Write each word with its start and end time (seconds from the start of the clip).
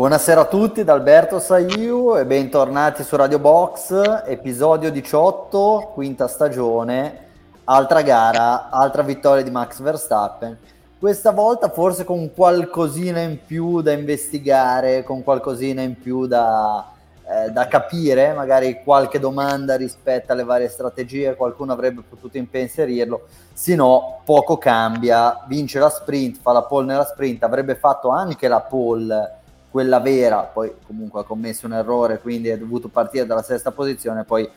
Buonasera 0.00 0.40
a 0.40 0.46
tutti 0.46 0.82
da 0.82 0.94
Alberto 0.94 1.38
Saiu 1.38 2.16
e 2.16 2.24
bentornati 2.24 3.04
su 3.04 3.16
Radio 3.16 3.38
Box, 3.38 4.22
episodio 4.24 4.90
18, 4.90 5.90
quinta 5.92 6.26
stagione, 6.26 7.26
altra 7.64 8.00
gara, 8.00 8.70
altra 8.70 9.02
vittoria 9.02 9.42
di 9.42 9.50
Max 9.50 9.78
Verstappen. 9.82 10.56
Questa 10.98 11.32
volta 11.32 11.68
forse 11.68 12.04
con 12.04 12.32
qualcosina 12.32 13.20
in 13.20 13.40
più 13.44 13.82
da 13.82 13.92
investigare, 13.92 15.02
con 15.02 15.22
qualcosina 15.22 15.82
in 15.82 15.98
più 15.98 16.26
da, 16.26 16.92
eh, 17.28 17.50
da 17.50 17.68
capire, 17.68 18.32
magari 18.32 18.80
qualche 18.82 19.18
domanda 19.18 19.76
rispetto 19.76 20.32
alle 20.32 20.44
varie 20.44 20.68
strategie, 20.68 21.36
qualcuno 21.36 21.74
avrebbe 21.74 22.00
potuto 22.08 22.38
impensierirlo, 22.38 23.26
se 23.52 23.74
no 23.74 24.22
poco 24.24 24.56
cambia, 24.56 25.44
vince 25.46 25.78
la 25.78 25.90
sprint, 25.90 26.38
fa 26.40 26.52
la 26.52 26.62
pole 26.62 26.86
nella 26.86 27.04
sprint, 27.04 27.42
avrebbe 27.42 27.74
fatto 27.74 28.08
anche 28.08 28.48
la 28.48 28.60
pole 28.60 29.39
quella 29.70 30.00
vera, 30.00 30.42
poi 30.42 30.72
comunque 30.86 31.20
ha 31.20 31.24
commesso 31.24 31.66
un 31.66 31.74
errore, 31.74 32.20
quindi 32.20 32.48
è 32.48 32.58
dovuto 32.58 32.88
partire 32.88 33.26
dalla 33.26 33.42
sesta 33.42 33.70
posizione, 33.70 34.24
poi 34.24 34.48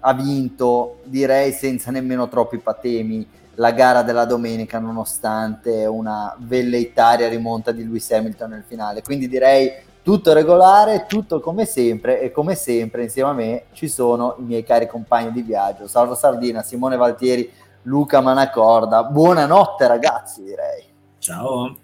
ha 0.00 0.14
vinto, 0.14 1.00
direi 1.04 1.52
senza 1.52 1.90
nemmeno 1.90 2.28
troppi 2.28 2.58
patemi, 2.58 3.26
la 3.56 3.70
gara 3.72 4.02
della 4.02 4.24
domenica, 4.24 4.78
nonostante 4.78 5.84
una 5.84 6.34
velleitaria 6.38 7.28
rimonta 7.28 7.70
di 7.70 7.84
Lewis 7.84 8.10
Hamilton 8.10 8.50
nel 8.50 8.64
finale. 8.66 9.02
Quindi 9.02 9.28
direi 9.28 9.70
tutto 10.02 10.32
regolare, 10.32 11.06
tutto 11.06 11.38
come 11.40 11.64
sempre 11.64 12.20
e 12.20 12.32
come 12.32 12.54
sempre 12.54 13.04
insieme 13.04 13.30
a 13.30 13.34
me 13.34 13.64
ci 13.72 13.88
sono 13.88 14.36
i 14.38 14.42
miei 14.42 14.64
cari 14.64 14.88
compagni 14.88 15.32
di 15.32 15.42
viaggio, 15.42 15.86
Salvo 15.86 16.14
Sardina, 16.14 16.62
Simone 16.62 16.96
Valtieri, 16.96 17.50
Luca 17.82 18.20
Manacorda. 18.20 19.04
Buonanotte 19.04 19.86
ragazzi, 19.86 20.42
direi. 20.42 20.84
Ciao. 21.18 21.76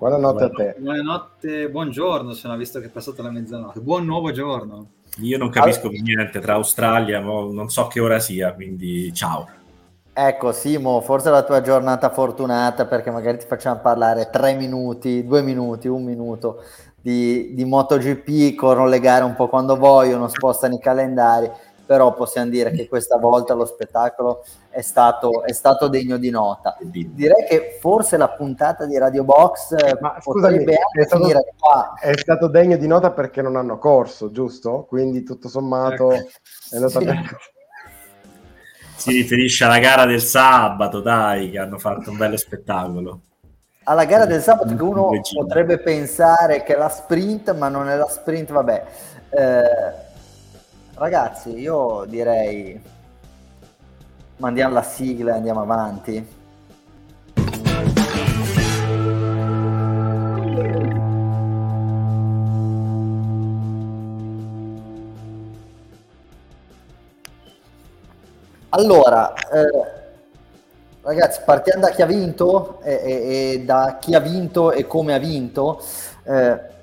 Buonanotte 0.00 0.44
a 0.44 0.48
te. 0.48 0.76
Buonanotte, 0.78 1.68
buongiorno, 1.68 2.32
se 2.32 2.48
no, 2.48 2.56
visto 2.56 2.80
che 2.80 2.86
è 2.86 2.88
passata 2.88 3.22
la 3.22 3.30
mezzanotte. 3.30 3.80
Buon 3.80 4.06
nuovo 4.06 4.32
giorno. 4.32 4.92
Io 5.18 5.36
non 5.36 5.50
capisco 5.50 5.88
allora... 5.88 6.02
niente 6.02 6.40
tra 6.40 6.54
Australia, 6.54 7.20
non 7.20 7.68
so 7.68 7.86
che 7.88 8.00
ora 8.00 8.18
sia, 8.18 8.54
quindi 8.54 9.12
ciao. 9.12 9.46
Ecco 10.10 10.52
Simo, 10.52 11.02
forse 11.02 11.28
è 11.28 11.32
la 11.32 11.42
tua 11.42 11.60
giornata 11.60 12.08
fortunata 12.08 12.86
perché 12.86 13.10
magari 13.10 13.40
ti 13.40 13.46
facciamo 13.46 13.80
parlare 13.80 14.30
tre 14.30 14.54
minuti, 14.54 15.26
due 15.26 15.42
minuti, 15.42 15.86
un 15.86 16.02
minuto 16.02 16.62
di, 16.98 17.52
di 17.52 17.64
MotoGP, 17.66 18.54
corrono 18.54 18.88
le 18.88 19.00
gare 19.00 19.24
un 19.24 19.34
po' 19.34 19.48
quando 19.48 19.76
vogliono, 19.76 20.28
spostano 20.28 20.76
i 20.76 20.80
calendari 20.80 21.50
però 21.90 22.14
possiamo 22.14 22.48
dire 22.50 22.70
che 22.70 22.86
questa 22.86 23.16
volta 23.16 23.52
lo 23.52 23.64
spettacolo 23.64 24.44
è 24.68 24.80
stato, 24.80 25.42
è 25.42 25.52
stato 25.52 25.88
degno 25.88 26.18
di 26.18 26.30
nota. 26.30 26.76
Direi 26.80 27.44
che 27.48 27.78
forse 27.80 28.16
la 28.16 28.28
puntata 28.28 28.86
di 28.86 28.96
Radio 28.96 29.24
Box 29.24 29.72
eh, 29.72 29.98
Ma, 29.98 30.16
scusami, 30.20 30.62
è 30.62 31.02
stato, 31.02 31.28
qua. 31.58 31.94
È 31.98 32.16
stato 32.16 32.46
degno 32.46 32.76
di 32.76 32.86
nota 32.86 33.10
perché 33.10 33.42
non 33.42 33.56
hanno 33.56 33.76
corso, 33.78 34.30
giusto? 34.30 34.84
Quindi 34.88 35.24
tutto 35.24 35.48
sommato 35.48 36.12
ecco. 36.12 36.28
è 36.70 36.76
andata 36.76 37.00
sì. 37.00 37.04
bene. 37.04 37.28
Si 38.94 39.10
riferisce 39.10 39.64
alla 39.64 39.80
gara 39.80 40.06
del 40.06 40.22
sabato, 40.22 41.00
dai, 41.00 41.50
che 41.50 41.58
hanno 41.58 41.78
fatto 41.78 42.10
un 42.10 42.16
bello 42.16 42.36
spettacolo 42.36 43.22
alla 43.84 44.04
gara 44.04 44.26
del 44.26 44.42
sabato 44.42 44.76
che 44.76 44.82
uno 44.82 45.10
potrebbe 45.34 45.78
pensare 45.78 46.62
che 46.62 46.76
è 46.76 46.78
la 46.78 46.88
sprint, 46.88 47.52
ma 47.56 47.68
non 47.68 47.88
è 47.88 47.96
la 47.96 48.06
sprint, 48.06 48.52
vabbè. 48.52 48.84
Eh, 49.30 50.08
Ragazzi, 51.00 51.58
io 51.58 52.04
direi 52.06 52.78
mandiamo 54.36 54.74
la 54.74 54.82
sigla 54.82 55.32
e 55.32 55.36
andiamo 55.36 55.62
avanti. 55.62 56.26
Allora, 68.68 69.32
eh, 69.32 69.90
ragazzi, 71.00 71.40
partiamo 71.46 71.80
da 71.80 71.88
chi 71.88 72.02
ha 72.02 72.06
vinto 72.06 72.78
e, 72.82 72.92
e, 72.92 73.52
e, 73.54 73.64
da 73.64 73.96
chi 73.98 74.14
ha 74.14 74.20
vinto 74.20 74.70
e 74.70 74.86
come 74.86 75.14
ha 75.14 75.18
vinto. 75.18 75.82
Eh, 76.24 76.78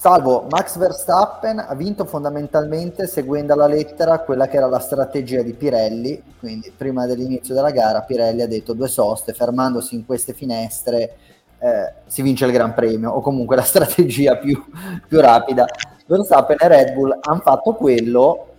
Salvo, 0.00 0.46
Max 0.48 0.78
Verstappen 0.78 1.58
ha 1.58 1.74
vinto 1.74 2.06
fondamentalmente 2.06 3.06
seguendo 3.06 3.52
alla 3.52 3.66
lettera 3.66 4.20
quella 4.20 4.48
che 4.48 4.56
era 4.56 4.66
la 4.66 4.78
strategia 4.78 5.42
di 5.42 5.52
Pirelli, 5.52 6.22
quindi 6.38 6.72
prima 6.74 7.04
dell'inizio 7.04 7.52
della 7.52 7.70
gara 7.70 8.00
Pirelli 8.00 8.40
ha 8.40 8.48
detto 8.48 8.72
due 8.72 8.88
soste, 8.88 9.34
fermandosi 9.34 9.94
in 9.94 10.06
queste 10.06 10.32
finestre 10.32 11.16
eh, 11.58 11.92
si 12.06 12.22
vince 12.22 12.46
il 12.46 12.52
Gran 12.52 12.72
Premio, 12.72 13.10
o 13.10 13.20
comunque 13.20 13.56
la 13.56 13.60
strategia 13.60 14.38
più, 14.38 14.58
più 15.06 15.20
rapida. 15.20 15.66
Verstappen 16.06 16.56
e 16.58 16.68
Red 16.68 16.94
Bull 16.94 17.18
hanno 17.20 17.40
fatto 17.40 17.74
quello 17.74 18.54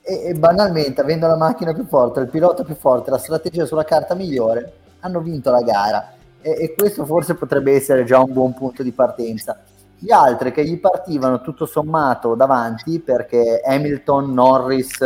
e, 0.00 0.28
e, 0.28 0.32
banalmente, 0.32 1.02
avendo 1.02 1.26
la 1.26 1.36
macchina 1.36 1.74
più 1.74 1.84
forte, 1.84 2.20
il 2.20 2.28
pilota 2.28 2.64
più 2.64 2.76
forte, 2.76 3.10
la 3.10 3.18
strategia 3.18 3.66
sulla 3.66 3.84
carta 3.84 4.14
migliore, 4.14 4.72
hanno 5.00 5.20
vinto 5.20 5.50
la 5.50 5.60
gara. 5.60 6.14
E, 6.40 6.56
e 6.58 6.74
questo 6.74 7.04
forse 7.04 7.34
potrebbe 7.34 7.74
essere 7.74 8.04
già 8.04 8.18
un 8.20 8.32
buon 8.32 8.54
punto 8.54 8.82
di 8.82 8.92
partenza 8.92 9.54
gli 9.98 10.12
altri 10.12 10.52
che 10.52 10.64
gli 10.64 10.78
partivano 10.78 11.40
tutto 11.40 11.66
sommato 11.66 12.34
davanti 12.34 13.00
perché 13.00 13.60
Hamilton, 13.64 14.32
Norris, 14.32 14.98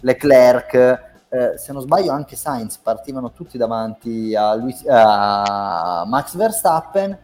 Leclerc, 0.00 0.74
eh, 1.28 1.52
se 1.56 1.72
non 1.72 1.82
sbaglio 1.82 2.12
anche 2.12 2.36
Sainz 2.36 2.78
partivano 2.78 3.32
tutti 3.32 3.56
davanti 3.56 4.34
a, 4.34 4.54
Luis, 4.54 4.84
a 4.88 6.04
Max 6.06 6.34
Verstappen 6.36 7.18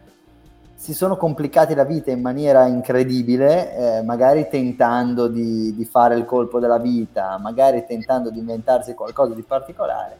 si 0.81 0.95
sono 0.95 1.15
complicati 1.15 1.75
la 1.75 1.83
vita 1.83 2.09
in 2.09 2.21
maniera 2.21 2.65
incredibile, 2.65 3.75
eh, 3.75 4.01
magari 4.01 4.47
tentando 4.49 5.27
di, 5.27 5.75
di, 5.75 5.85
fare 5.85 6.15
il 6.15 6.25
colpo 6.25 6.59
della 6.59 6.79
vita, 6.79 7.37
magari 7.37 7.85
tentando 7.85 8.31
di 8.31 8.39
inventarsi 8.39 8.95
qualcosa 8.95 9.35
di 9.35 9.43
particolare, 9.43 10.17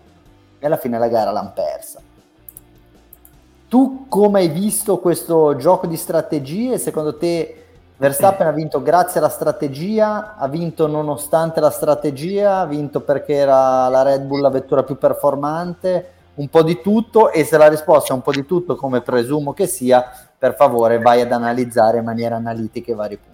e 0.59 0.65
alla 0.67 0.77
fine 0.77 0.99
la 0.99 1.07
gara 1.07 1.31
l'hanno 1.31 1.53
persa. 1.55 1.99
Tu 3.71 4.07
come 4.09 4.39
hai 4.39 4.49
visto 4.49 4.97
questo 4.97 5.55
gioco 5.55 5.87
di 5.87 5.95
strategie? 5.95 6.77
Secondo 6.77 7.15
te 7.15 7.67
Verstappen 7.95 8.45
ha 8.45 8.51
vinto 8.51 8.81
grazie 8.81 9.21
alla 9.21 9.29
strategia, 9.29 10.35
ha 10.35 10.49
vinto 10.49 10.87
nonostante 10.87 11.61
la 11.61 11.69
strategia, 11.69 12.57
ha 12.57 12.65
vinto 12.65 12.99
perché 12.99 13.35
era 13.35 13.87
la 13.87 14.01
Red 14.01 14.23
Bull 14.23 14.41
la 14.41 14.49
vettura 14.49 14.83
più 14.83 14.97
performante, 14.97 16.11
un 16.33 16.49
po' 16.49 16.63
di 16.63 16.81
tutto 16.81 17.31
e 17.31 17.45
se 17.45 17.55
la 17.55 17.69
risposta 17.69 18.11
è 18.11 18.15
un 18.17 18.21
po' 18.21 18.33
di 18.33 18.45
tutto 18.45 18.75
come 18.75 18.99
presumo 18.99 19.53
che 19.53 19.67
sia, 19.67 20.03
per 20.37 20.53
favore 20.55 20.99
vai 20.99 21.21
ad 21.21 21.31
analizzare 21.31 21.99
in 21.99 22.03
maniera 22.03 22.35
analitica 22.35 22.91
i 22.91 22.95
vari 22.95 23.15
punti. 23.15 23.30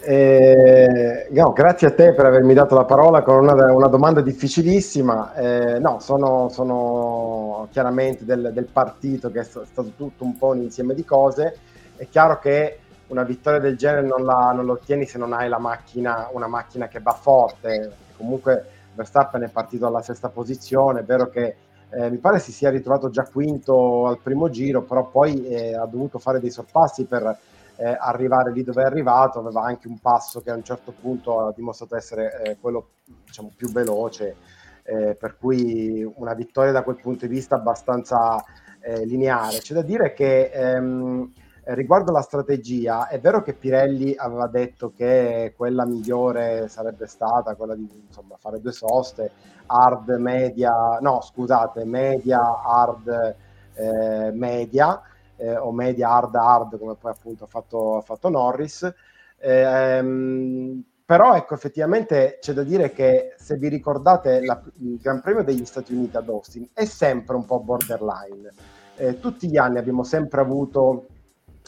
Eh, 0.00 1.26
no, 1.30 1.52
grazie 1.52 1.88
a 1.88 1.94
te 1.94 2.14
per 2.14 2.24
avermi 2.24 2.54
dato 2.54 2.76
la 2.76 2.84
parola 2.84 3.22
con 3.22 3.36
una, 3.36 3.72
una 3.72 3.88
domanda 3.88 4.20
difficilissima. 4.20 5.34
Eh, 5.34 5.78
no, 5.80 5.98
sono, 5.98 6.48
sono 6.50 7.66
chiaramente 7.72 8.24
del, 8.24 8.50
del, 8.52 8.66
partito 8.66 9.30
che 9.30 9.40
è 9.40 9.44
stato 9.44 9.92
tutto 9.96 10.24
un 10.24 10.38
po' 10.38 10.48
un 10.48 10.62
insieme 10.62 10.94
di 10.94 11.04
cose. 11.04 11.56
È 11.96 12.06
chiaro 12.08 12.38
che 12.38 12.78
una 13.08 13.24
vittoria 13.24 13.58
del 13.58 13.76
genere 13.76 14.06
non 14.06 14.24
la, 14.24 14.52
non 14.54 14.66
la 14.66 14.72
ottieni 14.72 15.04
se 15.04 15.18
non 15.18 15.32
hai 15.32 15.48
la 15.48 15.58
macchina, 15.58 16.28
una 16.32 16.46
macchina 16.46 16.86
che 16.86 17.00
va 17.00 17.12
forte. 17.12 17.90
Comunque 18.16 18.66
Verstappen 18.94 19.42
è 19.42 19.48
partito 19.48 19.86
alla 19.86 20.02
sesta 20.02 20.28
posizione, 20.28 21.00
è 21.00 21.04
vero 21.04 21.28
che 21.28 21.56
eh, 21.90 22.10
mi 22.10 22.18
pare 22.18 22.38
si 22.38 22.52
sia 22.52 22.70
ritrovato 22.70 23.10
già 23.10 23.24
quinto 23.24 24.06
al 24.06 24.18
primo 24.22 24.48
giro, 24.48 24.82
però 24.82 25.08
poi 25.08 25.46
eh, 25.46 25.74
ha 25.74 25.86
dovuto 25.86 26.18
fare 26.18 26.38
dei 26.38 26.50
sorpassi 26.50 27.04
per 27.04 27.36
eh, 27.78 27.96
arrivare 27.98 28.50
lì 28.50 28.64
dove 28.64 28.82
è 28.82 28.86
arrivato, 28.86 29.38
aveva 29.38 29.62
anche 29.62 29.86
un 29.86 30.00
passo 30.00 30.40
che 30.40 30.50
a 30.50 30.54
un 30.54 30.64
certo 30.64 30.92
punto 30.92 31.46
ha 31.46 31.52
dimostrato 31.54 31.94
essere 31.94 32.42
eh, 32.42 32.56
quello 32.60 32.88
diciamo, 33.24 33.52
più 33.56 33.70
veloce, 33.70 34.34
eh, 34.82 35.14
per 35.14 35.36
cui 35.38 36.02
una 36.16 36.34
vittoria 36.34 36.72
da 36.72 36.82
quel 36.82 37.00
punto 37.00 37.26
di 37.26 37.32
vista 37.32 37.54
abbastanza 37.54 38.42
eh, 38.80 39.06
lineare. 39.06 39.58
C'è 39.58 39.74
da 39.74 39.82
dire 39.82 40.12
che 40.12 40.50
ehm, 40.52 41.32
riguardo 41.66 42.10
la 42.10 42.20
strategia, 42.20 43.06
è 43.06 43.20
vero 43.20 43.42
che 43.42 43.54
Pirelli 43.54 44.12
aveva 44.16 44.48
detto 44.48 44.92
che 44.92 45.54
quella 45.56 45.86
migliore 45.86 46.66
sarebbe 46.66 47.06
stata 47.06 47.54
quella 47.54 47.76
di 47.76 47.88
insomma, 48.06 48.34
fare 48.38 48.60
due 48.60 48.72
soste, 48.72 49.30
hard, 49.66 50.08
media, 50.18 50.98
no 51.00 51.20
scusate, 51.20 51.84
media, 51.84 52.40
hard, 52.60 53.36
eh, 53.74 54.32
media, 54.32 55.00
eh, 55.38 55.56
o 55.56 55.72
media 55.72 56.10
hard 56.10 56.34
hard 56.34 56.78
come 56.78 56.94
poi 56.94 57.10
appunto 57.10 57.44
ha 57.44 57.48
fatto, 57.48 57.96
ha 57.96 58.02
fatto 58.02 58.28
Norris. 58.28 58.92
Ehm, 59.40 60.84
però 61.04 61.34
ecco 61.34 61.54
effettivamente 61.54 62.38
c'è 62.38 62.52
da 62.52 62.62
dire 62.62 62.92
che 62.92 63.34
se 63.38 63.56
vi 63.56 63.68
ricordate 63.68 64.44
la, 64.44 64.60
il 64.80 64.98
Gran 65.00 65.22
Premio 65.22 65.42
degli 65.42 65.64
Stati 65.64 65.94
Uniti 65.94 66.16
ad 66.16 66.28
Austin 66.28 66.68
è 66.74 66.84
sempre 66.84 67.36
un 67.36 67.46
po' 67.46 67.60
borderline. 67.60 68.52
Eh, 68.96 69.18
tutti 69.18 69.48
gli 69.48 69.56
anni 69.56 69.78
abbiamo 69.78 70.02
sempre 70.02 70.42
avuto 70.42 71.06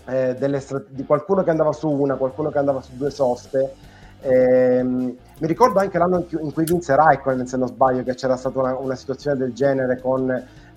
eh, 0.06 0.37
strat- 0.61 0.90
di 0.90 1.05
qualcuno 1.06 1.43
che 1.43 1.50
andava 1.50 1.72
su 1.72 1.88
una, 1.88 2.17
qualcuno 2.17 2.50
che 2.50 2.58
andava 2.58 2.82
su 2.82 2.96
due 2.96 3.11
soste. 3.11 3.75
Eh, 4.20 4.82
mi 4.82 5.17
ricordo 5.46 5.78
anche 5.78 5.96
l'anno 5.96 6.19
in 6.19 6.28
cui, 6.28 6.44
in 6.44 6.52
cui 6.52 6.64
vinse 6.64 6.94
Raikkonen, 6.94 7.46
se 7.46 7.56
non 7.56 7.69
sbaglio, 7.69 8.02
che 8.02 8.14
c'era 8.14 8.37
stata 8.37 8.58
una, 8.58 8.76
una 8.76 8.94
situazione 8.94 9.38
del 9.38 9.55
genere 9.55 10.00
con 10.00 10.28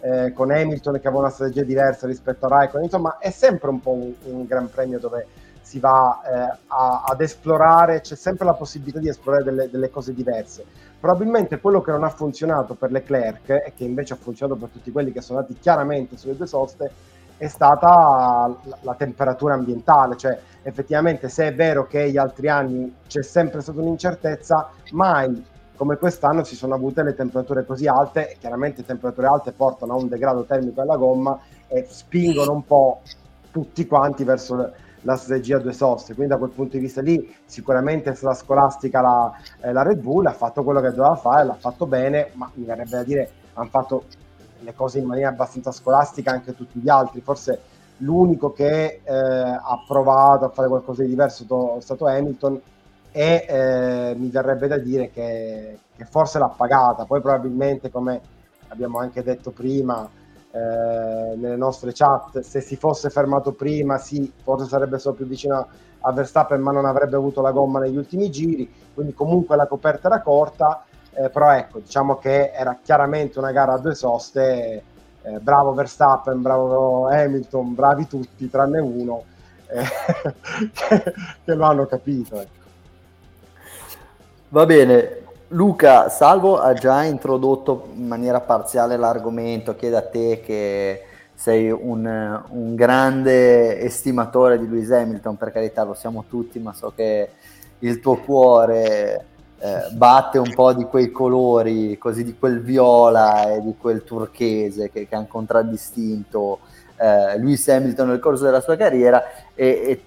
eh, 0.03 0.33
con 0.33 0.51
Hamilton 0.51 0.99
che 0.99 1.07
aveva 1.07 1.21
una 1.21 1.29
strategia 1.29 1.63
diversa 1.63 2.07
rispetto 2.07 2.45
a 2.45 2.49
Raikkonen, 2.49 2.83
insomma 2.83 3.17
è 3.19 3.29
sempre 3.29 3.69
un 3.69 3.79
po' 3.79 3.91
un, 3.91 4.13
un 4.23 4.45
gran 4.45 4.69
premio 4.69 4.99
dove 4.99 5.27
si 5.61 5.79
va 5.79 6.21
eh, 6.21 6.57
a, 6.67 7.03
ad 7.07 7.21
esplorare, 7.21 8.01
c'è 8.01 8.15
sempre 8.15 8.45
la 8.45 8.53
possibilità 8.53 8.99
di 8.99 9.07
esplorare 9.07 9.45
delle, 9.45 9.69
delle, 9.69 9.89
cose 9.89 10.13
diverse. 10.13 10.65
Probabilmente 10.99 11.59
quello 11.59 11.81
che 11.81 11.91
non 11.91 12.03
ha 12.03 12.09
funzionato 12.09 12.73
per 12.73 12.91
Leclerc 12.91 13.49
e 13.49 13.73
che 13.75 13.85
invece 13.85 14.13
ha 14.13 14.17
funzionato 14.17 14.59
per 14.59 14.69
tutti 14.69 14.91
quelli 14.91 15.13
che 15.13 15.21
sono 15.21 15.39
andati 15.39 15.57
chiaramente 15.57 16.17
sulle 16.17 16.35
due 16.35 16.47
soste 16.47 16.91
è 17.37 17.47
stata 17.47 17.87
la, 18.63 18.77
la 18.81 18.95
temperatura 18.95 19.53
ambientale, 19.53 20.17
cioè 20.17 20.37
effettivamente 20.63 21.29
se 21.29 21.47
è 21.47 21.55
vero 21.55 21.87
che 21.87 22.11
gli 22.11 22.17
altri 22.17 22.49
anni 22.49 22.93
c'è 23.07 23.23
sempre 23.23 23.61
stata 23.61 23.79
un'incertezza, 23.79 24.69
mai 24.91 25.43
come 25.75 25.97
quest'anno 25.97 26.43
si 26.43 26.55
sono 26.55 26.75
avute 26.75 27.03
le 27.03 27.15
temperature 27.15 27.65
così 27.65 27.87
alte 27.87 28.31
e 28.31 28.37
chiaramente 28.39 28.85
temperature 28.85 29.27
alte 29.27 29.51
portano 29.51 29.93
a 29.93 29.97
un 29.97 30.07
degrado 30.07 30.43
termico 30.43 30.81
della 30.81 30.97
gomma 30.97 31.39
e 31.67 31.85
spingono 31.89 32.51
un 32.53 32.65
po' 32.65 33.01
tutti 33.51 33.85
quanti 33.87 34.23
verso 34.23 34.71
la 35.01 35.15
strategia 35.15 35.59
due 35.59 35.73
soste. 35.73 36.13
Quindi 36.13 36.33
da 36.33 36.39
quel 36.39 36.51
punto 36.51 36.77
di 36.77 36.83
vista 36.83 37.01
lì 37.01 37.33
sicuramente 37.45 38.13
stata 38.13 38.35
scolastica 38.35 39.01
la, 39.01 39.31
eh, 39.61 39.71
la 39.71 39.83
Red 39.83 39.99
Bull, 39.99 40.25
ha 40.25 40.33
fatto 40.33 40.63
quello 40.63 40.81
che 40.81 40.89
doveva 40.89 41.15
fare, 41.15 41.45
l'ha 41.45 41.55
fatto 41.55 41.85
bene, 41.85 42.29
ma 42.33 42.49
mi 42.53 42.65
verrebbe 42.65 42.91
da 42.91 43.03
dire 43.03 43.31
hanno 43.53 43.69
fatto 43.69 44.05
le 44.59 44.73
cose 44.73 44.99
in 44.99 45.05
maniera 45.05 45.29
abbastanza 45.29 45.71
scolastica 45.71 46.31
anche 46.31 46.55
tutti 46.55 46.79
gli 46.79 46.89
altri. 46.89 47.21
Forse 47.21 47.61
l'unico 47.97 48.53
che 48.53 49.01
eh, 49.03 49.13
ha 49.13 49.83
provato 49.87 50.45
a 50.45 50.49
fare 50.49 50.67
qualcosa 50.67 51.03
di 51.03 51.09
diverso 51.09 51.77
è 51.77 51.81
stato 51.81 52.07
Hamilton 52.07 52.61
e 53.15 53.45
eh, 53.47 54.15
mi 54.17 54.29
verrebbe 54.29 54.67
da 54.67 54.79
dire 54.79 55.11
che, 55.11 55.77
che, 55.95 56.05
forse 56.05 56.39
l'ha 56.39 56.47
pagata. 56.47 57.05
Poi 57.05 57.21
probabilmente, 57.21 57.91
come 57.91 58.19
abbiamo 58.69 58.97
anche 58.97 59.21
detto 59.21 59.51
prima, 59.51 60.09
eh, 60.49 61.35
nelle 61.35 61.55
nostre 61.55 61.91
chat, 61.93 62.39
se 62.39 62.59
si 62.59 62.75
fosse 62.75 63.11
fermato 63.11 63.51
prima, 63.51 63.99
sì, 63.99 64.31
forse 64.41 64.65
sarebbe 64.65 64.97
stato 64.97 65.17
più 65.17 65.27
vicino 65.27 65.67
a 65.99 66.11
Verstappen, 66.11 66.59
ma 66.59 66.71
non 66.71 66.85
avrebbe 66.85 67.15
avuto 67.15 67.41
la 67.41 67.51
gomma 67.51 67.79
negli 67.79 67.97
ultimi 67.97 68.31
giri, 68.31 68.71
quindi 68.95 69.13
comunque 69.13 69.55
la 69.55 69.67
coperta 69.67 70.07
era 70.07 70.21
corta, 70.21 70.83
eh, 71.13 71.29
però 71.29 71.51
ecco, 71.51 71.79
diciamo 71.79 72.17
che 72.17 72.51
era 72.51 72.79
chiaramente 72.81 73.37
una 73.37 73.51
gara 73.51 73.73
a 73.73 73.77
due 73.77 73.93
soste, 73.93 74.83
eh, 75.21 75.39
bravo 75.39 75.73
Verstappen, 75.73 76.41
bravo 76.41 77.07
Hamilton, 77.09 77.75
bravi 77.75 78.07
tutti, 78.07 78.49
tranne 78.49 78.79
uno, 78.79 79.23
eh, 79.67 79.83
che, 80.73 81.13
che, 81.45 81.53
lo 81.53 81.65
hanno 81.65 81.85
capito. 81.85 82.41
Ecco. 82.41 82.62
Va 84.53 84.67
bene, 84.67 85.21
Luca, 85.47 86.09
Salvo 86.09 86.59
ha 86.59 86.73
già 86.73 87.01
introdotto 87.05 87.87
in 87.95 88.05
maniera 88.05 88.39
parziale 88.39 88.97
l'argomento, 88.97 89.75
chiedo 89.75 89.97
a 89.97 90.03
te 90.03 90.41
che 90.45 91.05
sei 91.33 91.71
un, 91.71 92.43
un, 92.49 92.75
grande 92.75 93.79
estimatore 93.79 94.59
di 94.59 94.69
Lewis 94.69 94.91
Hamilton, 94.91 95.37
per 95.37 95.51
carità 95.51 95.81
lo 95.81 95.95
siamo 95.95 96.25
tutti, 96.29 96.59
ma 96.59 96.71
so 96.71 96.93
che 96.95 97.29
il 97.79 97.99
tuo 97.99 98.17
cuore 98.17 99.25
eh, 99.57 99.87
batte 99.93 100.37
un 100.37 100.53
po' 100.53 100.71
di 100.73 100.83
quei 100.83 101.11
colori, 101.11 101.97
così 101.97 102.23
di 102.23 102.37
quel 102.37 102.61
viola 102.61 103.53
e 103.53 103.61
di 103.63 103.73
quel 103.75 104.03
turchese 104.03 104.91
che, 104.91 105.07
che 105.07 105.15
hanno 105.15 105.25
contraddistinto 105.27 106.59
eh, 106.97 107.39
Lewis 107.39 107.67
Hamilton 107.69 108.07
nel 108.07 108.19
corso 108.19 108.43
della 108.43 108.61
sua 108.61 108.75
carriera 108.75 109.23
e, 109.55 109.65
e 109.65 110.01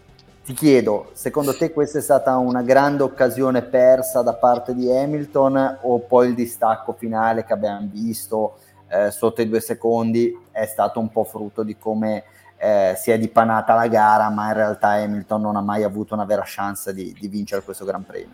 ti 0.46 0.52
chiedo, 0.52 1.10
secondo 1.12 1.56
te 1.56 1.72
questa 1.72 1.98
è 1.98 2.00
stata 2.00 2.36
una 2.36 2.62
grande 2.62 3.02
occasione 3.02 3.62
persa 3.62 4.22
da 4.22 4.34
parte 4.34 4.76
di 4.76 4.88
Hamilton 4.88 5.78
o 5.82 5.98
poi 5.98 6.28
il 6.28 6.34
distacco 6.36 6.92
finale 6.92 7.44
che 7.44 7.52
abbiamo 7.52 7.88
visto 7.90 8.58
eh, 8.86 9.10
sotto 9.10 9.42
i 9.42 9.48
due 9.48 9.58
secondi 9.58 10.32
è 10.52 10.64
stato 10.64 11.00
un 11.00 11.10
po' 11.10 11.24
frutto 11.24 11.64
di 11.64 11.76
come 11.76 12.22
eh, 12.58 12.94
si 12.96 13.10
è 13.10 13.18
dipanata 13.18 13.74
la 13.74 13.88
gara, 13.88 14.30
ma 14.30 14.46
in 14.46 14.54
realtà 14.54 14.90
Hamilton 14.90 15.40
non 15.40 15.56
ha 15.56 15.62
mai 15.62 15.82
avuto 15.82 16.14
una 16.14 16.24
vera 16.24 16.44
chance 16.46 16.94
di, 16.94 17.12
di 17.18 17.26
vincere 17.26 17.64
questo 17.64 17.84
Gran 17.84 18.04
Premio? 18.06 18.30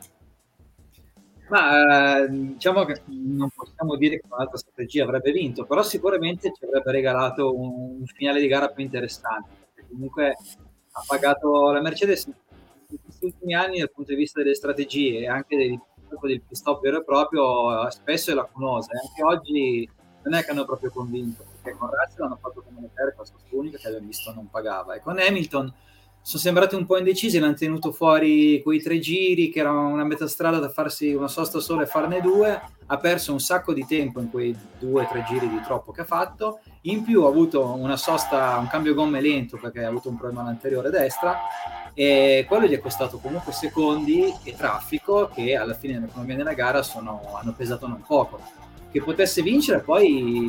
Ma 1.49 2.25
eh, 2.25 2.29
diciamo 2.29 2.85
che 2.85 3.01
non 3.07 3.49
possiamo 3.55 3.97
dire 3.97 4.19
che 4.19 4.27
un'altra 4.29 4.59
strategia 4.59 5.05
avrebbe 5.05 5.33
vinto, 5.33 5.65
però 5.65 5.83
sicuramente 5.83 6.53
ci 6.53 6.63
avrebbe 6.67 6.93
regalato 6.93 7.59
un 7.59 8.05
finale 8.05 8.39
di 8.39 8.49
gara 8.49 8.69
più 8.69 8.85
interessante. 8.85 9.49
Comunque 9.89 10.37
ha 10.93 11.03
pagato 11.07 11.71
la 11.71 11.81
Mercedes 11.81 12.27
in 12.27 12.99
questi 13.03 13.25
ultimi 13.25 13.55
anni 13.55 13.79
dal 13.79 13.91
punto 13.91 14.11
di 14.11 14.17
vista 14.17 14.43
delle 14.43 14.55
strategie 14.55 15.21
e 15.21 15.29
anche 15.29 15.57
del, 15.57 15.81
del 16.21 16.43
pit 16.43 16.55
stop 16.57 16.83
vero 16.83 16.99
e 16.99 17.05
proprio 17.05 17.91
spesso 17.91 18.31
è 18.31 18.35
lacunosa 18.35 18.93
e 18.93 18.99
anche 18.99 19.25
oggi 19.25 19.91
non 20.25 20.35
è 20.35 20.45
che 20.45 20.51
hanno 20.51 20.65
proprio 20.65 20.91
convinto 20.91 21.45
perché 21.63 21.79
con 21.79 21.89
Russell 21.89 22.27
hanno 22.27 22.39
fatto 22.41 22.63
come 22.63 22.81
Leclerc 22.83 23.19
la 23.19 23.25
sosta 23.25 23.57
unica 23.57 23.79
che 23.79 23.89
abbiamo 23.89 24.07
visto 24.07 24.33
non 24.33 24.51
pagava. 24.51 24.95
E 24.95 25.01
con 25.01 25.19
Hamilton 25.19 25.73
sono 26.25 26.41
sembrati 26.41 26.77
un 26.77 26.87
po' 26.87 26.99
indecisi, 26.99 27.41
l'hanno 27.41 27.55
tenuto 27.55 27.91
fuori 27.91 28.63
quei 28.63 28.81
tre 28.81 29.01
giri 29.01 29.51
che 29.51 29.59
erano 29.59 29.89
una 29.89 30.05
metà 30.05 30.29
strada 30.29 30.61
da 30.61 30.69
farsi 30.69 31.13
una 31.13 31.27
sosta 31.27 31.59
sola 31.59 31.83
e 31.83 31.87
farne 31.87 32.21
due, 32.21 32.61
ha 32.87 32.97
perso 32.99 33.33
un 33.33 33.41
sacco 33.41 33.75
di 33.75 33.85
tempo 33.85 34.21
in 34.21 34.31
quei 34.31 34.57
due 34.79 35.03
o 35.03 35.09
tre 35.09 35.25
giri 35.29 35.49
di 35.49 35.61
troppo 35.65 35.91
che 35.91 36.03
ha 36.03 36.05
fatto, 36.05 36.61
in 36.83 37.03
più 37.03 37.25
ha 37.25 37.29
avuto 37.29 37.67
una 37.75 37.97
sosta, 37.97 38.57
un 38.59 38.69
cambio 38.69 38.95
gomme 38.95 39.21
lento 39.21 39.59
perché 39.61 39.83
ha 39.83 39.89
avuto 39.89 40.11
un 40.11 40.17
problema 40.17 40.43
all'anteriore 40.43 40.91
destra. 40.91 41.41
E 41.93 42.47
quello 42.47 42.67
gli 42.67 42.73
è 42.73 42.79
costato 42.79 43.19
comunque 43.19 43.53
secondi 43.53 44.33
e 44.45 44.55
traffico 44.55 45.29
che 45.35 45.57
alla 45.57 45.75
fine 45.75 45.95
nell'economia 45.95 46.37
della 46.37 46.55
gara 46.55 46.83
sono, 46.83 47.21
hanno 47.35 47.53
pesato 47.53 47.89
non 47.89 48.03
poco. 48.07 48.41
Che 48.93 49.03
potesse 49.03 49.43
vincere 49.43 49.81
poi 49.81 50.49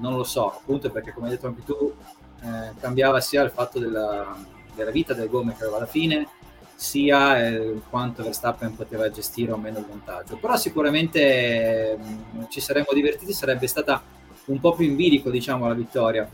non 0.00 0.16
lo 0.16 0.24
so, 0.24 0.50
appunto 0.50 0.90
perché 0.90 1.12
come 1.12 1.28
hai 1.28 1.34
detto 1.34 1.46
anche 1.46 1.62
tu 1.64 1.94
eh, 2.42 2.72
cambiava 2.80 3.20
sia 3.20 3.42
il 3.42 3.50
fatto 3.50 3.78
della 3.78 4.60
della 4.74 4.90
vita 4.90 5.14
delle 5.14 5.28
gomme 5.28 5.54
che 5.54 5.62
aveva 5.62 5.78
alla 5.78 5.86
fine, 5.86 6.26
sia 6.74 7.46
eh, 7.46 7.80
quanto 7.88 8.24
Verstappen 8.24 8.74
poteva 8.74 9.08
gestire 9.10 9.52
o 9.52 9.56
meno 9.56 9.78
il 9.78 9.86
vantaggio. 9.86 10.36
Però 10.36 10.56
sicuramente 10.56 11.96
mh, 11.96 12.38
mm, 12.38 12.42
ci 12.48 12.60
saremmo 12.60 12.88
divertiti, 12.92 13.32
sarebbe 13.32 13.66
stata 13.66 14.02
un 14.46 14.58
po' 14.58 14.74
più 14.74 14.86
in 14.86 14.96
bilico, 14.96 15.30
diciamo, 15.30 15.68
la 15.68 15.74
vittoria. 15.74 16.28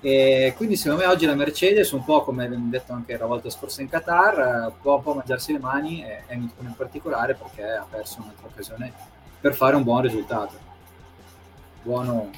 E 0.00 0.54
quindi 0.56 0.76
secondo 0.76 1.04
me 1.04 1.10
oggi 1.10 1.24
la 1.26 1.34
Mercedes, 1.34 1.90
un 1.92 2.04
po' 2.04 2.22
come 2.22 2.44
abbiamo 2.44 2.68
detto 2.68 2.92
anche 2.92 3.16
la 3.16 3.26
volta 3.26 3.48
scorsa 3.48 3.80
in 3.80 3.88
Qatar, 3.88 4.72
può 4.80 4.96
un 4.96 5.02
po' 5.02 5.14
mangiarsi 5.14 5.52
le 5.52 5.58
mani, 5.58 6.02
e 6.04 6.22
Hamilton 6.30 6.66
in 6.66 6.74
particolare, 6.74 7.34
perché 7.34 7.62
ha 7.62 7.86
perso 7.88 8.20
un'altra 8.20 8.46
occasione 8.46 8.92
per 9.40 9.54
fare 9.54 9.76
un 9.76 9.84
buon 9.84 10.02
risultato. 10.02 10.54
Buono, 11.82 12.30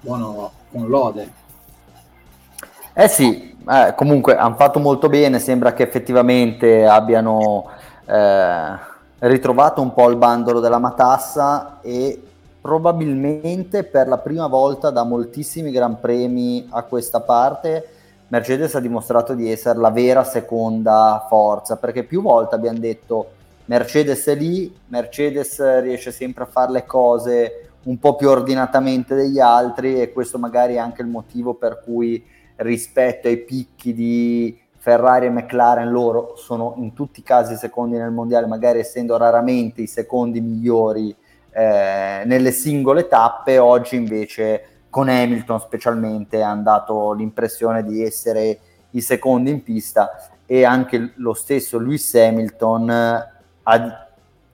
buono 0.00 0.52
con 0.70 0.88
lode. 0.88 1.48
Eh 3.00 3.08
sì, 3.08 3.56
eh, 3.66 3.94
comunque 3.94 4.36
hanno 4.36 4.56
fatto 4.56 4.78
molto 4.78 5.08
bene, 5.08 5.38
sembra 5.38 5.72
che 5.72 5.82
effettivamente 5.82 6.84
abbiano 6.84 7.70
eh, 8.04 8.72
ritrovato 9.20 9.80
un 9.80 9.94
po' 9.94 10.10
il 10.10 10.16
bandolo 10.16 10.60
della 10.60 10.78
matassa 10.78 11.78
e 11.80 12.22
probabilmente 12.60 13.84
per 13.84 14.06
la 14.06 14.18
prima 14.18 14.48
volta 14.48 14.90
da 14.90 15.02
moltissimi 15.04 15.70
gran 15.70 15.98
premi 15.98 16.66
a 16.68 16.82
questa 16.82 17.20
parte 17.20 17.88
Mercedes 18.28 18.74
ha 18.74 18.80
dimostrato 18.80 19.32
di 19.32 19.50
essere 19.50 19.78
la 19.78 19.90
vera 19.90 20.22
seconda 20.22 21.24
forza, 21.26 21.76
perché 21.76 22.02
più 22.02 22.20
volte 22.20 22.54
abbiamo 22.54 22.80
detto 22.80 23.30
Mercedes 23.64 24.26
è 24.26 24.34
lì, 24.34 24.76
Mercedes 24.88 25.80
riesce 25.80 26.12
sempre 26.12 26.44
a 26.44 26.48
fare 26.48 26.72
le 26.72 26.84
cose 26.84 27.70
un 27.84 27.98
po' 27.98 28.14
più 28.14 28.28
ordinatamente 28.28 29.14
degli 29.14 29.40
altri 29.40 30.02
e 30.02 30.12
questo 30.12 30.38
magari 30.38 30.74
è 30.74 30.78
anche 30.78 31.00
il 31.00 31.08
motivo 31.08 31.54
per 31.54 31.80
cui 31.82 32.22
rispetto 32.60 33.28
ai 33.28 33.38
picchi 33.38 33.92
di 33.94 34.58
Ferrari 34.76 35.26
e 35.26 35.30
McLaren, 35.30 35.90
loro 35.90 36.34
sono 36.36 36.74
in 36.78 36.94
tutti 36.94 37.20
i 37.20 37.22
casi 37.22 37.54
secondi 37.56 37.96
nel 37.96 38.10
mondiale, 38.10 38.46
magari 38.46 38.78
essendo 38.78 39.16
raramente 39.16 39.82
i 39.82 39.86
secondi 39.86 40.40
migliori 40.40 41.14
eh, 41.52 42.22
nelle 42.24 42.50
singole 42.50 43.06
tappe, 43.06 43.58
oggi 43.58 43.96
invece 43.96 44.64
con 44.88 45.08
Hamilton 45.08 45.60
specialmente 45.60 46.42
hanno 46.42 46.62
dato 46.62 47.12
l'impressione 47.12 47.84
di 47.84 48.02
essere 48.02 48.58
i 48.90 49.00
secondi 49.00 49.50
in 49.50 49.62
pista 49.62 50.30
e 50.46 50.64
anche 50.64 51.12
lo 51.16 51.32
stesso 51.32 51.78
Lewis 51.78 52.14
Hamilton 52.14 52.90
ha 53.62 54.09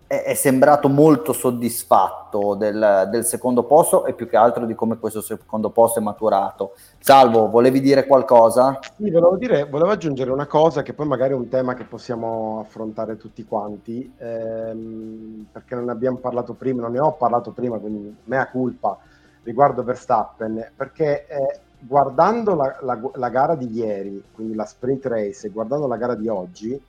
è, 0.06 0.34
sembrato 0.34 0.88
molto 0.88 1.32
soddisfatto 1.32 2.54
del, 2.54 3.08
del, 3.10 3.24
secondo 3.24 3.64
posto 3.64 4.04
e 4.06 4.12
più 4.12 4.28
che 4.28 4.36
altro 4.36 4.64
di 4.64 4.74
come 4.74 4.98
questo 4.98 5.20
secondo 5.20 5.70
posto 5.70 5.98
è 5.98 6.02
maturato. 6.02 6.74
Salvo, 6.98 7.50
volevi 7.50 7.80
dire 7.80 8.06
qualcosa? 8.06 8.78
Sì, 8.96 9.10
volevo, 9.10 9.36
dire, 9.36 9.64
volevo 9.64 9.90
aggiungere 9.90 10.30
una 10.30 10.46
cosa 10.46 10.82
che 10.82 10.92
poi 10.92 11.06
magari 11.06 11.32
è 11.32 11.36
un 11.36 11.48
tema 11.48 11.74
che 11.74 11.84
possiamo 11.84 12.60
affrontare 12.64 13.16
tutti 13.16 13.44
quanti, 13.44 14.12
ehm, 14.16 15.46
perché 15.50 15.74
non 15.74 15.88
abbiamo 15.88 16.18
parlato 16.18 16.54
prima, 16.54 16.82
non 16.82 16.92
ne 16.92 17.00
ho 17.00 17.12
parlato 17.12 17.50
prima, 17.50 17.78
quindi 17.78 18.14
mea 18.24 18.48
culpa 18.48 18.96
riguardo 19.42 19.82
Verstappen, 19.82 20.72
perché 20.76 21.26
eh, 21.26 21.60
guardando 21.78 22.54
la, 22.54 22.78
la, 22.80 22.98
la 23.14 23.28
gara 23.28 23.54
di 23.54 23.70
ieri, 23.72 24.22
quindi 24.32 24.54
la 24.54 24.64
sprint 24.64 25.06
race, 25.06 25.46
e 25.46 25.50
guardando 25.50 25.86
la 25.86 25.96
gara 25.96 26.14
di 26.14 26.28
oggi, 26.28 26.80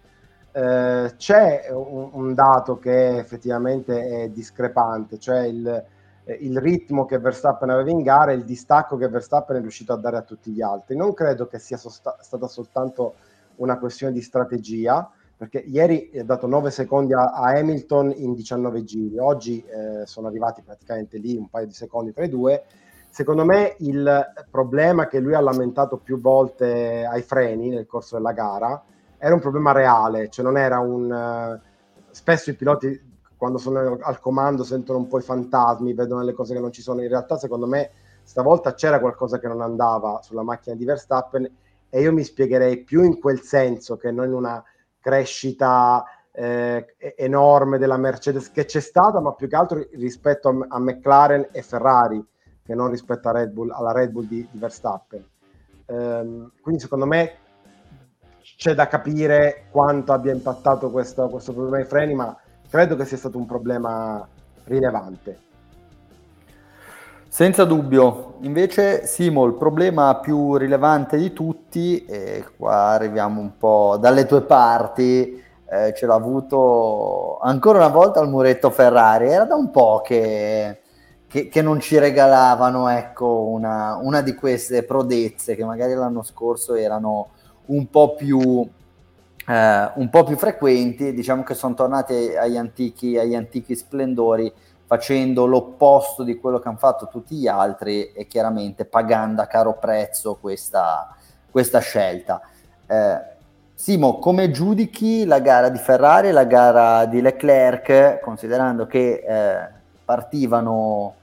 eh, 0.58 1.14
c'è 1.18 1.68
un, 1.70 2.10
un, 2.14 2.34
dato 2.34 2.80
che 2.80 3.20
effettivamente 3.20 4.24
è 4.24 4.30
discrepante, 4.30 5.20
cioè 5.20 5.46
il, 5.46 5.86
il 6.40 6.60
ritmo 6.60 7.06
che 7.06 7.20
Verstappen 7.20 7.70
aveva 7.70 7.92
in 7.92 8.02
gara 8.02 8.32
e 8.32 8.36
il 8.36 8.44
distacco 8.44 8.98
che 8.98 9.08
Verstappen 9.08 9.58
è 9.58 9.62
riuscito 9.62 9.94
a 9.94 9.98
dare 9.98 10.18
a 10.18 10.24
tutti 10.24 10.50
gli 10.50 10.64
altri. 10.64 10.96
Non 10.96 11.14
credo 11.14 11.46
che 11.46 11.60
sia 11.60 11.78
sosta- 11.78 12.18
stata 12.22 12.48
soltanto 12.48 13.14
una 13.58 13.78
questione 13.78 14.14
di 14.14 14.22
strategia, 14.22 15.08
perché 15.38 15.60
ieri 15.60 16.10
ha 16.18 16.24
dato 16.24 16.48
9 16.48 16.72
secondi 16.72 17.14
a, 17.14 17.26
a 17.26 17.52
Hamilton 17.52 18.12
in 18.16 18.34
19 18.34 18.84
giri, 18.84 19.20
oggi 19.20 19.64
eh, 19.64 20.08
sono 20.08 20.26
arrivati 20.26 20.64
praticamente 20.64 21.20
lì 21.20 21.38
un 21.38 21.50
paio 21.50 21.68
di 21.68 21.74
secondi 21.74 22.14
tra 22.14 22.24
i 22.24 22.30
due. 22.30 22.64
Secondo 23.12 23.46
me 23.46 23.76
il 23.80 24.26
problema 24.50 25.06
che 25.08 25.20
lui 25.20 25.36
ha 25.36 25.40
lamentato 25.40 25.98
più 25.98 26.20
volte 26.20 27.06
ai 27.06 27.22
freni 27.22 27.70
nel 27.70 27.86
corso 27.86 28.16
della 28.16 28.32
gara 28.32 28.84
era 29.18 29.34
un 29.34 29.40
problema 29.40 29.72
reale, 29.72 30.30
cioè 30.30 30.46
non 30.46 30.58
era 30.58 30.80
un... 30.80 31.60
Uh, 31.62 31.66
spesso 32.12 32.50
i 32.50 32.56
piloti 32.56 33.16
quando 33.38 33.60
sono 33.60 33.98
al 34.02 34.20
comando 34.20 34.64
sentono 34.64 34.98
un 34.98 35.08
po' 35.08 35.20
i 35.20 35.22
fantasmi, 35.22 35.94
vedono 35.94 36.24
le 36.24 36.34
cose 36.34 36.54
che 36.54 36.60
non 36.60 36.72
ci 36.72 36.82
sono. 36.82 37.02
In 37.02 37.08
realtà, 37.08 37.38
secondo 37.38 37.68
me, 37.68 37.92
stavolta 38.24 38.74
c'era 38.74 39.00
qualcosa 39.00 39.40
che 39.40 39.48
non 39.48 39.62
andava 39.62 40.20
sulla 40.24 40.42
macchina 40.42 40.76
di 40.76 40.86
Verstappen 40.86 41.50
e 41.90 42.02
io 42.02 42.12
mi 42.12 42.24
spiegherei 42.24 42.84
più 42.84 43.04
in 43.04 43.20
quel 43.20 43.42
senso 43.42 43.96
che 43.96 44.12
non 44.12 44.26
in 44.26 44.34
una 44.34 44.64
crescita 45.00 46.04
eh, 46.32 46.96
enorme 47.16 47.78
della 47.78 47.98
Mercedes 47.98 48.52
che 48.52 48.66
c'è 48.66 48.80
stata, 48.80 49.20
ma 49.20 49.34
più 49.34 49.48
che 49.48 49.56
altro 49.56 49.88
rispetto 49.94 50.50
a, 50.50 50.66
a 50.68 50.80
McLaren 50.80 51.50
e 51.52 51.62
Ferrari 51.62 52.24
che 52.64 52.76
non 52.76 52.90
rispetto 52.90 53.32
Red 53.32 53.52
Bull, 53.52 53.72
alla 53.72 53.94
Red 53.94 54.12
Bull 54.12 54.28
di, 54.28 54.46
di 54.52 54.58
Verstappen. 54.58 55.26
Um, 55.86 56.52
quindi 56.62 56.82
secondo 56.82 57.06
me 57.06 57.38
c'è 58.58 58.74
da 58.74 58.88
capire 58.88 59.66
quanto 59.70 60.14
abbia 60.14 60.34
impattato 60.34 60.90
questo, 60.90 61.30
questo 61.30 61.54
problema 61.54 61.78
ai 61.78 61.86
freni, 61.86 62.16
ma 62.16 62.36
credo 62.68 62.96
che 62.96 63.06
sia 63.06 63.16
stato 63.16 63.38
un 63.38 63.46
problema 63.46 64.28
rilevante. 64.64 65.46
Senza 67.28 67.66
dubbio, 67.66 68.38
invece 68.42 69.06
Simo, 69.06 69.46
il 69.46 69.54
problema 69.54 70.16
più 70.16 70.56
rilevante 70.56 71.18
di 71.18 71.34
tutti, 71.34 72.04
e 72.06 72.46
qua 72.58 72.88
arriviamo 72.88 73.40
un 73.40 73.58
po' 73.60 73.96
dalle 74.00 74.26
tue 74.26 74.42
parti, 74.42 75.40
eh, 75.70 75.94
ce 75.96 76.06
l'ha 76.08 76.16
avuto 76.16 77.38
ancora 77.38 77.78
una 77.78 77.90
volta 77.90 78.22
il 78.22 78.30
muretto 78.30 78.72
Ferrari, 78.72 79.30
era 79.30 79.44
da 79.44 79.54
un 79.54 79.70
po' 79.70 80.02
che, 80.04 80.82
che, 81.28 81.48
che 81.48 81.62
non 81.62 81.80
ci 81.80 82.00
regalavano 82.00 82.88
ecco, 82.88 83.44
una, 83.44 84.00
una, 84.02 84.22
di 84.22 84.34
queste 84.34 84.82
prodezze 84.82 85.56
che 85.56 85.64
magari 85.64 85.94
l'anno 85.94 86.24
scorso 86.24 86.74
erano 86.74 87.30
un 87.68 87.90
po' 87.90 88.16
più 88.16 88.68
eh, 89.48 89.92
un 89.96 90.10
po' 90.10 90.24
più 90.24 90.36
frequenti, 90.36 91.14
diciamo 91.14 91.44
che 91.44 91.54
sono 91.54 91.74
tornati 91.74 92.36
agli 92.36 92.58
antichi, 92.58 93.18
agli 93.18 93.36
antichi 93.36 93.76
splendori 93.76 94.52
facendo 94.86 95.46
l'opposto 95.46 96.24
di 96.24 96.38
quello 96.38 96.60
che 96.60 96.68
hanno 96.68 96.78
fatto 96.78 97.08
tutti 97.08 97.36
gli 97.36 97.48
altri 97.48 98.12
e 98.12 98.28
chiaramente 98.28 98.86
pagando 98.86 99.42
a 99.42 99.46
caro 99.46 99.78
prezzo 99.78 100.38
questa, 100.40 101.16
questa 101.50 101.80
scelta. 101.80 102.42
Eh, 102.86 103.36
Simo, 103.74 104.18
come 104.18 104.50
giudichi 104.50 105.24
la 105.24 105.40
gara 105.40 105.70
di 105.70 105.78
Ferrari 105.78 106.30
e 106.30 106.32
la 106.32 106.46
gara 106.46 107.06
di 107.06 107.22
Leclerc, 107.22 108.20
considerando 108.22 108.88
che 108.88 109.24
eh, 109.24 109.70
partivano 110.04 111.14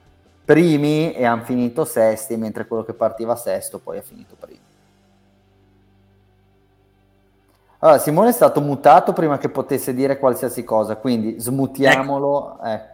primi 0.45 1.13
e 1.15 1.25
hanno 1.25 1.43
finito 1.43 1.85
sesti, 1.85 2.37
mentre 2.37 2.69
quello 2.69 2.85
che 2.85 2.93
partiva 2.93 3.35
sesto 3.35 3.81
poi 3.81 3.99
ha 3.99 4.03
finito 4.03 4.37
primo? 4.39 4.54
Allora, 7.85 7.99
Simone 7.99 8.31
è 8.31 8.33
stato 8.33 8.62
mutato 8.62 9.12
prima 9.12 9.37
che 9.37 9.50
potesse 9.50 9.93
dire 9.93 10.19
qualsiasi 10.19 10.64
cosa, 10.64 10.97
quindi 10.97 11.37
smutiamolo. 11.38 12.59
Ecco. 12.64 12.93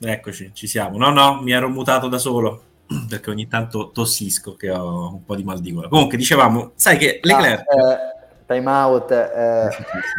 Eh. 0.00 0.10
Eccoci, 0.10 0.50
ci 0.52 0.66
siamo. 0.66 0.98
No, 0.98 1.10
no, 1.10 1.40
mi 1.40 1.52
ero 1.52 1.68
mutato 1.68 2.08
da 2.08 2.18
solo 2.18 2.62
perché 3.08 3.30
ogni 3.30 3.46
tanto 3.46 3.92
tossisco 3.92 4.56
che 4.56 4.72
ho 4.72 5.12
un 5.12 5.24
po' 5.24 5.36
di 5.36 5.44
mal 5.44 5.60
di 5.60 5.72
gola. 5.72 5.86
Comunque, 5.86 6.16
dicevamo, 6.16 6.72
sai 6.74 6.96
che 6.96 7.20
Leclerc... 7.22 7.64
Ah, 7.68 7.92
eh, 7.92 7.96
time 8.44 8.68
out, 8.68 9.10
eh, 9.12 9.68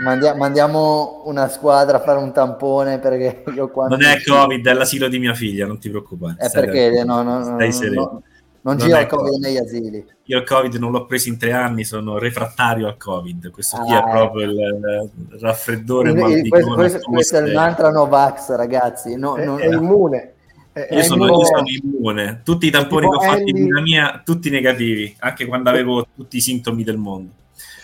mandia- 0.02 0.36
mandiamo 0.36 1.24
una 1.26 1.50
squadra 1.50 1.98
a 1.98 2.02
fare 2.02 2.20
un 2.20 2.32
tampone 2.32 3.00
perché 3.00 3.44
io 3.54 3.68
quando... 3.68 3.98
Non 3.98 4.06
è 4.06 4.24
Covid, 4.24 4.66
è 4.66 4.74
l'asilo 4.74 5.10
di 5.10 5.20
mia 5.20 5.34
figlia, 5.34 5.66
non 5.66 5.78
ti 5.78 5.90
preoccupare. 5.90 6.36
È 6.38 6.50
perché 6.50 7.04
no, 7.04 7.22
no, 7.22 7.40
no, 7.40 7.44
stai 7.44 7.74
sereno. 7.74 8.24
No, 8.64 8.72
non, 8.72 8.78
gira 8.78 9.02
il 9.02 9.08
Covid 9.08 9.42
negli 9.42 9.58
asili. 9.58 10.06
Io 10.24 10.38
il 10.38 10.46
Covid 10.46 10.74
non 10.76 10.92
l'ho 10.92 11.06
preso 11.06 11.28
in 11.28 11.38
tre 11.38 11.52
anni, 11.52 11.84
sono 11.84 12.18
refrattario 12.18 12.88
al 12.88 12.96
Covid. 12.96 13.52
Questo 13.52 13.76
ah, 13.76 13.82
qui 13.82 13.94
è 13.94 13.98
ah, 13.98 14.10
proprio 14.10 14.50
il, 14.50 15.10
il 15.32 15.40
raffreddore. 15.42 16.12
Il, 16.12 16.48
questo, 16.48 16.74
questo, 16.74 17.00
questo 17.00 17.38
è 17.38 17.42
il 17.42 17.54
mantra 17.54 17.92
Novax, 17.92 18.56
ragazzi. 18.56 19.18
No, 19.18 19.36
è, 19.36 19.44
non, 19.44 19.60
è 19.60 19.68
immune. 19.68 20.34
È, 20.72 20.88
io, 20.92 21.04
sono, 21.04 21.26
io, 21.26 21.44
sono, 21.44 21.64
immune. 21.66 22.40
Tutti 22.46 22.68
i 22.68 22.72
tamponi 22.72 23.10
che 23.10 23.16
ho 23.16 23.20
fatto 23.20 23.42
in 23.42 23.66
vita 23.66 23.82
mia, 23.82 24.22
tutti 24.24 24.50
negativi, 24.50 25.14
anche 25.20 25.46
quando 25.46 25.70
avevo 25.70 26.08
tutti 26.16 26.38
i 26.38 26.42
sintomi 26.42 26.84
del 26.84 26.98
mondo. 26.98 27.32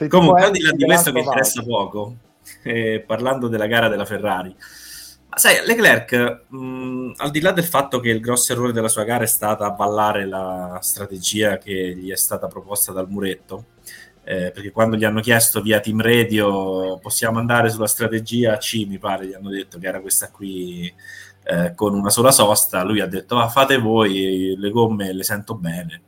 Comunque, 0.08 0.44
al 0.44 0.52
di 0.52 0.62
là 0.62 0.72
di 0.72 0.86
questo 0.86 1.12
che 1.12 1.20
interessa 1.20 1.62
poco, 1.62 2.16
eh, 2.64 3.04
parlando 3.06 3.50
della 3.50 3.68
gara 3.68 3.90
della 3.90 4.06
Ferrari, 4.06 4.56
sai, 5.36 5.66
Leclerc, 5.66 6.46
mh, 6.48 7.14
al 7.18 7.32
di 7.32 7.40
là 7.40 7.52
del 7.52 7.64
fatto 7.64 8.00
che 8.00 8.10
il 8.10 8.20
grosso 8.20 8.52
errore 8.52 8.72
della 8.72 8.88
sua 8.88 9.04
gara 9.04 9.24
è 9.24 9.28
stata 9.28 9.66
avvallare 9.66 10.26
la 10.26 10.80
strategia 10.82 11.58
che 11.58 11.96
gli 11.96 12.12
è 12.12 12.18
stata 12.18 12.48
proposta 12.48 12.92
dal 12.92 13.10
muretto, 13.10 13.66
eh, 14.24 14.52
perché 14.52 14.72
quando 14.72 14.96
gli 14.96 15.04
hanno 15.06 15.22
chiesto 15.22 15.62
via 15.62 15.80
Team 15.80 16.02
Radio 16.02 17.00
possiamo 17.00 17.40
andare 17.40 17.70
sulla 17.70 17.88
strategia 17.88 18.58
C, 18.58 18.86
mi 18.88 18.98
pare, 18.98 19.28
gli 19.28 19.34
hanno 19.34 19.50
detto 19.50 19.80
che 19.80 19.88
era 19.88 20.02
questa 20.02 20.30
qui 20.30 20.94
eh, 21.44 21.74
con 21.74 21.94
una 21.94 22.10
sola 22.10 22.32
sosta, 22.32 22.84
lui 22.84 23.00
ha 23.00 23.08
detto 23.08 23.38
ah, 23.38 23.50
fate 23.50 23.78
voi, 23.78 24.56
le 24.58 24.70
gomme 24.70 25.14
le 25.14 25.24
sento 25.24 25.56
bene. 25.56 26.02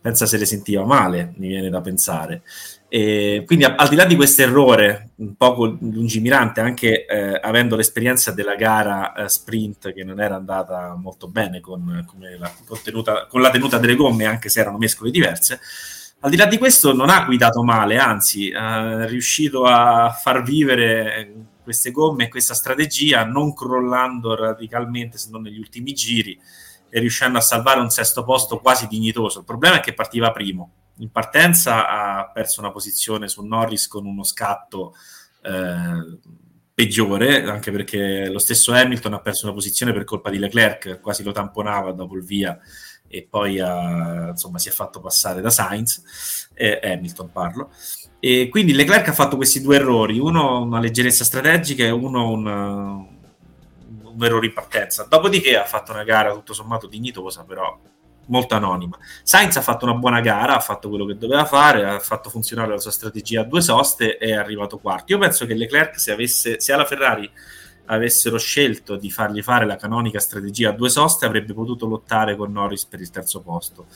Pensa 0.00 0.24
se 0.24 0.38
le 0.38 0.46
sentiva 0.46 0.84
male, 0.84 1.34
mi 1.36 1.48
viene 1.48 1.68
da 1.68 1.80
pensare. 1.82 2.42
E 2.92 3.44
quindi 3.46 3.64
al 3.64 3.88
di 3.88 3.94
là 3.94 4.04
di 4.04 4.16
questo 4.16 4.42
errore 4.42 5.10
un 5.18 5.36
poco 5.36 5.76
lungimirante, 5.80 6.60
anche 6.60 7.06
eh, 7.06 7.38
avendo 7.40 7.76
l'esperienza 7.76 8.32
della 8.32 8.56
gara 8.56 9.12
eh, 9.12 9.28
sprint 9.28 9.92
che 9.92 10.02
non 10.02 10.20
era 10.20 10.34
andata 10.34 10.96
molto 11.00 11.28
bene 11.28 11.60
con, 11.60 12.04
la, 12.36 12.52
contenuta, 12.66 13.26
con 13.28 13.42
la 13.42 13.50
tenuta 13.50 13.78
delle 13.78 13.94
gomme, 13.94 14.24
anche 14.24 14.48
se 14.48 14.58
erano 14.58 14.76
mescole 14.76 15.12
diverse, 15.12 15.60
al 16.18 16.30
di 16.30 16.36
là 16.36 16.46
di 16.46 16.58
questo 16.58 16.92
non 16.92 17.10
ha 17.10 17.22
guidato 17.26 17.62
male, 17.62 17.96
anzi 17.96 18.50
è 18.50 19.06
riuscito 19.06 19.66
a 19.66 20.10
far 20.10 20.42
vivere 20.42 21.46
queste 21.62 21.92
gomme 21.92 22.24
e 22.24 22.28
questa 22.28 22.54
strategia 22.54 23.24
non 23.24 23.54
crollando 23.54 24.34
radicalmente 24.34 25.16
se 25.16 25.28
non 25.30 25.42
negli 25.42 25.60
ultimi 25.60 25.92
giri 25.92 26.36
e 26.88 26.98
riuscendo 26.98 27.38
a 27.38 27.40
salvare 27.40 27.78
un 27.78 27.90
sesto 27.90 28.24
posto 28.24 28.58
quasi 28.58 28.88
dignitoso. 28.88 29.38
Il 29.38 29.44
problema 29.44 29.76
è 29.76 29.80
che 29.80 29.94
partiva 29.94 30.32
primo 30.32 30.72
in 31.00 31.10
partenza 31.10 31.88
ha 31.88 32.30
perso 32.32 32.60
una 32.60 32.70
posizione 32.70 33.28
su 33.28 33.44
Norris 33.44 33.88
con 33.88 34.06
uno 34.06 34.22
scatto 34.22 34.94
eh, 35.42 36.18
peggiore, 36.72 37.44
anche 37.44 37.70
perché 37.70 38.28
lo 38.28 38.38
stesso 38.38 38.72
Hamilton 38.72 39.14
ha 39.14 39.20
perso 39.20 39.46
una 39.46 39.54
posizione 39.54 39.92
per 39.92 40.04
colpa 40.04 40.30
di 40.30 40.38
Leclerc, 40.38 41.00
quasi 41.00 41.22
lo 41.22 41.32
tamponava 41.32 41.92
dopo 41.92 42.16
il 42.16 42.24
via 42.24 42.58
e 43.12 43.26
poi 43.28 43.58
ha, 43.58 44.28
insomma, 44.28 44.58
si 44.58 44.68
è 44.68 44.72
fatto 44.72 45.00
passare 45.00 45.40
da 45.40 45.50
Sainz, 45.50 46.48
eh, 46.54 46.78
Hamilton 46.82 47.32
parlo. 47.32 47.70
E 48.20 48.48
quindi 48.48 48.72
Leclerc 48.72 49.08
ha 49.08 49.12
fatto 49.12 49.36
questi 49.36 49.60
due 49.60 49.76
errori, 49.76 50.18
uno 50.18 50.62
una 50.62 50.78
leggerezza 50.78 51.24
strategica 51.24 51.82
e 51.82 51.90
uno 51.90 52.30
un, 52.30 52.46
un 52.46 54.24
errore 54.24 54.46
in 54.46 54.52
partenza. 54.52 55.06
Dopodiché 55.08 55.56
ha 55.56 55.64
fatto 55.64 55.90
una 55.92 56.04
gara 56.04 56.32
tutto 56.32 56.52
sommato 56.52 56.86
dignitosa, 56.86 57.44
però 57.44 57.76
molto 58.30 58.54
anonima. 58.54 58.96
Sainz 59.22 59.56
ha 59.56 59.60
fatto 59.60 59.84
una 59.84 59.94
buona 59.94 60.20
gara, 60.20 60.56
ha 60.56 60.60
fatto 60.60 60.88
quello 60.88 61.04
che 61.04 61.18
doveva 61.18 61.44
fare, 61.44 61.84
ha 61.84 61.98
fatto 61.98 62.30
funzionare 62.30 62.70
la 62.70 62.78
sua 62.78 62.90
strategia 62.90 63.42
a 63.42 63.44
due 63.44 63.60
soste 63.60 64.16
e 64.16 64.28
è 64.28 64.32
arrivato 64.32 64.78
quarto. 64.78 65.12
Io 65.12 65.18
penso 65.18 65.46
che 65.46 65.54
Leclerc, 65.54 66.00
se, 66.00 66.12
avesse, 66.12 66.60
se 66.60 66.72
alla 66.72 66.84
Ferrari 66.84 67.30
avessero 67.86 68.38
scelto 68.38 68.96
di 68.96 69.10
fargli 69.10 69.42
fare 69.42 69.66
la 69.66 69.76
canonica 69.76 70.20
strategia 70.20 70.70
a 70.70 70.72
due 70.72 70.88
soste, 70.88 71.26
avrebbe 71.26 71.52
potuto 71.52 71.86
lottare 71.86 72.36
con 72.36 72.52
Norris 72.52 72.86
per 72.86 73.00
il 73.00 73.10
terzo 73.10 73.40
posto. 73.40 73.86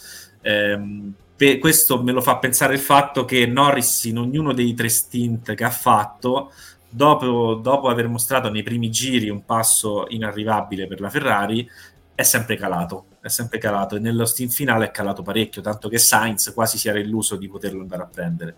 Ehm, 0.43 1.15
per 1.37 1.59
questo 1.59 2.03
me 2.03 2.13
lo 2.13 2.21
fa 2.21 2.37
pensare 2.39 2.75
il 2.75 2.81
fatto 2.81 3.25
che 3.25 3.47
Norris 3.47 4.05
in 4.05 4.19
ognuno 4.19 4.53
dei 4.53 4.75
tre 4.75 4.89
stint 4.89 5.55
che 5.55 5.65
ha 5.65 5.71
fatto, 5.71 6.53
dopo, 6.89 7.55
dopo 7.55 7.89
aver 7.89 8.09
mostrato 8.09 8.51
nei 8.51 8.63
primi 8.65 8.91
giri 8.91 9.31
un 9.31 9.45
passo 9.45 10.07
inarrivabile 10.09 10.89
per 10.89 11.01
la 11.01 11.11
Ferrari, 11.11 11.69
è 12.17 12.23
sempre 12.23 12.57
calato 12.57 13.07
è 13.25 13.31
sempre 13.31 13.57
calato 13.57 13.97
e 13.97 14.01
nello 14.01 14.27
steam 14.27 14.51
finale 14.51 14.85
è 14.85 14.91
calato 14.91 15.23
parecchio, 15.23 15.63
tanto 15.63 15.89
che 15.89 15.97
Sainz 15.97 16.53
quasi 16.53 16.77
si 16.77 16.91
era 16.91 16.99
illuso 16.99 17.37
di 17.37 17.49
poterlo 17.49 17.81
andare 17.81 18.03
a 18.03 18.07
prendere. 18.07 18.57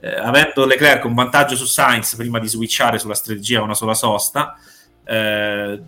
Eh, 0.00 0.12
avendo 0.12 0.66
Leclerc 0.66 1.04
un 1.04 1.14
vantaggio 1.14 1.54
su 1.54 1.66
Sainz 1.66 2.16
prima 2.16 2.40
di 2.40 2.48
switchare 2.48 2.98
sulla 2.98 3.14
strategia 3.14 3.60
a 3.60 3.62
una 3.62 3.74
sola 3.74 3.94
sosta, 3.94 4.56
eh, 5.04 5.80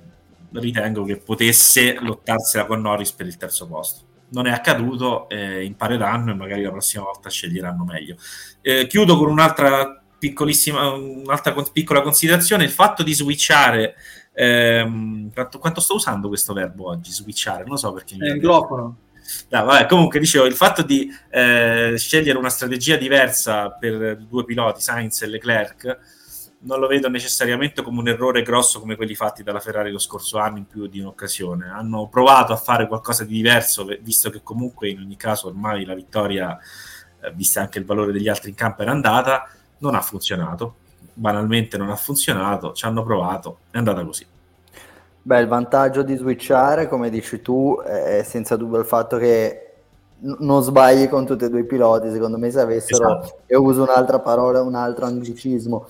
ritengo 0.52 1.02
che 1.02 1.16
potesse 1.16 1.98
lottarsela 1.98 2.66
con 2.66 2.80
Norris 2.80 3.10
per 3.10 3.26
il 3.26 3.36
terzo 3.36 3.66
posto. 3.66 4.02
Non 4.28 4.46
è 4.46 4.52
accaduto, 4.52 5.28
eh, 5.28 5.64
impareranno 5.64 6.30
e 6.30 6.34
magari 6.34 6.62
la 6.62 6.70
prossima 6.70 7.02
volta 7.02 7.28
sceglieranno 7.28 7.82
meglio. 7.82 8.14
Eh, 8.60 8.86
chiudo 8.86 9.18
con 9.18 9.28
un'altra 9.28 10.00
piccolissima, 10.16 10.92
un'altra 10.92 11.52
piccola 11.72 12.00
considerazione, 12.00 12.62
il 12.62 12.70
fatto 12.70 13.02
di 13.02 13.12
switchare 13.12 13.96
ehm, 14.34 15.32
quanto, 15.32 15.58
quanto, 15.58 15.80
sto 15.80 15.94
usando 15.94 16.28
questo 16.28 16.52
verbo 16.52 16.88
oggi, 16.88 17.10
switchare, 17.10 17.62
non 17.62 17.72
lo 17.72 17.76
so 17.76 17.92
perché... 17.92 18.16
È 18.18 18.30
anglofono. 18.30 18.96
No, 19.48 19.64
vabbè, 19.64 19.86
comunque 19.86 20.18
dicevo, 20.18 20.44
il 20.44 20.54
fatto 20.54 20.82
di 20.82 21.10
eh, 21.30 21.94
scegliere 21.96 22.36
una 22.36 22.50
strategia 22.50 22.96
diversa 22.96 23.70
per 23.70 24.18
due 24.18 24.44
piloti, 24.44 24.82
Sainz 24.82 25.22
e 25.22 25.26
Leclerc, 25.26 25.98
non 26.64 26.78
lo 26.78 26.86
vedo 26.86 27.08
necessariamente 27.08 27.82
come 27.82 28.00
un 28.00 28.08
errore 28.08 28.42
grosso 28.42 28.80
come 28.80 28.96
quelli 28.96 29.14
fatti 29.14 29.42
dalla 29.42 29.60
Ferrari 29.60 29.90
lo 29.90 29.98
scorso 29.98 30.38
anno 30.38 30.58
in 30.58 30.66
più 30.66 30.86
di 30.86 31.00
un'occasione. 31.00 31.68
Hanno 31.68 32.08
provato 32.08 32.52
a 32.52 32.56
fare 32.56 32.86
qualcosa 32.86 33.24
di 33.24 33.34
diverso, 33.34 33.86
visto 34.00 34.30
che 34.30 34.42
comunque 34.42 34.88
in 34.88 35.00
ogni 35.00 35.16
caso 35.16 35.48
ormai 35.48 35.84
la 35.84 35.94
vittoria, 35.94 36.58
eh, 37.20 37.32
vista 37.32 37.60
anche 37.60 37.78
il 37.78 37.84
valore 37.84 38.12
degli 38.12 38.28
altri 38.28 38.50
in 38.50 38.56
campo, 38.56 38.82
era 38.82 38.92
andata, 38.92 39.48
non 39.78 39.94
ha 39.94 40.00
funzionato. 40.00 40.76
Banalmente 41.14 41.78
non 41.78 41.90
ha 41.90 41.96
funzionato, 41.96 42.72
ci 42.72 42.84
hanno 42.84 43.02
provato, 43.04 43.58
è 43.70 43.78
andata 43.78 44.04
così. 44.04 44.26
Beh, 45.22 45.40
il 45.40 45.48
vantaggio 45.48 46.02
di 46.02 46.16
switchare, 46.16 46.86
come 46.88 47.08
dici 47.08 47.40
tu, 47.40 47.80
è 47.82 48.22
senza 48.24 48.56
dubbio 48.56 48.78
il 48.78 48.84
fatto 48.84 49.16
che 49.16 49.60
non 50.18 50.62
sbagli 50.62 51.08
con 51.08 51.24
tutti 51.24 51.44
e 51.44 51.50
due 51.50 51.60
i 51.60 51.66
piloti. 51.66 52.10
Secondo 52.10 52.36
me, 52.36 52.50
se 52.50 52.60
avessero, 52.60 53.20
esatto. 53.20 53.38
io 53.46 53.62
uso 53.62 53.82
un'altra 53.82 54.20
parola, 54.20 54.60
un 54.62 54.74
altro 54.74 55.06
anglicismo, 55.06 55.86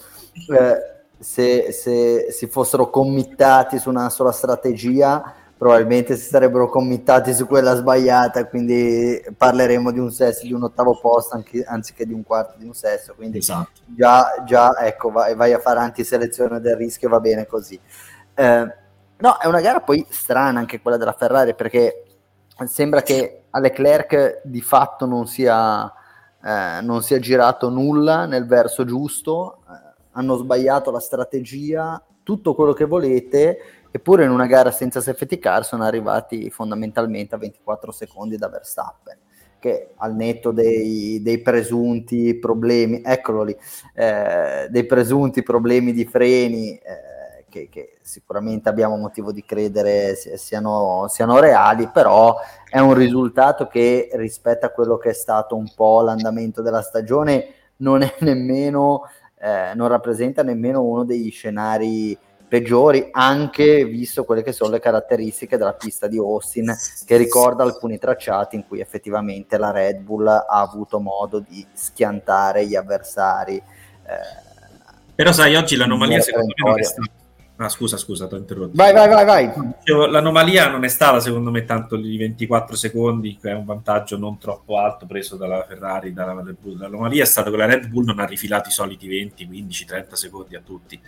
eh, 0.56 0.94
se, 1.18 1.72
se 1.72 2.26
si 2.30 2.46
fossero 2.46 2.90
committati 2.90 3.78
su 3.78 3.88
una 3.88 4.08
sola 4.10 4.30
strategia, 4.30 5.34
probabilmente 5.56 6.16
si 6.16 6.28
sarebbero 6.28 6.68
committati 6.68 7.32
su 7.34 7.46
quella 7.46 7.74
sbagliata, 7.74 8.46
quindi 8.46 9.22
parleremo 9.36 9.90
di 9.90 9.98
un 9.98 10.10
sesto, 10.10 10.46
di 10.46 10.52
un 10.52 10.64
ottavo 10.64 10.98
posto 11.00 11.34
anche, 11.36 11.64
anziché 11.64 12.06
di 12.06 12.12
un 12.12 12.22
quarto, 12.22 12.54
di 12.58 12.66
un 12.66 12.74
sesto. 12.74 13.14
Quindi 13.14 13.38
esatto. 13.38 13.70
già, 13.86 14.42
già 14.44 14.76
ecco, 14.80 15.10
vai, 15.10 15.34
vai, 15.34 15.52
a 15.52 15.58
fare 15.58 15.80
antiselezione 15.80 16.60
del 16.60 16.76
rischio, 16.76 17.08
va 17.08 17.20
bene 17.20 17.46
così. 17.46 17.78
Eh, 18.34 18.82
No, 19.16 19.38
è 19.38 19.46
una 19.46 19.60
gara 19.60 19.80
poi 19.80 20.04
strana 20.10 20.58
anche 20.58 20.80
quella 20.80 20.96
della 20.96 21.12
Ferrari 21.12 21.54
perché 21.54 22.04
sembra 22.66 23.00
che 23.02 23.44
a 23.48 23.60
Leclerc 23.60 24.40
di 24.44 24.60
fatto 24.60 25.06
non 25.06 25.26
sia, 25.26 25.90
eh, 26.42 26.80
non 26.82 27.00
sia 27.02 27.18
girato 27.20 27.70
nulla 27.70 28.26
nel 28.26 28.46
verso 28.46 28.84
giusto, 28.84 29.60
eh, 29.68 29.94
hanno 30.12 30.36
sbagliato 30.36 30.90
la 30.90 30.98
strategia, 30.98 32.02
tutto 32.22 32.54
quello 32.54 32.72
che 32.72 32.84
volete, 32.84 33.58
eppure 33.96 34.24
in 34.24 34.30
una 34.30 34.46
gara 34.46 34.72
senza 34.72 35.00
safety 35.00 35.38
car 35.38 35.64
sono 35.64 35.84
arrivati 35.84 36.50
fondamentalmente 36.50 37.36
a 37.36 37.38
24 37.38 37.92
secondi 37.92 38.36
da 38.36 38.48
Verstappen 38.48 39.16
che 39.60 39.90
al 39.98 40.16
netto 40.16 40.50
dei, 40.50 41.22
dei 41.22 41.40
presunti 41.40 42.34
problemi, 42.34 43.02
eccolo 43.04 43.44
lì, 43.44 43.56
eh, 43.94 44.66
dei 44.68 44.84
presunti 44.84 45.44
problemi 45.44 45.92
di 45.92 46.04
freni, 46.04 46.76
eh, 46.76 47.44
che, 47.48 47.68
che, 47.70 47.98
sicuramente 48.02 48.68
abbiamo 48.68 48.96
motivo 48.96 49.32
di 49.32 49.44
credere 49.44 50.16
siano, 50.16 51.06
siano, 51.08 51.38
reali, 51.38 51.88
però 51.88 52.36
è 52.68 52.80
un 52.80 52.94
risultato 52.94 53.68
che 53.68 54.10
rispetto 54.14 54.66
a 54.66 54.70
quello 54.70 54.98
che 54.98 55.10
è 55.10 55.14
stato 55.14 55.56
un 55.56 55.70
po' 55.74 56.02
l'andamento 56.02 56.60
della 56.60 56.82
stagione 56.82 57.46
non 57.76 58.02
è 58.02 58.12
nemmeno, 58.20 59.04
eh, 59.38 59.72
non 59.74 59.86
rappresenta 59.86 60.42
nemmeno 60.42 60.82
uno 60.82 61.04
degli 61.04 61.30
scenari 61.30 62.18
peggiori, 62.46 63.08
anche 63.10 63.84
visto 63.84 64.24
quelle 64.24 64.42
che 64.42 64.52
sono 64.52 64.70
le 64.70 64.80
caratteristiche 64.80 65.56
della 65.56 65.74
pista 65.74 66.06
di 66.06 66.18
Austin, 66.18 66.74
che 67.04 67.16
ricorda 67.16 67.62
alcuni 67.62 67.98
tracciati 67.98 68.56
in 68.56 68.66
cui 68.66 68.80
effettivamente 68.80 69.58
la 69.58 69.70
Red 69.70 70.00
Bull 70.00 70.26
ha 70.26 70.46
avuto 70.46 71.00
modo 71.00 71.38
di 71.40 71.66
schiantare 71.72 72.66
gli 72.66 72.76
avversari. 72.76 73.56
Eh, 73.56 74.42
però 75.14 75.32
sai, 75.32 75.54
oggi 75.54 75.76
l'anomalia 75.76 76.20
secondo 76.20 76.54
me 76.56 76.70
non 76.70 76.80
è 76.80 76.84
stata 76.84 77.10
Ah, 77.56 77.68
scusa, 77.68 77.96
scusa, 77.96 78.26
ti 78.26 78.34
ho 78.34 78.38
interrotto. 78.38 78.72
Vai, 78.74 78.92
vai, 78.92 79.08
vai, 79.08 79.24
vai. 79.24 79.52
L'anomalia 80.10 80.68
non 80.68 80.82
è 80.82 80.88
stata, 80.88 81.20
secondo 81.20 81.52
me, 81.52 81.64
tanto 81.64 81.96
di 81.96 82.16
24 82.16 82.74
secondi, 82.74 83.38
che 83.40 83.50
è 83.50 83.54
un 83.54 83.64
vantaggio 83.64 84.18
non 84.18 84.38
troppo 84.38 84.76
alto 84.78 85.06
preso 85.06 85.36
dalla 85.36 85.64
Ferrari, 85.64 86.12
dalla 86.12 86.42
Red 86.42 86.56
Bull. 86.60 86.80
L'anomalia 86.80 87.22
è 87.22 87.26
stata 87.26 87.50
che 87.50 87.56
la 87.56 87.66
Red 87.66 87.86
Bull 87.86 88.06
non 88.06 88.18
ha 88.18 88.24
rifilato 88.24 88.70
i 88.70 88.72
soliti 88.72 89.06
20, 89.06 89.46
15, 89.46 89.84
30 89.84 90.16
secondi 90.16 90.56
a 90.56 90.62
tutti. 90.64 91.00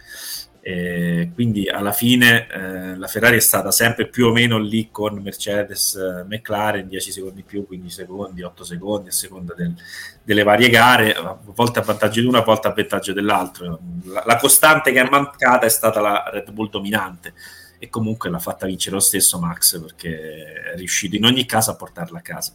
E 0.69 1.31
quindi 1.33 1.69
alla 1.69 1.93
fine 1.93 2.49
eh, 2.49 2.97
la 2.97 3.07
Ferrari 3.07 3.37
è 3.37 3.41
stata 3.41 3.71
sempre 3.71 4.09
più 4.09 4.27
o 4.27 4.33
meno 4.33 4.59
lì 4.59 4.89
con 4.91 5.15
Mercedes, 5.23 5.95
eh, 5.95 6.25
McLaren 6.25 6.89
10 6.89 7.13
secondi 7.13 7.45
più, 7.45 7.65
15 7.65 7.95
secondi, 7.95 8.43
8 8.43 8.65
secondi 8.65 9.09
a 9.11 9.13
seconda 9.13 9.55
del, 9.55 9.73
delle 10.25 10.43
varie 10.43 10.69
gare, 10.69 11.15
a 11.15 11.39
volte 11.41 11.79
a 11.79 11.83
vantaggio 11.83 12.21
di 12.21 12.27
una, 12.27 12.41
a 12.41 12.43
volte 12.43 12.67
a 12.67 12.73
vantaggio 12.73 13.13
dell'altro. 13.13 13.79
La, 14.07 14.25
la, 14.27 14.37
costante 14.39 14.91
che 14.91 15.01
è 15.01 15.09
mancata 15.09 15.67
è 15.67 15.69
stata 15.69 16.01
la 16.01 16.29
Red 16.33 16.51
Bull 16.51 16.69
dominante 16.69 17.33
e 17.79 17.89
comunque 17.89 18.29
l'ha 18.29 18.41
fatta 18.41 18.67
vincere 18.67 18.97
lo 18.97 19.01
stesso 19.01 19.39
Max 19.39 19.81
perché 19.81 20.73
è 20.73 20.77
riuscito 20.77 21.15
in 21.15 21.27
ogni 21.27 21.47
caso 21.47 21.71
a 21.71 21.77
portarla 21.77 22.19
a 22.19 22.23
casa. 22.23 22.51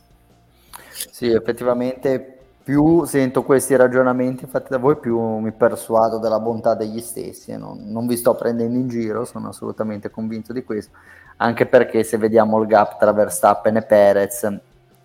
Sì, 1.10 1.30
effettivamente 1.30 2.41
più 2.64 3.06
sento 3.06 3.44
questi 3.44 3.76
ragionamenti 3.76 4.46
fatti 4.46 4.70
da 4.70 4.78
voi, 4.78 4.98
più 4.98 5.20
mi 5.20 5.52
persuado 5.52 6.20
della 6.20 6.40
bontà 6.40 6.76
degli 6.76 7.02
stessi. 7.02 7.58
Non, 7.58 7.84
non, 7.86 8.06
vi 8.08 8.16
sto 8.18 8.36
prendendo 8.36 8.78
in 8.78 8.88
giro, 8.88 9.26
sono 9.26 9.50
assolutamente 9.50 10.10
convinto 10.10 10.54
di 10.54 10.64
questo. 10.64 10.92
Anche 11.38 11.66
perché 11.66 12.04
se 12.04 12.18
vediamo 12.18 12.60
il 12.60 12.68
gap 12.68 13.00
tra 13.00 13.12
Verstappen 13.12 13.78
e 13.78 13.82
Perez 13.82 14.44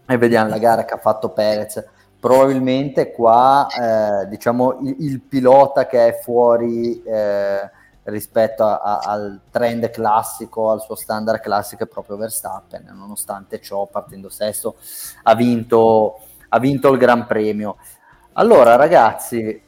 e 0.07 0.19
vediamo 0.19 0.51
la 0.51 0.59
gara 0.59 0.85
che 0.85 0.95
ha 0.95 0.99
fatto 0.99 1.31
Perez, 1.31 1.83
probabilmente 2.21 3.11
qua 3.13 3.67
eh, 3.69 4.29
diciamo 4.29 4.79
il, 4.83 4.97
il, 5.01 5.21
pilota 5.21 5.87
che 5.87 6.09
è 6.09 6.21
fuori 6.23 7.03
eh, 7.03 7.71
rispetto 8.05 8.65
a, 8.65 8.81
a, 8.81 8.99
al 8.99 9.41
trend 9.51 9.89
classico, 9.91 10.71
al 10.71 10.83
suo 10.83 10.95
standard 10.95 11.41
classico 11.41 11.85
è 11.85 11.87
proprio 11.87 12.17
Verstappen. 12.17 12.93
Nonostante 12.93 13.61
ciò, 13.61 13.87
partendo 13.87 14.29
sesto, 14.29 14.77
ha 15.23 15.35
vinto 15.35 16.19
ha 16.49 16.59
vinto 16.59 16.93
il 16.93 16.99
Gran 16.99 17.27
Premio. 17.27 17.77
Allora, 18.35 18.77
ragazzi, 18.77 19.63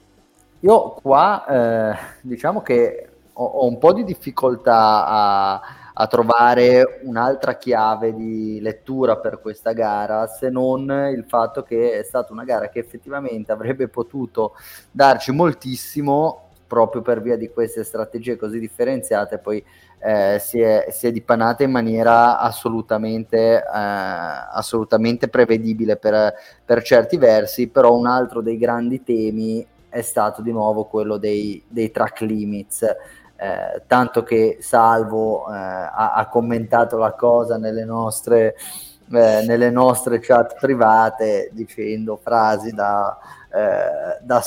io 0.61 0.91
qua 1.01 1.47
eh, 1.47 1.99
diciamo 2.23 2.63
che 2.63 3.11
ho, 3.33 3.45
ho, 3.45 3.67
un 3.67 3.79
po' 3.79 3.93
di 3.93 4.05
difficoltà 4.05 5.07
a, 5.07 5.61
a, 5.95 6.07
trovare 6.07 7.01
un'altra 7.05 7.57
chiave 7.57 8.15
di 8.15 8.61
lettura 8.61 9.17
per 9.19 9.41
questa 9.41 9.73
gara, 9.73 10.27
se 10.27 10.51
non 10.51 10.91
il 11.13 11.25
fatto 11.29 11.63
che 11.63 11.99
è 11.99 12.03
stata 12.03 12.33
una 12.33 12.45
gara 12.45 12.69
che 12.69 12.81
effettivamente 12.81 13.53
avrebbe 13.53 13.89
potuto 13.89 14.55
darci 14.91 15.33
moltissimo 15.33 16.48
proprio 16.69 17.03
per 17.03 17.21
via 17.21 17.37
di 17.37 17.49
queste 17.49 17.83
strategie 17.83 18.37
così 18.37 18.61
differenziate, 18.61 19.39
poi 19.39 19.65
eh, 19.99 20.39
si, 20.39 20.61
è, 20.61 20.87
si, 20.91 21.09
è, 21.09 21.11
dipanata 21.11 21.65
in 21.65 21.73
maniera 21.73 22.39
assolutamente, 22.39 23.57
eh, 23.57 23.63
assolutamente 23.65 25.29
prevedibile 25.29 25.97
per, 25.97 26.35
per, 26.65 26.83
certi 26.83 27.17
versi, 27.17 27.67
però 27.69 27.97
un 27.97 28.07
altro 28.07 28.41
dei 28.41 28.59
grandi 28.59 29.03
temi 29.03 29.67
è 29.89 30.03
stato 30.03 30.43
di 30.43 30.53
nuovo 30.53 30.85
quello 30.85 31.17
dei, 31.17 31.61
dei 31.67 31.91
track 31.91 32.21
limits. 32.21 32.83
Eh, 33.41 33.83
tanto 33.87 34.25
che 34.25 34.59
Salvo 34.61 35.49
eh, 35.49 35.55
ha, 35.55 36.13
ha, 36.13 36.27
commentato 36.29 36.99
la 36.99 37.13
cosa 37.13 37.57
nelle 37.57 37.85
nostre, 37.85 38.57
eh, 39.13 39.45
nelle 39.47 39.71
nostre 39.71 40.19
chat 40.19 40.57
private 40.59 41.49
dicendo 41.53 42.17
frasi 42.17 42.73
da, 42.73 43.17
eh, 43.53 44.19
da 44.23 44.45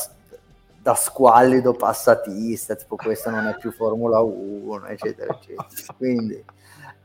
da 0.81 0.95
squallido 0.95 1.73
passatista, 1.73 2.75
tipo 2.75 2.95
questa 2.95 3.29
non 3.29 3.45
è 3.47 3.55
più 3.55 3.71
Formula 3.71 4.19
1, 4.19 4.87
eccetera, 4.87 5.33
eccetera. 5.33 5.67
Quindi 5.95 6.43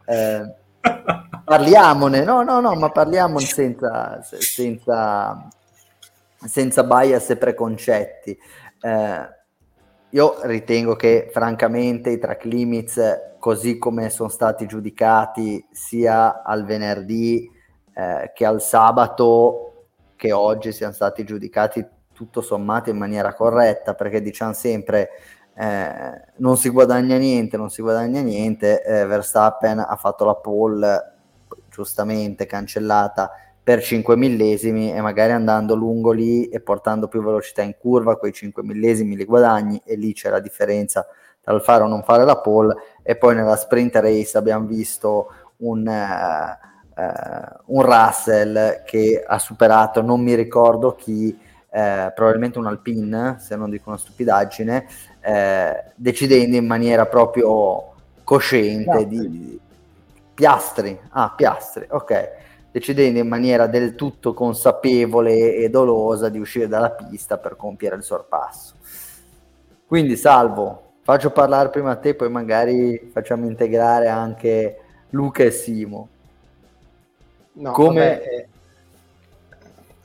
eh, 0.07 0.55
parliamone, 1.45 2.25
no, 2.25 2.43
no, 2.43 2.61
no, 2.61 2.75
ma 2.75 2.91
parliamone 2.91 3.45
senza, 3.45 4.23
senza, 4.23 5.49
senza 6.39 6.85
bias 6.85 7.31
e 7.31 7.37
preconcetti. 7.37 8.39
Eh, 8.81 9.35
io 10.11 10.39
ritengo 10.45 10.97
che 10.97 11.29
francamente 11.31 12.09
i 12.09 12.19
track 12.19 12.45
limits, 12.45 13.01
così 13.39 13.77
come 13.77 14.09
sono 14.09 14.31
stati 14.31 14.65
giudicati 14.67 15.67
sia 15.71 16.43
al 16.43 16.65
venerdì 16.65 17.51
eh, 17.93 18.33
che 18.35 18.47
al 18.47 18.63
sabato, 18.63 19.89
che 20.17 20.33
oggi 20.33 20.73
siano 20.73 20.95
stati 20.95 21.25
giudicati 21.25 21.87
tutto 22.17 22.41
sommato 22.41 22.89
in 22.89 22.97
maniera 22.97 23.35
corretta, 23.35 23.95
perché 23.95 24.23
diciamo 24.23 24.55
sempre 24.55 25.11
eh, 25.55 26.23
non 26.37 26.57
si 26.57 26.71
guadagna 26.71 27.19
niente, 27.19 27.59
non 27.59 27.69
si 27.69 27.83
guadagna 27.83 28.23
niente, 28.23 28.83
eh, 28.83 29.05
Verstappen 29.05 29.79
ha 29.79 29.97
fatto 29.97 30.25
la 30.25 30.35
pole 30.35 31.13
giustamente 31.71 32.47
cancellata 32.47 33.31
per 33.63 33.83
5 33.83 34.17
millesimi 34.17 34.95
e 34.95 35.01
magari 35.03 35.33
andando 35.33 35.75
lungo 35.75 36.13
lì 36.13 36.49
e 36.49 36.61
portando 36.61 37.07
più 37.07 37.23
velocità 37.23 37.63
in 37.63 37.75
curva, 37.79 38.17
quei 38.17 38.33
5 38.33 38.63
millesimi 38.63 39.15
li 39.15 39.25
guadagni 39.25 39.81
e 39.85 39.97
lì 39.97 40.15
c'è 40.15 40.31
la 40.31 40.41
differenza 40.41 41.07
tra 41.43 41.55
il 41.55 41.61
fare 41.61 41.83
o 41.83 41.87
non 41.87 42.03
fare 42.03 42.25
la 42.25 42.39
pole 42.39 42.75
e 43.03 43.17
poi 43.17 43.35
nella 43.35 43.57
sprint 43.57 43.97
race 43.97 44.39
abbiamo 44.39 44.67
visto 44.67 45.31
un... 45.59 45.87
Uh, 45.87 46.65
Uh, 46.97 47.77
un 47.77 47.83
Russell 47.83 48.83
che 48.87 49.23
ha 49.23 49.39
superato, 49.39 50.01
non 50.01 50.23
mi 50.23 50.35
ricordo 50.35 50.95
chi, 50.95 51.39
eh, 51.77 52.11
probabilmente 52.15 52.59
un 52.59 52.67
Alpine, 52.67 53.37
se 53.39 53.55
non 53.55 53.69
dico 53.69 53.91
una 53.91 53.99
stupidaggine, 53.99 54.87
eh, 55.21 55.85
decidendo 55.95 56.57
in 56.57 56.65
maniera 56.65 57.05
proprio 57.05 57.93
cosciente, 58.25 58.95
no. 58.95 59.03
di 59.03 59.61
Piastri, 60.33 60.99
ah 61.11 61.35
Piastri, 61.37 61.87
ok, 61.91 62.31
decidendo 62.71 63.19
in 63.19 63.29
maniera 63.29 63.67
del 63.67 63.95
tutto 63.95 64.33
consapevole 64.33 65.55
e 65.55 65.69
dolosa 65.69 66.31
di 66.31 66.39
uscire 66.39 66.67
dalla 66.67 66.93
pista 66.93 67.37
per 67.37 67.57
compiere 67.57 67.97
il 67.97 68.03
sorpasso. 68.03 68.77
Quindi 69.87 70.17
Salvo, 70.17 70.93
faccio 71.03 71.31
parlare 71.31 71.69
prima 71.69 71.91
a 71.91 71.97
te, 71.97 72.15
poi 72.15 72.31
magari 72.31 73.11
facciamo 73.13 73.45
integrare 73.45 74.09
anche 74.09 74.79
Luca 75.11 75.43
e 75.43 75.51
Simo. 75.51 76.09
No, 77.53 77.73
Come... 77.73 78.01
Vabbè, 78.01 78.23
eh, 78.23 78.49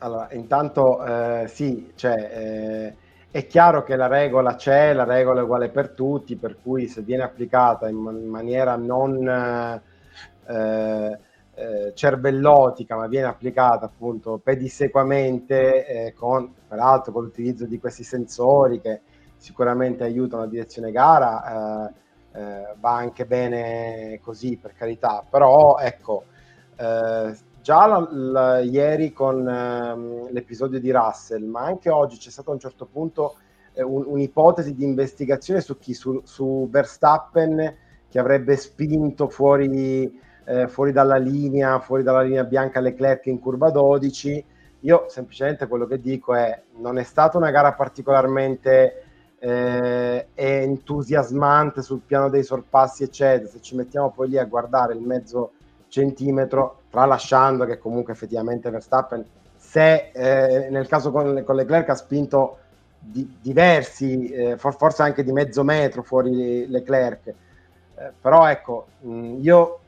allora, 0.04 0.28
intanto 0.32 1.06
eh, 1.06 1.48
sì, 1.48 1.92
cioè, 1.96 2.16
eh, 2.34 2.96
è 3.30 3.46
chiaro 3.46 3.84
che 3.84 3.96
la 3.96 4.08
regola 4.08 4.56
c'è, 4.56 4.94
la 4.94 5.04
regola 5.04 5.42
è 5.42 5.44
uguale 5.44 5.70
per 5.70 5.90
tutti, 5.90 6.36
per 6.36 6.58
cui 6.62 6.88
se 6.88 7.02
viene 7.02 7.24
applicata 7.24 7.88
in, 7.88 7.98
in 7.98 8.28
maniera 8.28 8.76
non 8.76 9.28
eh, 9.28 11.20
eh, 11.54 11.92
cervellotica, 11.94 12.96
ma 12.96 13.08
viene 13.08 13.28
applicata 13.28 13.86
appunto 13.86 14.40
pedissequamente, 14.44 15.86
eh, 15.86 16.14
con, 16.14 16.52
peraltro 16.68 17.12
con 17.12 17.24
l'utilizzo 17.24 17.66
di 17.66 17.80
questi 17.80 18.04
sensori 18.04 18.82
che 18.82 19.02
sicuramente 19.38 20.04
aiutano 20.04 20.42
la 20.44 20.50
direzione 20.50 20.92
gara, 20.92 21.90
eh, 21.94 22.40
eh, 22.40 22.76
va 22.80 22.96
anche 22.96 23.26
bene 23.26 24.20
così 24.24 24.58
per 24.58 24.74
carità, 24.74 25.24
però 25.30 25.78
ecco, 25.78 26.26
già 27.62 27.86
la, 27.86 28.08
la, 28.12 28.60
ieri 28.60 29.13
con 29.13 29.47
ehm, 29.47 30.32
l'episodio 30.32 30.80
di 30.80 30.91
Russell, 30.91 31.43
ma 31.45 31.62
anche 31.62 31.89
oggi 31.89 32.17
c'è 32.17 32.30
stato 32.30 32.50
a 32.52 32.54
un 32.54 32.60
certo 32.60 32.86
punto 32.86 33.36
eh, 33.74 33.84
un, 33.84 34.04
un'ipotesi 34.06 34.74
di 34.74 34.84
investigazione 34.84 35.62
su 35.62 35.78
chi? 35.78 35.93
Su, 35.93 36.21
su 36.24 36.67
Verstappen 36.69 37.76
che 38.10 38.19
avrebbe 38.19 38.58
spinto 38.58 39.30
fuori, 39.30 40.19
eh, 40.45 40.67
fuori, 40.67 40.91
dalla 40.91 41.15
linea, 41.15 41.80
fuori 41.80 42.04
dalla 42.04 42.21
linea 42.21 42.43
bianca 42.43 42.82
Leclerc 42.82 43.28
in 43.28 43.39
curva 43.39 43.69
12. 43.69 44.45
Io 44.82 45.06
semplicemente 45.08 45.67
quello 45.67 45.86
che 45.86 46.02
dico 46.02 46.34
è 46.34 46.62
non 46.78 46.97
è 46.97 47.04
stata 47.04 47.38
una 47.38 47.52
gara 47.52 47.74
particolarmente 47.74 49.04
eh, 49.39 50.28
entusiasmante 50.34 51.82
sul 51.82 52.02
piano 52.06 52.30
dei 52.30 52.43
sorpassi, 52.43 53.04
eccetera. 53.04 53.50
Se 53.50 53.62
ci 53.62 53.76
mettiamo 53.76 54.12
poi 54.12 54.30
lì 54.30 54.38
a 54.38 54.45
guardare 54.45 54.93
il 54.93 55.02
mezzo 55.02 55.54
centimetro, 55.88 56.81
tralasciando 56.91 57.65
che 57.65 57.80
comunque 57.80 58.13
effettivamente 58.13 58.69
Verstappen, 58.69 59.25
se 59.56 60.12
eh, 60.12 60.69
nel 60.69 60.88
caso 60.88 61.12
con, 61.12 61.41
con 61.43 61.56
Leclerc 61.56 61.89
ha 61.89 61.95
spinto 61.95 62.58
di, 62.99 63.38
diversi, 63.41 64.27
eh, 64.27 64.58
for, 64.58 64.75
forse 64.75 65.01
anche 65.01 65.23
di 65.23 65.32
mezzo 65.32 65.63
metro 65.63 66.04
fuori 66.04 66.67
Leclerc, 66.67 67.27
eh, 67.27 68.12
però 68.19 68.47
ecco, 68.47 68.88
mh, 68.99 69.38
io 69.39 69.80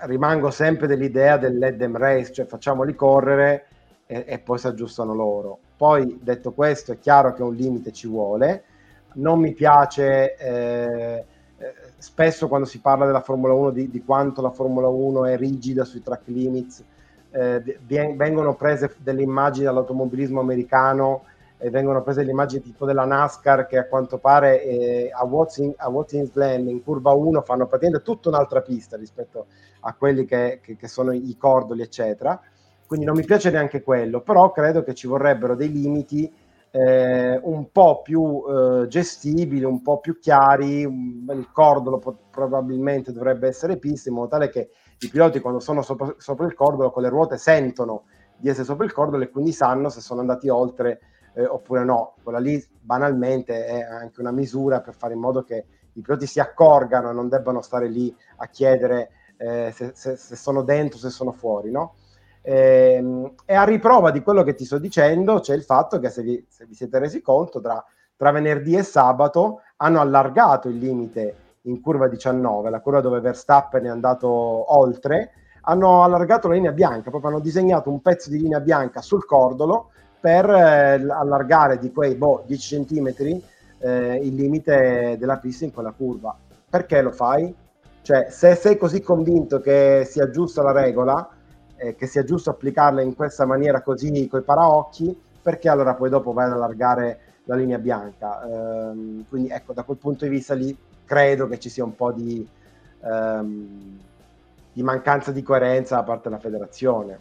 rimango 0.00 0.50
sempre 0.50 0.86
dell'idea 0.86 1.36
del 1.36 1.58
let 1.58 1.76
them 1.76 1.96
race, 1.96 2.32
cioè 2.32 2.46
facciamoli 2.46 2.94
correre 2.94 3.66
e, 4.06 4.24
e 4.26 4.38
poi 4.38 4.58
si 4.58 4.66
aggiustano 4.66 5.14
loro. 5.14 5.58
Poi 5.76 6.18
detto 6.22 6.52
questo 6.52 6.92
è 6.92 6.98
chiaro 6.98 7.34
che 7.34 7.42
un 7.42 7.54
limite 7.54 7.92
ci 7.92 8.08
vuole, 8.08 8.64
non 9.14 9.38
mi 9.38 9.52
piace 9.52 10.36
eh, 10.36 11.24
spesso 11.98 12.48
quando 12.48 12.66
si 12.66 12.80
parla 12.80 13.06
della 13.06 13.20
Formula 13.20 13.52
1 13.54 13.70
di, 13.70 13.90
di, 13.90 14.04
quanto 14.04 14.42
la 14.42 14.50
Formula 14.50 14.88
1 14.88 15.26
è 15.26 15.36
rigida 15.36 15.84
sui 15.84 16.02
track 16.02 16.26
limits, 16.26 16.84
eh, 17.30 17.78
vengono 17.86 18.54
prese 18.54 18.94
delle 18.98 19.22
immagini 19.22 19.64
dall'automobilismo 19.66 20.40
americano 20.40 21.24
e 21.58 21.70
vengono 21.70 22.02
prese 22.02 22.22
le 22.22 22.30
immagini 22.30 22.62
tipo 22.62 22.84
della 22.84 23.04
NASCAR 23.04 23.66
che 23.66 23.78
a 23.78 23.86
quanto 23.86 24.18
pare 24.18 24.62
eh, 24.62 25.10
a, 25.12 25.24
Watkins, 25.24 25.74
a 25.78 25.88
Watkins 25.88 26.32
Glen 26.32 26.68
in 26.68 26.82
curva 26.82 27.12
1 27.12 27.40
fanno 27.42 27.66
praticamente 27.66 28.04
tutta 28.04 28.28
un'altra 28.28 28.60
pista 28.60 28.96
rispetto 28.96 29.46
a 29.80 29.94
quelli 29.94 30.24
che, 30.26 30.60
che, 30.62 30.76
che 30.76 30.88
sono 30.88 31.12
i 31.12 31.36
cordoli 31.38 31.82
eccetera. 31.82 32.38
Quindi 32.86 33.06
non 33.06 33.16
mi 33.16 33.24
piace 33.24 33.50
neanche 33.50 33.82
quello 33.82 34.20
però 34.20 34.52
credo 34.52 34.82
che 34.84 34.94
ci 34.94 35.06
vorrebbero 35.06 35.54
dei 35.54 35.72
limiti 35.72 36.32
eh, 36.76 37.40
un 37.42 37.70
po' 37.72 38.02
più 38.02 38.44
eh, 38.46 38.86
gestibili, 38.86 39.64
un 39.64 39.80
po' 39.80 39.98
più 39.98 40.18
chiari, 40.18 40.82
il 40.82 41.48
cordolo 41.50 41.96
po- 41.98 42.18
probabilmente 42.30 43.12
dovrebbe 43.12 43.48
essere 43.48 43.78
pista 43.78 44.10
in 44.10 44.16
modo 44.16 44.28
tale 44.28 44.50
che 44.50 44.68
i 44.98 45.08
piloti 45.08 45.40
quando 45.40 45.58
sono 45.58 45.80
sopra, 45.80 46.14
sopra, 46.18 46.44
il 46.44 46.52
cordolo 46.52 46.90
con 46.90 47.02
le 47.02 47.08
ruote 47.08 47.38
sentono 47.38 48.04
di 48.36 48.50
essere 48.50 48.66
sopra 48.66 48.84
il 48.84 48.92
cordolo 48.92 49.24
e 49.24 49.30
quindi 49.30 49.52
sanno 49.52 49.88
se 49.88 50.02
sono 50.02 50.20
andati 50.20 50.50
oltre 50.50 51.00
eh, 51.34 51.46
oppure 51.46 51.82
no. 51.82 52.16
Quella 52.22 52.38
lì 52.38 52.62
banalmente 52.78 53.64
è 53.64 53.80
anche 53.80 54.20
una 54.20 54.32
misura 54.32 54.82
per 54.82 54.94
fare 54.94 55.14
in 55.14 55.20
modo 55.20 55.42
che 55.44 55.64
i 55.94 56.02
piloti 56.02 56.26
si 56.26 56.40
accorgano 56.40 57.08
e 57.08 57.14
non 57.14 57.30
debbano 57.30 57.62
stare 57.62 57.88
lì 57.88 58.14
a 58.36 58.48
chiedere 58.48 59.10
eh, 59.38 59.70
se, 59.72 59.92
se, 59.94 60.16
se, 60.16 60.36
sono 60.36 60.60
dentro, 60.60 60.98
se 60.98 61.08
sono 61.08 61.32
fuori, 61.32 61.70
no? 61.70 61.94
E, 62.48 62.94
ehm, 62.96 63.32
e, 63.44 63.54
a 63.54 63.64
riprova 63.64 64.12
di 64.12 64.22
quello 64.22 64.44
che 64.44 64.54
ti 64.54 64.64
sto 64.64 64.78
dicendo 64.78 65.40
c'è 65.40 65.52
il 65.52 65.64
fatto 65.64 65.98
che 65.98 66.10
se 66.10 66.22
vi, 66.22 66.46
se 66.48 66.64
vi 66.64 66.74
siete 66.74 67.00
resi 67.00 67.20
conto 67.20 67.60
tra, 67.60 67.84
tra, 68.16 68.30
venerdì 68.30 68.76
e 68.76 68.84
sabato 68.84 69.62
hanno 69.78 70.00
allargato 70.00 70.68
il 70.68 70.78
limite 70.78 71.34
in 71.62 71.80
curva 71.80 72.06
19, 72.06 72.70
la 72.70 72.78
curva 72.78 73.00
dove 73.00 73.18
Verstappen 73.18 73.84
è 73.84 73.88
andato 73.88 74.28
oltre, 74.28 75.32
hanno 75.62 76.04
allargato 76.04 76.46
la 76.46 76.54
linea 76.54 76.70
bianca, 76.70 77.10
proprio 77.10 77.30
hanno 77.30 77.40
disegnato 77.40 77.90
un 77.90 78.00
pezzo 78.00 78.30
di 78.30 78.40
linea 78.40 78.60
bianca 78.60 79.02
sul 79.02 79.26
cordolo 79.26 79.90
per 80.20 80.48
eh, 80.48 81.04
allargare 81.08 81.80
di 81.80 81.90
quei 81.90 82.14
boh, 82.14 82.44
10 82.46 82.84
cm 82.84 83.40
eh, 83.78 84.20
il 84.22 84.34
limite 84.36 85.16
della 85.18 85.38
pista 85.38 85.64
in 85.64 85.72
quella 85.72 85.90
curva. 85.90 86.38
Perché 86.70 87.02
lo 87.02 87.10
fai? 87.10 87.52
Cioè, 88.02 88.28
se 88.30 88.54
sei 88.54 88.78
così 88.78 89.00
convinto 89.00 89.58
che 89.58 90.06
sia 90.08 90.30
giusta 90.30 90.62
la 90.62 90.70
regola, 90.70 91.28
eh, 91.76 91.94
che 91.94 92.06
sia 92.06 92.24
giusto 92.24 92.50
applicarle 92.50 93.02
in 93.02 93.14
questa 93.14 93.46
maniera 93.46 93.82
così 93.82 94.26
coi 94.28 94.42
paraocchi, 94.42 95.18
perché 95.42 95.68
allora 95.68 95.94
poi 95.94 96.10
dopo 96.10 96.32
vai 96.32 96.46
ad 96.46 96.52
allargare 96.52 97.20
la 97.44 97.54
linea 97.54 97.78
bianca. 97.78 98.42
Ehm, 98.44 99.24
quindi 99.28 99.50
ecco, 99.50 99.72
da 99.72 99.82
quel 99.82 99.98
punto 99.98 100.24
di 100.24 100.30
vista 100.30 100.54
lì 100.54 100.76
credo 101.04 101.46
che 101.48 101.58
ci 101.58 101.68
sia 101.68 101.84
un 101.84 101.94
po' 101.94 102.12
di, 102.12 102.46
ehm, 103.02 103.98
di 104.72 104.82
mancanza 104.82 105.32
di 105.32 105.42
coerenza 105.42 105.96
da 105.96 106.02
parte 106.02 106.28
della 106.28 106.40
federazione. 106.40 107.18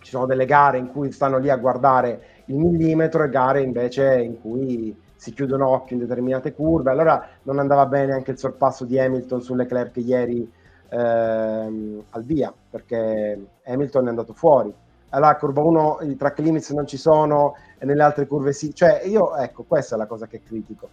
Ci 0.00 0.10
sono 0.10 0.26
delle 0.26 0.46
gare 0.46 0.78
in 0.78 0.90
cui 0.90 1.12
stanno 1.12 1.38
lì 1.38 1.50
a 1.50 1.56
guardare 1.56 2.22
il 2.46 2.56
millimetro 2.56 3.24
e 3.24 3.28
gare 3.28 3.60
invece 3.60 4.20
in 4.20 4.40
cui 4.40 4.96
si 5.14 5.32
chiudono 5.34 5.68
occhio 5.68 5.96
in 5.96 6.02
determinate 6.02 6.54
curve. 6.54 6.90
Allora 6.90 7.28
non 7.42 7.58
andava 7.58 7.84
bene 7.86 8.12
anche 8.12 8.30
il 8.30 8.38
sorpasso 8.38 8.84
di 8.84 8.98
Hamilton 8.98 9.42
sulle 9.42 9.64
Leclerc 9.64 9.96
ieri 9.98 10.50
ehm, 10.90 12.04
al 12.10 12.24
via 12.24 12.52
perché 12.70 13.38
Hamilton 13.64 14.06
è 14.06 14.08
andato 14.08 14.32
fuori. 14.32 14.72
Allora, 15.10 15.36
curva 15.36 15.62
1 15.62 15.98
i 16.02 16.16
track 16.16 16.38
limits 16.38 16.70
non 16.70 16.86
ci 16.86 16.96
sono 16.96 17.56
e 17.78 17.84
nelle 17.84 18.02
altre 18.02 18.26
curve 18.26 18.52
sì. 18.52 18.74
Cioè, 18.74 19.02
io, 19.04 19.36
ecco, 19.36 19.64
questa 19.64 19.94
è 19.94 19.98
la 19.98 20.06
cosa 20.06 20.26
che 20.26 20.42
critico. 20.42 20.88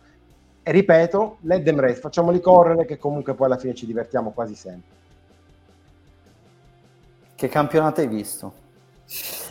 E 0.63 0.71
ripeto, 0.71 1.37
let 1.41 1.63
them 1.63 1.79
race, 1.79 1.99
facciamoli 1.99 2.41
correre 2.41 2.85
che 2.85 2.97
comunque 2.97 3.33
poi 3.35 3.45
alla 3.45 3.57
fine 3.57 3.73
ci 3.73 3.85
divertiamo 3.85 4.31
quasi 4.31 4.55
sempre. 4.55 4.95
Che 7.35 7.47
campionato 7.47 8.01
hai 8.01 8.07
visto? 8.07 8.65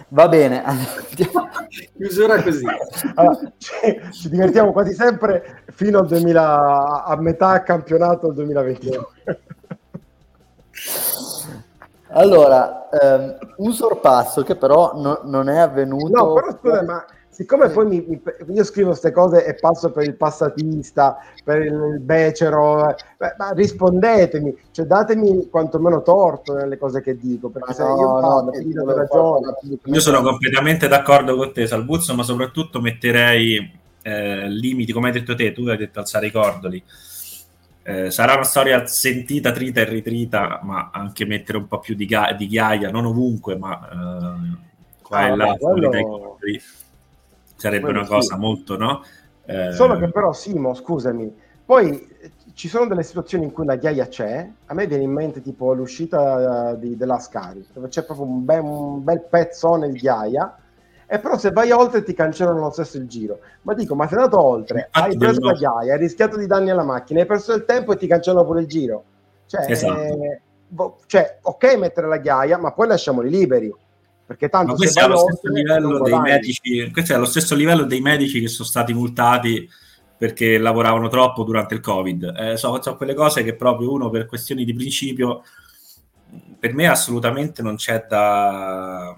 Va 0.09 0.29
bene, 0.29 0.63
chiusura 1.97 2.43
così. 2.43 2.67
Allora, 3.15 3.39
ci, 3.57 3.73
ci, 4.13 4.29
divertiamo 4.29 4.73
quasi 4.73 4.93
sempre 4.93 5.63
fino 5.69 6.01
al 6.01 6.07
2000, 6.07 7.05
a 7.05 7.17
metà 7.17 7.63
campionato 7.63 8.27
del 8.27 8.35
2021. 8.35 9.09
Allora, 12.09 12.89
ehm, 12.89 13.39
un 13.59 13.73
sorpasso 13.73 14.43
che 14.43 14.57
però 14.57 14.93
no, 14.95 15.21
non 15.25 15.49
è 15.49 15.59
avvenuto. 15.59 16.09
No, 16.09 16.33
però 16.33 16.51
scusa, 16.53 16.83
ma 16.83 17.05
siccome 17.29 17.69
poi 17.69 17.87
mi, 17.87 18.05
mi, 18.09 18.23
io 18.55 18.65
scrivo 18.65 18.89
queste 18.89 19.11
cose 19.11 19.45
e 19.45 19.55
passo 19.55 19.91
per 19.91 20.05
il 20.05 20.15
passatista, 20.15 21.19
per 21.45 21.63
il 21.63 21.99
becero, 22.01 22.95
beh, 23.19 23.35
ma 23.37 23.51
rispondetemi, 23.51 24.57
cioè 24.71 24.87
datemi 24.87 25.49
quantomeno 25.51 26.01
torto 26.03 26.55
nelle 26.55 26.79
cose 26.79 27.03
che 27.03 27.19
dico, 27.19 27.51
perché 27.51 27.75
se 27.75 27.83
no, 27.83 27.97
io 27.97 28.21
parlo, 28.21 28.51
no, 28.85 28.95
ragione. 28.95 29.55
Io 29.85 30.01
sono 30.01 30.23
completamente 30.23 30.89
d'accordo 30.89 31.37
con 31.37 31.53
te, 31.53 31.67
Salbuzzo, 31.67 32.15
ma 32.15 32.23
soprattutto 32.23 32.81
metterei 32.81 33.79
eh, 34.01 34.49
limiti, 34.49 34.93
come 34.93 35.09
hai 35.09 35.13
detto 35.13 35.35
te, 35.35 35.53
tu 35.53 35.67
hai 35.67 35.77
detto 35.77 35.99
alzare 35.99 36.29
i 36.29 36.33
cordoli 36.33 36.83
eh, 37.87 38.11
sarà 38.11 38.35
una 38.35 38.43
storia 38.43 38.85
sentita, 38.87 39.53
trita 39.53 39.81
e 39.81 39.85
ritrita, 39.85 40.59
ma 40.65 40.91
anche 40.93 41.25
mettere 41.25 41.59
un 41.59 41.69
po' 41.69 41.79
più 41.79 41.95
di, 41.95 42.05
ga- 42.05 42.33
di 42.33 42.49
ghiaia, 42.49 42.91
non 42.91 43.07
ovunque, 43.07 43.57
ma 43.57 43.79
eh, 43.79 44.57
qua 45.03 45.19
ah, 45.19 45.27
e 45.29 45.37
là, 45.37 45.57
quello... 45.57 46.39
sarebbe 47.55 47.85
quello 47.85 48.01
una 48.01 48.09
cosa 48.09 48.35
sì. 48.35 48.41
molto, 48.41 48.77
no? 48.77 49.05
Eh... 49.45 49.71
Solo 49.71 49.97
che 49.99 50.11
però, 50.11 50.33
Simo, 50.33 50.75
scusami, 50.75 51.33
poi 51.65 52.09
ci 52.55 52.67
sono 52.67 52.89
delle 52.89 53.05
situazioni 53.05 53.45
in 53.45 53.53
cui 53.53 53.65
la 53.65 53.77
ghiaia 53.77 54.09
c'è, 54.09 54.51
a 54.67 54.75
me 54.75 54.87
viene 54.89 55.05
in 55.05 55.13
mente 55.13 55.41
tipo 55.41 55.73
l'uscita 55.73 56.75
di, 56.75 56.97
della 56.97 57.21
Scari, 57.21 57.65
dove 57.73 57.87
c'è 57.87 58.03
proprio 58.03 58.27
un, 58.27 58.45
be- 58.45 58.59
un 58.59 59.05
bel 59.05 59.23
pezzone 59.31 59.91
di 59.91 59.99
ghiaia, 59.99 60.59
e 61.07 61.19
però 61.21 61.39
se 61.39 61.51
vai 61.51 61.71
oltre 61.71 62.03
ti 62.03 62.15
cancellano 62.15 62.59
lo 62.59 62.71
stesso 62.71 62.97
il 62.97 63.07
giro. 63.07 63.39
Ma 63.63 63.75
dico, 63.75 63.95
ma 63.95 64.09
sei 64.09 64.19
andato 64.19 64.41
oltre, 64.41 64.89
hai 64.91 65.17
preso 65.17 65.41
la 65.41 65.53
ghiaia, 65.53 65.93
hai 65.93 65.99
rischiato 65.99 66.37
di 66.37 66.47
danni 66.47 66.71
alla 66.71 66.85
macchina, 66.85 67.21
hai 67.21 67.27
perso 67.27 67.53
il 67.55 67.65
tempo 67.65 67.93
e 67.93 67.97
ti 67.97 68.07
cancellano 68.07 68.45
pure 68.45 68.61
il 68.61 68.67
giro. 68.67 69.05
Cioè, 69.47 69.71
esatto. 69.71 70.01
eh, 70.01 70.41
boh, 70.67 70.99
cioè, 71.07 71.39
ok 71.43 71.77
mettere 71.77 72.09
la 72.09 72.19
ghiaia, 72.19 72.59
ma 72.59 72.73
poi 72.73 72.89
lasciamoli 72.89 73.31
liberi. 73.31 73.73
Perché 74.27 74.49
tanto 74.49 74.73
ma 74.73 74.77
questo, 74.77 74.99
è 74.99 75.07
lo 75.07 75.19
stesso 75.19 75.53
livello 75.53 76.01
dei 76.01 76.19
medici, 76.19 76.91
questo 76.91 77.15
è 77.15 77.17
lo 77.17 77.25
stesso 77.27 77.55
livello 77.55 77.85
dei 77.85 78.01
medici 78.01 78.41
che 78.41 78.49
sono 78.49 78.67
stati 78.67 78.93
multati 78.93 79.69
perché 80.19 80.59
lavoravano 80.59 81.07
troppo 81.09 81.45
durante 81.45 81.75
il 81.75 81.81
Covid. 81.81 82.35
Eh, 82.37 82.57
sono, 82.57 82.83
sono 82.83 82.97
quelle 82.97 83.15
cose 83.15 83.45
che 83.45 83.55
proprio 83.55 83.93
uno 83.93 84.11
per 84.11 84.27
questioni 84.27 84.65
di 84.65 84.75
principio, 84.75 85.43
per 86.59 86.75
me 86.75 86.89
assolutamente 86.89 87.63
non 87.63 87.77
c'è 87.77 88.05
da... 88.09 89.15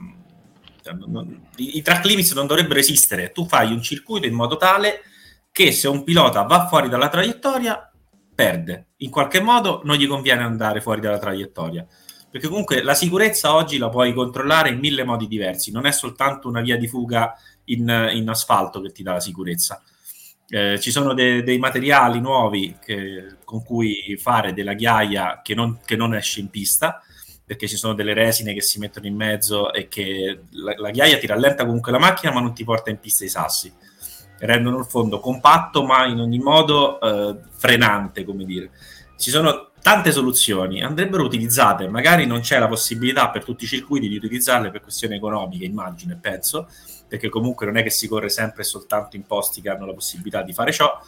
Cioè, 0.88 1.06
non, 1.06 1.48
I, 1.56 1.76
i 1.76 1.82
track 1.82 2.04
limits 2.04 2.32
non 2.32 2.46
dovrebbero 2.46 2.78
esistere. 2.78 3.32
Tu 3.32 3.46
fai 3.46 3.72
un 3.72 3.82
circuito 3.82 4.26
in 4.26 4.34
modo 4.34 4.56
tale 4.56 5.02
che 5.52 5.72
se 5.72 5.88
un 5.88 6.04
pilota 6.04 6.42
va 6.42 6.66
fuori 6.66 6.88
dalla 6.88 7.08
traiettoria, 7.08 7.90
perde. 8.34 8.88
In 8.98 9.10
qualche 9.10 9.40
modo 9.40 9.82
non 9.84 9.96
gli 9.96 10.06
conviene 10.06 10.42
andare 10.42 10.80
fuori 10.80 11.00
dalla 11.00 11.18
traiettoria. 11.18 11.86
Perché 12.30 12.48
comunque 12.48 12.82
la 12.82 12.94
sicurezza 12.94 13.54
oggi 13.54 13.78
la 13.78 13.88
puoi 13.88 14.12
controllare 14.12 14.68
in 14.68 14.78
mille 14.78 15.02
modi 15.02 15.26
diversi, 15.26 15.70
non 15.70 15.86
è 15.86 15.92
soltanto 15.92 16.46
una 16.48 16.60
via 16.60 16.76
di 16.76 16.86
fuga 16.86 17.34
in, 17.64 18.10
in 18.12 18.28
asfalto 18.28 18.80
che 18.80 18.92
ti 18.92 19.02
dà 19.02 19.12
la 19.14 19.20
sicurezza 19.20 19.82
eh, 20.50 20.80
ci 20.80 20.90
sono 20.90 21.12
de- 21.12 21.42
dei 21.42 21.58
materiali 21.58 22.20
nuovi 22.20 22.76
che, 22.82 23.36
con 23.44 23.62
cui 23.62 24.16
fare 24.18 24.54
della 24.54 24.72
ghiaia 24.74 25.40
che 25.42 25.54
non, 25.54 25.78
che 25.84 25.96
non, 25.96 26.14
esce 26.14 26.40
in 26.40 26.48
pista 26.48 27.02
perché 27.48 27.66
ci 27.66 27.78
sono 27.78 27.94
delle 27.94 28.12
resine 28.12 28.52
che 28.52 28.60
si 28.60 28.78
mettono 28.78 29.06
in 29.06 29.16
mezzo 29.16 29.72
e 29.72 29.88
che 29.88 30.40
la, 30.50 30.74
la, 30.76 30.90
ghiaia 30.90 31.16
ti 31.16 31.26
rallenta 31.26 31.64
comunque 31.64 31.90
la 31.90 31.98
macchina 31.98 32.30
ma 32.30 32.40
non 32.40 32.52
ti 32.52 32.62
porta 32.62 32.90
in 32.90 33.00
pista 33.00 33.24
i 33.24 33.30
sassi. 33.30 33.72
Rendono 34.40 34.76
il 34.76 34.84
fondo 34.84 35.18
compatto 35.18 35.82
ma 35.82 36.04
in 36.04 36.20
ogni 36.20 36.38
modo 36.40 37.00
eh, 37.00 37.38
frenante 37.50 38.26
come 38.26 38.44
dire. 38.44 38.70
Ci 39.16 39.30
sono 39.30 39.70
tante 39.80 40.12
soluzioni 40.12 40.82
andrebbero 40.82 41.24
utilizzate. 41.24 41.88
Magari 41.88 42.26
non 42.26 42.40
c'è 42.40 42.58
la 42.58 42.68
possibilità 42.68 43.30
per 43.30 43.44
tutti 43.44 43.64
i 43.64 43.66
circuiti 43.66 44.08
di 44.08 44.16
utilizzarle 44.16 44.70
per 44.70 44.82
questioni 44.82 45.16
economiche 45.16 45.64
immagino 45.64 46.12
e 46.12 46.16
penso 46.16 46.68
perché 47.08 47.30
comunque 47.30 47.64
non 47.64 47.78
è 47.78 47.82
che 47.82 47.88
si 47.88 48.08
corre 48.08 48.28
sempre 48.28 48.62
soltanto 48.62 49.16
in 49.16 49.24
posti 49.24 49.62
che 49.62 49.70
hanno 49.70 49.86
la 49.86 49.94
possibilità 49.94 50.42
di 50.42 50.52
fare 50.52 50.70
ciò 50.70 51.00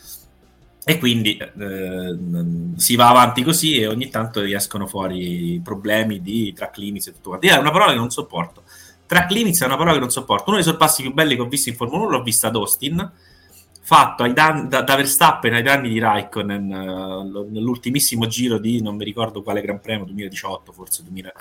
e 0.84 0.98
quindi 0.98 1.36
eh, 1.36 2.18
si 2.76 2.96
va 2.96 3.10
avanti 3.10 3.42
così 3.42 3.78
e 3.78 3.86
ogni 3.86 4.08
tanto 4.08 4.40
riescono 4.40 4.86
fuori 4.86 5.60
problemi 5.62 6.22
di 6.22 6.52
track 6.52 6.78
limits 6.78 7.08
e 7.08 7.12
tutto 7.12 7.30
quanto. 7.30 7.46
È 7.46 7.56
una 7.56 7.70
parola 7.70 7.92
che 7.92 7.98
non 7.98 8.10
sopporto. 8.10 8.62
Track 9.06 9.30
limits 9.30 9.60
è 9.62 9.66
una 9.66 9.76
parola 9.76 9.94
che 9.94 10.00
non 10.00 10.10
sopporto. 10.10 10.44
Uno 10.46 10.56
dei 10.56 10.64
sorpassi 10.64 11.02
più 11.02 11.12
belli 11.12 11.34
che 11.34 11.42
ho 11.42 11.48
visto 11.48 11.68
in 11.68 11.76
Formula 11.76 12.04
1 12.04 12.10
l'ho 12.10 12.22
visto 12.22 12.46
ad 12.46 12.54
Austin, 12.56 13.12
fatto 13.82 14.26
dan- 14.28 14.68
da, 14.68 14.82
da, 14.82 14.96
Verstappen 14.96 15.52
ai 15.54 15.62
danni 15.62 15.88
di 15.88 15.98
Raikkonen 15.98 16.70
uh, 16.70 17.50
nell'ultimissimo 17.50 18.26
giro 18.26 18.58
di 18.58 18.80
non 18.80 18.96
mi 18.96 19.04
ricordo 19.04 19.42
quale 19.42 19.60
Gran 19.62 19.80
Premio, 19.80 20.04
2018 20.04 20.72
forse 20.72 21.02
2000, 21.02 21.32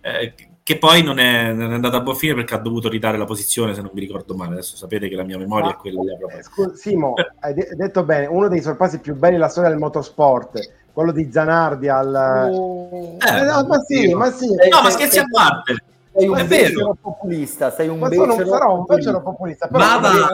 eh, 0.00 0.34
che 0.66 0.78
poi 0.78 1.00
non 1.00 1.20
è, 1.20 1.52
non 1.52 1.70
è 1.70 1.74
andata 1.74 1.98
a 1.98 2.00
buon 2.00 2.16
fine 2.16 2.34
perché 2.34 2.54
ha 2.54 2.58
dovuto 2.58 2.88
ridare 2.88 3.16
la 3.16 3.24
posizione 3.24 3.72
se 3.72 3.82
non 3.82 3.92
mi 3.94 4.00
ricordo 4.00 4.34
male. 4.34 4.54
Adesso 4.54 4.74
sapete 4.74 5.08
che 5.08 5.14
la 5.14 5.22
mia 5.22 5.38
memoria 5.38 5.66
Ma, 5.66 5.72
è 5.74 5.76
quella 5.76 6.00
eh, 6.02 6.42
scusa, 6.42 6.74
Simo, 6.74 7.14
hai 7.38 7.54
de- 7.54 7.68
detto 7.76 8.02
bene 8.02 8.26
uno 8.26 8.48
dei 8.48 8.60
sorpassi 8.60 8.98
più 8.98 9.14
belli 9.14 9.34
della 9.34 9.46
storia 9.46 9.70
del 9.70 9.78
motorsport 9.78 10.58
quello 10.92 11.12
di 11.12 11.30
Zanardi 11.30 11.88
al 11.88 12.48
oh. 12.50 13.16
eh, 13.16 13.44
no, 13.44 13.64
ma 13.64 13.78
sì, 13.86 14.12
ma 14.12 14.32
sì. 14.32 14.48
No 14.48 14.82
ma 14.82 14.90
scherzi 14.90 15.20
a 15.20 15.24
parte 15.30 15.76
sei 16.16 16.28
un 16.28 16.46
becero 16.46 16.96
populista, 17.00 17.70
sei 17.70 17.88
un 17.88 17.98
becero 17.98 18.26
non 18.26 18.46
sarò 18.46 18.78
un 18.78 18.84
becero 18.86 19.22
populista. 19.22 19.68
Ma 19.70 19.98
va, 19.98 20.28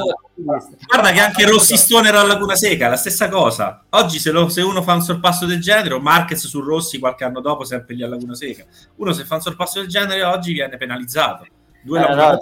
guarda 0.87 1.11
che 1.13 1.21
anche 1.21 1.47
Rossi 1.47 1.77
Stoner 1.77 2.15
a 2.15 2.25
Laguna 2.25 2.55
Seca, 2.55 2.89
la 2.89 2.97
stessa 2.97 3.29
cosa. 3.29 3.85
Oggi 3.91 4.19
se, 4.19 4.31
lo, 4.31 4.49
se, 4.49 4.63
uno 4.63 4.83
fa 4.83 4.95
un 4.95 5.03
sorpasso 5.03 5.47
del 5.47 5.61
genere, 5.61 5.95
o 5.95 6.01
Marquez 6.01 6.47
su 6.47 6.61
Rossi 6.61 6.99
qualche 6.99 7.25
anno 7.25 7.41
dopo, 7.41 7.65
sempre 7.65 7.95
lì 7.95 8.03
a 8.03 8.09
Laguna 8.09 8.35
Seca, 8.35 8.65
uno 8.97 9.13
se 9.13 9.25
fa 9.25 9.37
un 9.37 9.41
sorpasso 9.41 9.81
del 9.81 9.89
genere 9.89 10.23
oggi 10.23 10.53
viene 10.53 10.77
penalizzato. 10.77 11.47
Due 11.85 11.99
eh, 11.99 12.15
no, 12.15 12.39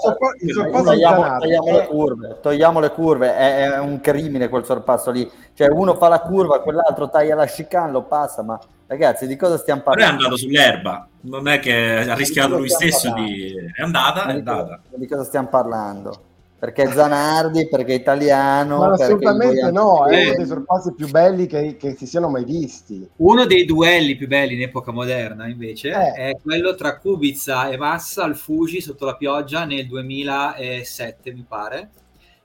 togliamo, 0.82 1.38
togliamo, 1.38 1.72
le 1.72 1.86
curve, 1.86 2.38
togliamo 2.42 2.80
le 2.80 2.90
curve, 2.90 3.34
è, 3.34 3.70
è, 3.70 3.78
un 3.78 3.98
crimine 4.00 4.50
quel 4.50 4.66
sorpasso 4.66 5.10
lì. 5.10 5.28
Cioè 5.54 5.68
uno 5.70 5.94
fa 5.94 6.08
la 6.08 6.20
curva, 6.20 6.60
quell'altro 6.60 7.08
taglia 7.08 7.34
la 7.34 7.46
chicane, 7.46 7.90
lo 7.90 8.02
passa, 8.02 8.42
ma 8.42 8.60
ragazzi 8.86 9.26
di 9.26 9.36
cosa 9.36 9.56
stiamo 9.56 9.80
parlando? 9.80 10.12
Non 10.12 10.20
è 10.20 10.24
andato 10.24 10.36
sull'erba, 10.36 11.08
non 11.22 11.48
è 11.48 11.58
che 11.58 12.06
ha 12.06 12.14
rischiato 12.14 12.58
lui 12.58 12.68
stesso 12.68 13.12
di... 13.14 13.54
È 13.74 13.82
andata, 13.82 14.26
è 14.26 14.32
andata. 14.32 14.80
Di 14.94 15.06
cosa 15.06 15.24
stiamo 15.24 15.48
parlando? 15.48 16.28
Perché 16.60 16.92
Zanardi, 16.92 17.68
perché 17.68 17.94
italiano. 17.94 18.78
Ma 18.80 18.92
assolutamente 18.92 19.70
no, 19.70 20.06
è 20.06 20.26
uno 20.26 20.34
dei 20.36 20.46
sorpassi 20.46 20.92
più 20.92 21.08
belli 21.08 21.46
che, 21.46 21.78
che, 21.78 21.96
si 21.96 22.06
siano 22.06 22.28
mai 22.28 22.44
visti. 22.44 23.08
Uno 23.16 23.46
dei 23.46 23.64
duelli 23.64 24.14
più 24.14 24.28
belli 24.28 24.54
in 24.54 24.62
epoca 24.62 24.92
moderna, 24.92 25.48
invece, 25.48 25.88
eh. 25.88 26.12
è 26.12 26.36
quello 26.40 26.74
tra 26.74 26.98
Kubica 26.98 27.70
e 27.70 27.78
Massa 27.78 28.24
al 28.24 28.36
Fuji 28.36 28.82
sotto 28.82 29.06
la 29.06 29.16
pioggia 29.16 29.64
nel 29.64 29.86
2007, 29.86 31.32
mi 31.32 31.46
pare. 31.48 31.90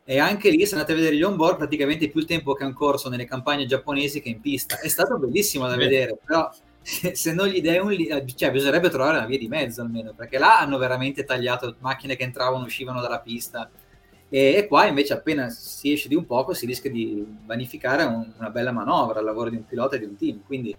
E 0.06 0.18
anche 0.18 0.50
lì, 0.50 0.66
se 0.66 0.76
andate 0.76 0.94
a 0.94 0.96
vedere 0.96 1.18
gli 1.18 1.24
onboard, 1.24 1.58
praticamente 1.58 2.08
più 2.08 2.22
il 2.22 2.26
tempo 2.26 2.54
che 2.54 2.64
hanno 2.64 2.74
corso 2.74 3.10
nelle 3.10 3.26
campagne 3.26 3.66
giapponesi 3.66 4.22
che 4.22 4.30
in 4.30 4.40
pista. 4.40 4.80
È 4.80 4.88
stato 4.88 5.18
bellissimo 5.18 5.68
da 5.68 5.76
vedere, 5.76 6.18
però 6.24 6.50
se 6.82 7.34
non 7.34 7.48
gli 7.48 7.62
dai 7.62 7.80
un 7.80 8.24
cioè 8.34 8.52
bisognerebbe 8.52 8.90
trovare 8.90 9.18
una 9.18 9.26
via 9.26 9.40
di 9.40 9.48
mezzo 9.48 9.82
almeno 9.82 10.14
perché 10.14 10.38
là 10.38 10.60
hanno 10.60 10.78
veramente 10.78 11.24
tagliato 11.24 11.78
macchine 11.80 12.16
che 12.16 12.22
entravano 12.22 12.62
e 12.62 12.68
uscivano 12.68 13.02
dalla 13.02 13.22
pista 13.22 13.68
e, 14.30 14.56
e, 14.56 14.68
qua 14.68 14.86
invece 14.88 15.14
appena 15.14 15.50
si 15.50 15.92
esce 15.92 16.08
di 16.08 16.16
un 16.16 16.26
poco 16.26 16.54
si 16.54 16.66
rischia 16.66 16.90
di 16.90 17.26
vanificare 17.46 18.04
un, 18.04 18.34
una 18.38 18.50
bella 18.50 18.72
manovra 18.72 19.20
al 19.20 19.26
lavoro 19.26 19.50
di 19.50 19.56
un 19.56 19.66
pilota 19.66 19.96
e 19.96 20.00
di 20.00 20.06
un 20.06 20.16
team. 20.16 20.42
Quindi, 20.46 20.76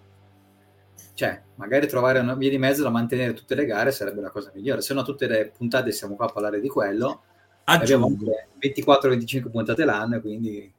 cioè, 1.13 1.41
magari 1.55 1.87
trovare 1.87 2.19
una 2.19 2.35
via 2.35 2.49
di 2.49 2.57
mezzo 2.57 2.83
da 2.83 2.89
mantenere 2.89 3.33
tutte 3.33 3.55
le 3.55 3.65
gare 3.65 3.91
sarebbe 3.91 4.21
la 4.21 4.29
cosa 4.29 4.51
migliore. 4.53 4.81
Se 4.81 4.93
no, 4.93 5.03
tutte 5.03 5.27
le 5.27 5.51
puntate 5.55 5.91
siamo 5.91 6.15
qua 6.15 6.25
a 6.25 6.31
parlare 6.31 6.59
di 6.59 6.67
quello. 6.67 7.23
Aggiungo. 7.63 8.05
Abbiamo 8.05 8.35
24-25 8.61 9.49
puntate 9.49 9.85
l'anno, 9.85 10.21
quindi 10.21 10.71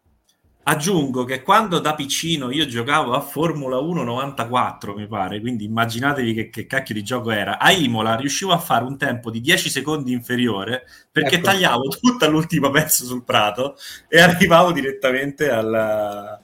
Aggiungo 0.69 1.25
che 1.25 1.41
quando 1.43 1.79
da 1.79 1.95
piccino 1.95 2.51
io 2.51 2.67
giocavo 2.67 3.15
a 3.15 3.23
Formula 3.23 3.79
1 3.79 4.03
94, 4.03 4.95
mi 4.95 5.07
pare, 5.07 5.41
quindi 5.41 5.65
immaginatevi 5.65 6.35
che, 6.35 6.51
che, 6.51 6.67
cacchio 6.67 6.95
di 6.95 7.03
gioco 7.03 7.31
era. 7.31 7.59
A 7.59 7.73
Imola 7.73 8.17
riuscivo 8.17 8.53
a 8.53 8.59
fare 8.59 8.85
un 8.85 8.99
tempo 8.99 9.31
di 9.31 9.41
10 9.41 9.71
secondi 9.71 10.13
inferiore 10.13 10.85
perché 11.11 11.37
ecco. 11.37 11.47
tagliavo 11.47 11.89
tutta 11.99 12.27
l'ultima 12.27 12.71
pezzo 12.71 13.07
sul 13.07 13.25
prato 13.25 13.79
e 14.09 14.21
arrivavo 14.21 14.71
direttamente 14.73 15.49
alla, 15.49 16.39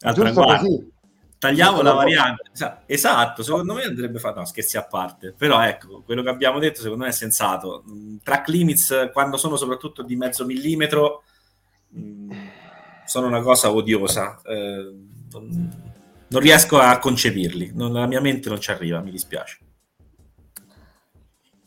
al 0.00 0.14
traguardo. 0.14 0.66
Così. 0.66 0.92
Tagliavo 1.38 1.70
Giusto 1.70 1.84
la 1.84 1.92
variante. 1.92 2.50
Esatto, 2.86 3.44
secondo 3.44 3.74
me 3.74 3.84
andrebbe 3.84 4.18
fatto, 4.18 4.40
no, 4.40 4.44
scherzi 4.44 4.76
a 4.76 4.86
parte. 4.86 5.32
Però 5.38 5.62
ecco, 5.62 6.02
quello 6.04 6.24
che 6.24 6.30
abbiamo 6.30 6.58
detto 6.58 6.80
secondo 6.80 7.04
me 7.04 7.10
è 7.10 7.12
sensato. 7.12 7.84
Mm, 7.88 8.16
track 8.24 8.48
limits, 8.48 9.10
quando 9.12 9.36
sono 9.36 9.54
soprattutto 9.54 10.02
di 10.02 10.16
mezzo 10.16 10.44
millimetro... 10.44 11.22
Mh, 11.90 12.00
mm, 12.00 12.47
sono 13.08 13.26
una 13.26 13.40
cosa 13.40 13.72
odiosa. 13.72 14.40
Eh, 14.44 14.94
non, 15.32 15.70
non, 16.28 16.40
riesco 16.40 16.78
a 16.78 16.98
concepirli, 16.98 17.72
non, 17.74 17.92
la 17.92 18.06
mia 18.06 18.20
mente 18.20 18.48
non 18.48 18.60
ci 18.60 18.70
arriva, 18.70 19.00
mi 19.00 19.10
dispiace. 19.10 19.58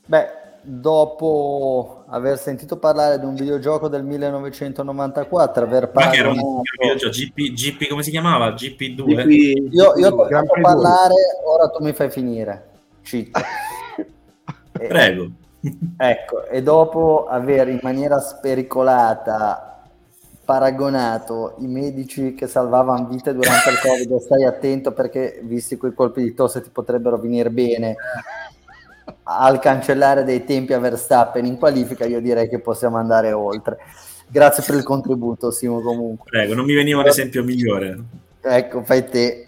Beh, 0.06 0.28
dopo 0.62 2.04
aver 2.10 2.38
sentito 2.38 2.78
parlare 2.78 3.18
di 3.18 3.26
un 3.26 3.34
videogioco 3.34 3.88
del 3.88 4.04
1994, 4.04 5.64
aver 5.64 5.90
parlato... 5.90 6.16
era 6.16 6.30
un 6.30 6.62
videogioco, 6.62 7.12
GP, 7.12 7.54
GP, 7.54 7.88
come 7.90 8.04
si 8.04 8.12
chiamava? 8.12 8.50
GP2? 8.50 8.96
GP, 8.96 9.74
io, 9.74 9.98
io 9.98 10.10
ho 10.10 10.62
parlare, 10.62 11.16
ora 11.44 11.70
tu 11.70 11.84
mi 11.84 11.94
fai 11.94 12.12
finire. 12.12 12.70
Cheat. 13.02 13.30
Prego. 14.72 15.32
Ecco, 15.98 16.46
e 16.46 16.62
dopo 16.62 17.28
aver 17.28 17.68
in 17.68 17.80
maniera 17.82 18.20
spericolata 18.20 19.71
paragonato 20.52 21.56
i 21.60 21.68
medici 21.68 22.34
che 22.34 22.46
salvavano 22.46 23.08
vite 23.08 23.34
durante 23.34 23.70
il 23.70 23.80
Covid, 23.80 24.18
stai 24.18 24.44
attento 24.44 24.92
perché 24.92 25.40
visti 25.44 25.78
quei 25.78 25.94
colpi 25.94 26.22
di 26.22 26.34
tosse 26.34 26.62
ti 26.62 26.70
potrebbero 26.70 27.18
venire 27.18 27.50
bene. 27.50 27.96
Al 29.24 29.60
cancellare 29.60 30.26
dei 30.26 30.44
tempi 30.44 30.74
a 30.74 30.80
Verstappen 30.80 31.46
in 31.46 31.58
qualifica, 31.58 32.06
io 32.06 32.20
direi 32.20 32.50
che 32.50 32.60
possiamo 32.60 32.98
andare 32.98 33.32
oltre. 33.32 33.78
Grazie 34.28 34.62
per 34.66 34.76
il 34.76 34.84
contributo, 34.84 35.52
Simo. 35.52 35.80
Comunque, 35.80 36.30
prego, 36.30 36.54
non 36.54 36.66
mi 36.66 36.74
veniva 36.74 37.00
un 37.00 37.08
esempio 37.08 37.46
migliore. 37.46 37.98
Ecco, 38.42 38.84
fai 38.84 39.08
te 39.08 39.48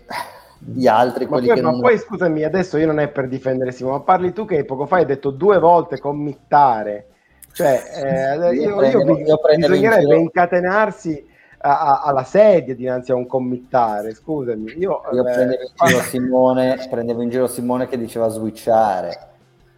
gli 0.58 0.88
altri. 0.88 1.26
Ma, 1.26 1.40
poi, 1.40 1.48
ma 1.48 1.56
non... 1.56 1.82
poi, 1.82 1.98
scusami, 1.98 2.46
adesso 2.46 2.78
io 2.78 2.86
non 2.86 3.02
è 3.02 3.10
per 3.10 3.28
difendere 3.28 3.74
Simo, 3.74 3.92
ma 3.92 4.00
parli 4.00 4.32
tu 4.32 4.46
che 4.46 4.64
poco 4.64 4.86
fa 4.86 4.98
hai 4.98 5.06
detto 5.06 5.32
due 5.32 5.60
volte 5.60 6.00
committare 6.00 7.08
cioè, 7.54 7.84
eh, 7.96 8.56
io, 8.56 8.82
io, 8.82 8.82
io, 8.82 9.18
io 9.18 9.40
bisognerebbe 9.58 10.16
incatenarsi 10.18 11.32
a, 11.60 11.80
a, 11.80 12.02
alla 12.02 12.24
sedia 12.24 12.76
dinanzi 12.76 13.12
a 13.12 13.16
un 13.16 13.28
committare. 13.28 14.14
Scusami, 14.14 14.74
io, 14.78 15.02
io 15.12 15.28
eh, 15.28 15.34
prendevo, 15.34 15.62
in 15.62 15.74
giro 15.88 16.02
Simone, 16.02 16.88
prendevo 16.90 17.22
in 17.22 17.30
giro 17.30 17.48
Simone 17.48 17.88
che 17.88 17.98
diceva 17.98 18.28
switchare. 18.28 19.30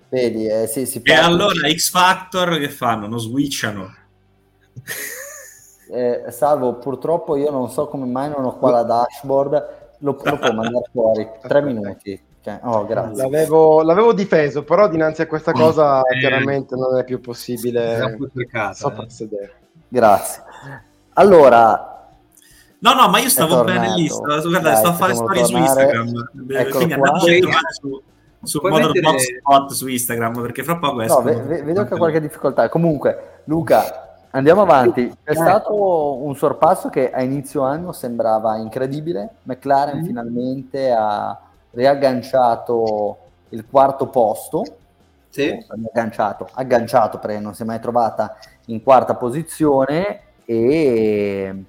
Vedi, 0.10 0.48
eh, 0.48 0.68
sì, 0.68 0.86
si 0.86 1.02
e 1.04 1.14
allora 1.14 1.70
X 1.70 1.90
Factor 1.90 2.58
che 2.58 2.70
fanno? 2.70 3.08
Non 3.08 3.20
switchano. 3.20 3.94
Eh, 5.88 6.32
salvo, 6.32 6.74
purtroppo 6.80 7.36
io 7.36 7.52
non 7.52 7.70
so 7.70 7.88
come 7.88 8.08
mai 8.08 8.28
non 8.28 8.44
ho 8.44 8.58
qua 8.58 8.72
la 8.72 8.82
dashboard 8.82 9.54
lo, 10.00 10.20
lo 10.20 10.38
può 10.38 10.52
mandare 10.52 10.90
fuori, 10.92 11.30
tre 11.48 11.62
minuti. 11.62 12.20
Oh, 12.64 12.86
grazie. 12.86 13.24
L'avevo, 13.24 13.82
l'avevo, 13.82 14.14
difeso, 14.14 14.64
però 14.64 14.88
dinanzi 14.88 15.22
a 15.22 15.28
questa 15.28 15.52
cosa 15.52 16.02
eh, 16.02 16.20
chiaramente 16.20 16.76
non 16.76 16.98
è 16.98 17.04
più 17.04 17.20
possibile 17.20 18.18
soprassedere. 18.74 19.44
Eh. 19.44 19.74
Grazie. 19.88 20.44
Allora, 21.14 21.96
No, 22.86 22.94
no, 22.94 23.10
ma 23.10 23.20
io 23.20 23.30
stavo 23.30 23.64
bene 23.64 23.96
lì. 23.96 24.08
Stavo, 24.08 24.48
guarda, 24.48 24.76
sto 24.76 24.90
a 24.90 24.94
fare 24.94 25.16
storie 25.16 25.44
su 25.44 25.58
Instagram. 25.58 26.30
Quindi 26.70 26.94
andate 26.94 27.42
su, 27.82 28.02
su 28.44 28.60
Motorbox 28.62 29.38
Spot 29.40 29.72
su 29.72 29.88
Instagram 29.88 30.42
perché 30.42 30.64
fra 30.64 30.78
poco 30.78 31.02
escono. 31.02 31.32
No, 31.32 31.40
v- 31.40 31.64
vedo 31.64 31.86
che 31.86 31.94
ha 31.96 31.98
qualche 31.98 32.22
difficoltà. 32.22 32.70
Comunque, 32.70 33.42
Luca, 33.46 34.20
andiamo 34.32 34.62
avanti. 34.62 35.12
È 35.24 35.34
stato 35.34 36.24
un 36.24 36.36
sorpasso 36.36 36.90
che 36.90 37.12
a 37.12 37.24
inizio 37.24 37.64
anno 37.64 37.92
sembrava 37.92 38.58
incredibile. 38.58 39.30
McLaren 39.44 40.02
mm. 40.02 40.04
finalmente 40.04 40.92
ha 40.92 41.40
riagganciato 41.76 43.18
il 43.50 43.66
quarto 43.70 44.08
posto. 44.08 44.64
Sì. 45.30 45.56
Agganciato, 45.68 46.50
agganciato 46.54 47.20
perché 47.20 47.40
non 47.40 47.54
si 47.54 47.64
è 47.64 47.66
mai 47.66 47.82
trovata 47.82 48.38
in 48.68 48.82
quarta 48.82 49.16
posizione 49.16 50.22
e 50.46 51.64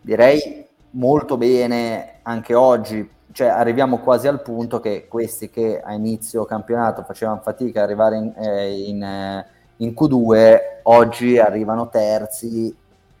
direi 0.00 0.66
molto 0.92 1.36
bene 1.36 2.20
anche 2.22 2.54
oggi. 2.54 3.16
Cioè, 3.30 3.48
arriviamo 3.48 3.98
quasi 3.98 4.26
al 4.26 4.40
punto 4.40 4.80
che 4.80 5.06
questi 5.06 5.50
che 5.50 5.80
a 5.80 5.92
inizio 5.92 6.46
campionato 6.46 7.02
facevano 7.02 7.40
fatica 7.42 7.80
ad 7.80 7.86
arrivare 7.86 8.16
in, 8.16 8.32
eh, 8.36 8.80
in, 8.88 9.02
eh, 9.02 9.46
in 9.76 9.90
Q2, 9.90 10.58
oggi 10.84 11.38
arrivano 11.38 11.88
terzi 11.88 12.74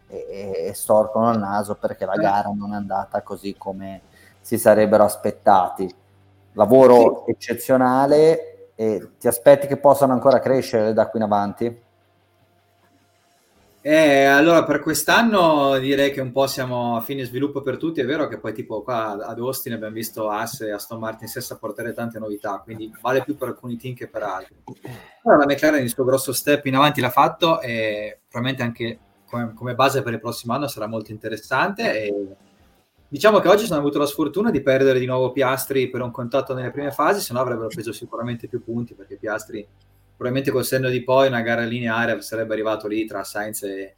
e, 0.08 0.66
e, 0.68 0.72
storcono 0.74 1.30
il 1.30 1.38
naso 1.38 1.74
perché 1.74 2.06
la 2.06 2.14
gara 2.14 2.48
non 2.48 2.72
è 2.72 2.76
andata 2.76 3.20
così 3.20 3.54
come 3.56 4.00
si 4.48 4.56
sarebbero 4.56 5.04
aspettati. 5.04 5.86
Lavoro 6.52 7.24
sì. 7.26 7.32
eccezionale 7.32 8.70
e 8.74 9.10
ti 9.18 9.28
aspetti 9.28 9.66
che 9.66 9.76
possano 9.76 10.14
ancora 10.14 10.40
crescere 10.40 10.94
da 10.94 11.08
qui 11.08 11.18
in 11.18 11.24
avanti? 11.26 11.82
Eh, 13.82 14.24
allora 14.24 14.64
per 14.64 14.80
quest'anno 14.80 15.76
direi 15.78 16.12
che 16.12 16.22
un 16.22 16.32
po' 16.32 16.46
siamo 16.46 16.96
a 16.96 17.02
fine 17.02 17.24
sviluppo 17.24 17.60
per 17.60 17.76
tutti, 17.76 18.00
è 18.00 18.06
vero 18.06 18.26
che 18.26 18.38
poi 18.38 18.54
tipo 18.54 18.80
qua 18.80 19.22
ad 19.22 19.38
Austin 19.38 19.74
abbiamo 19.74 19.92
visto 19.92 20.30
Asse 20.30 20.68
e 20.68 20.72
Aston 20.72 20.98
Martin 20.98 21.28
stessa 21.28 21.58
portare 21.58 21.92
tante 21.92 22.18
novità, 22.18 22.62
quindi 22.64 22.90
vale 23.02 23.22
più 23.22 23.36
per 23.36 23.48
alcuni 23.48 23.76
team 23.76 23.94
che 23.94 24.08
per 24.08 24.22
altri. 24.22 24.56
Allora 25.24 25.44
la 25.44 25.52
McLaren 25.52 25.82
il 25.82 25.90
suo 25.90 26.04
grosso 26.04 26.32
step 26.32 26.64
in 26.64 26.74
avanti 26.74 27.02
l'ha 27.02 27.10
fatto 27.10 27.60
e 27.60 28.20
probabilmente 28.26 28.62
anche 28.62 28.98
come, 29.28 29.52
come 29.52 29.74
base 29.74 30.02
per 30.02 30.14
il 30.14 30.20
prossimo 30.20 30.54
anno 30.54 30.68
sarà 30.68 30.86
molto 30.86 31.12
interessante 31.12 32.02
e 32.02 32.14
diciamo 33.08 33.40
che 33.40 33.48
oggi 33.48 33.66
sono 33.66 33.80
avuto 33.80 33.98
la 33.98 34.06
sfortuna 34.06 34.50
di 34.50 34.60
perdere 34.60 34.98
di 34.98 35.06
nuovo 35.06 35.32
Piastri 35.32 35.88
per 35.88 36.02
un 36.02 36.10
contatto 36.10 36.54
nelle 36.54 36.70
prime 36.70 36.90
fasi, 36.90 37.20
se 37.20 37.32
no 37.32 37.40
avrebbero 37.40 37.68
preso 37.68 37.92
sicuramente 37.92 38.48
più 38.48 38.62
punti 38.62 38.94
perché 38.94 39.16
Piastri 39.16 39.66
probabilmente 40.18 40.50
col 40.50 40.64
senno 40.64 40.88
di 40.88 41.04
poi 41.04 41.28
una 41.28 41.42
gara 41.42 41.62
lineare 41.62 42.20
sarebbe 42.20 42.52
arrivato 42.52 42.88
lì 42.88 43.06
tra 43.06 43.22
Sainz 43.22 43.62
e, 43.62 43.94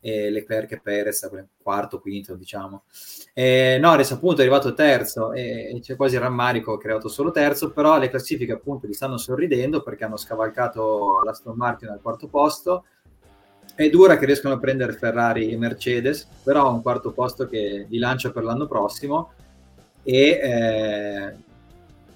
e 0.00 0.30
Leclerc 0.30 0.72
e 0.72 0.80
Perez, 0.80 1.30
quarto, 1.62 1.98
quinto, 2.00 2.34
diciamo. 2.34 2.82
E 3.32 3.78
Norris 3.80 4.10
appunto 4.10 4.40
è 4.40 4.44
arrivato 4.44 4.74
terzo 4.74 5.32
e, 5.32 5.78
c'è 5.80 5.96
quasi 5.96 6.16
il 6.16 6.20
rammarico, 6.20 6.72
ha 6.72 6.78
creato 6.78 7.08
solo 7.08 7.30
terzo, 7.30 7.70
però 7.70 7.98
le 7.98 8.10
classifiche 8.10 8.52
appunto 8.52 8.86
gli 8.86 8.92
stanno 8.92 9.16
sorridendo 9.16 9.82
perché 9.82 10.04
hanno 10.04 10.18
scavalcato 10.18 11.22
l'Aston 11.24 11.56
Martin 11.56 11.88
al 11.88 12.02
quarto 12.02 12.26
posto. 12.26 12.84
È 13.74 13.88
dura 13.88 14.18
che 14.18 14.26
riescono 14.26 14.54
a 14.54 14.58
prendere 14.58 14.92
Ferrari 14.92 15.50
e 15.50 15.56
Mercedes, 15.56 16.28
però 16.42 16.72
un 16.72 16.82
quarto 16.82 17.10
posto 17.12 17.46
che 17.46 17.86
li 17.88 17.98
lancia 17.98 18.30
per 18.30 18.44
l'anno 18.44 18.66
prossimo. 18.66 19.32
E 20.02 20.40
eh, 20.42 21.34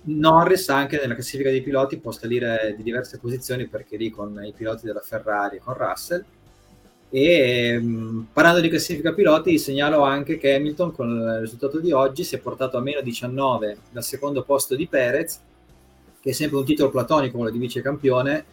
Norris 0.03 0.69
anche 0.69 0.99
nella 1.01 1.15
classifica 1.15 1.51
dei 1.51 1.63
piloti 1.63 1.99
può 1.99 2.13
salire 2.13 2.75
di 2.77 2.83
diverse 2.83 3.19
posizioni 3.19 3.67
perché 3.67 3.97
lì 3.97 4.11
con 4.11 4.39
i 4.45 4.53
piloti 4.53 4.87
della 4.87 5.01
Ferrari 5.01 5.57
e 5.57 5.61
con 5.61 5.75
Russell. 5.75 6.25
E 7.09 7.79
mh, 7.79 8.29
parlando 8.33 8.61
di 8.61 8.69
classifica 8.69 9.15
piloti 9.15 9.59
segnalo 9.59 10.03
anche 10.03 10.37
che 10.37 10.55
Hamilton 10.55 10.93
con 10.93 11.09
il 11.09 11.39
risultato 11.41 11.81
di 11.81 11.93
oggi 11.93 12.25
si 12.25 12.35
è 12.35 12.39
portato 12.39 12.77
a 12.77 12.81
meno 12.81 13.01
19 13.01 13.77
dal 13.93 14.03
secondo 14.03 14.43
posto 14.43 14.75
di 14.75 14.89
Perez 14.89 15.41
che 16.21 16.31
è 16.31 16.33
sempre 16.33 16.59
un 16.59 16.65
titolo 16.65 16.91
platonico 16.91 17.37
quello 17.37 17.53
di 17.53 17.59
vice 17.59 17.81
campione 17.81 18.45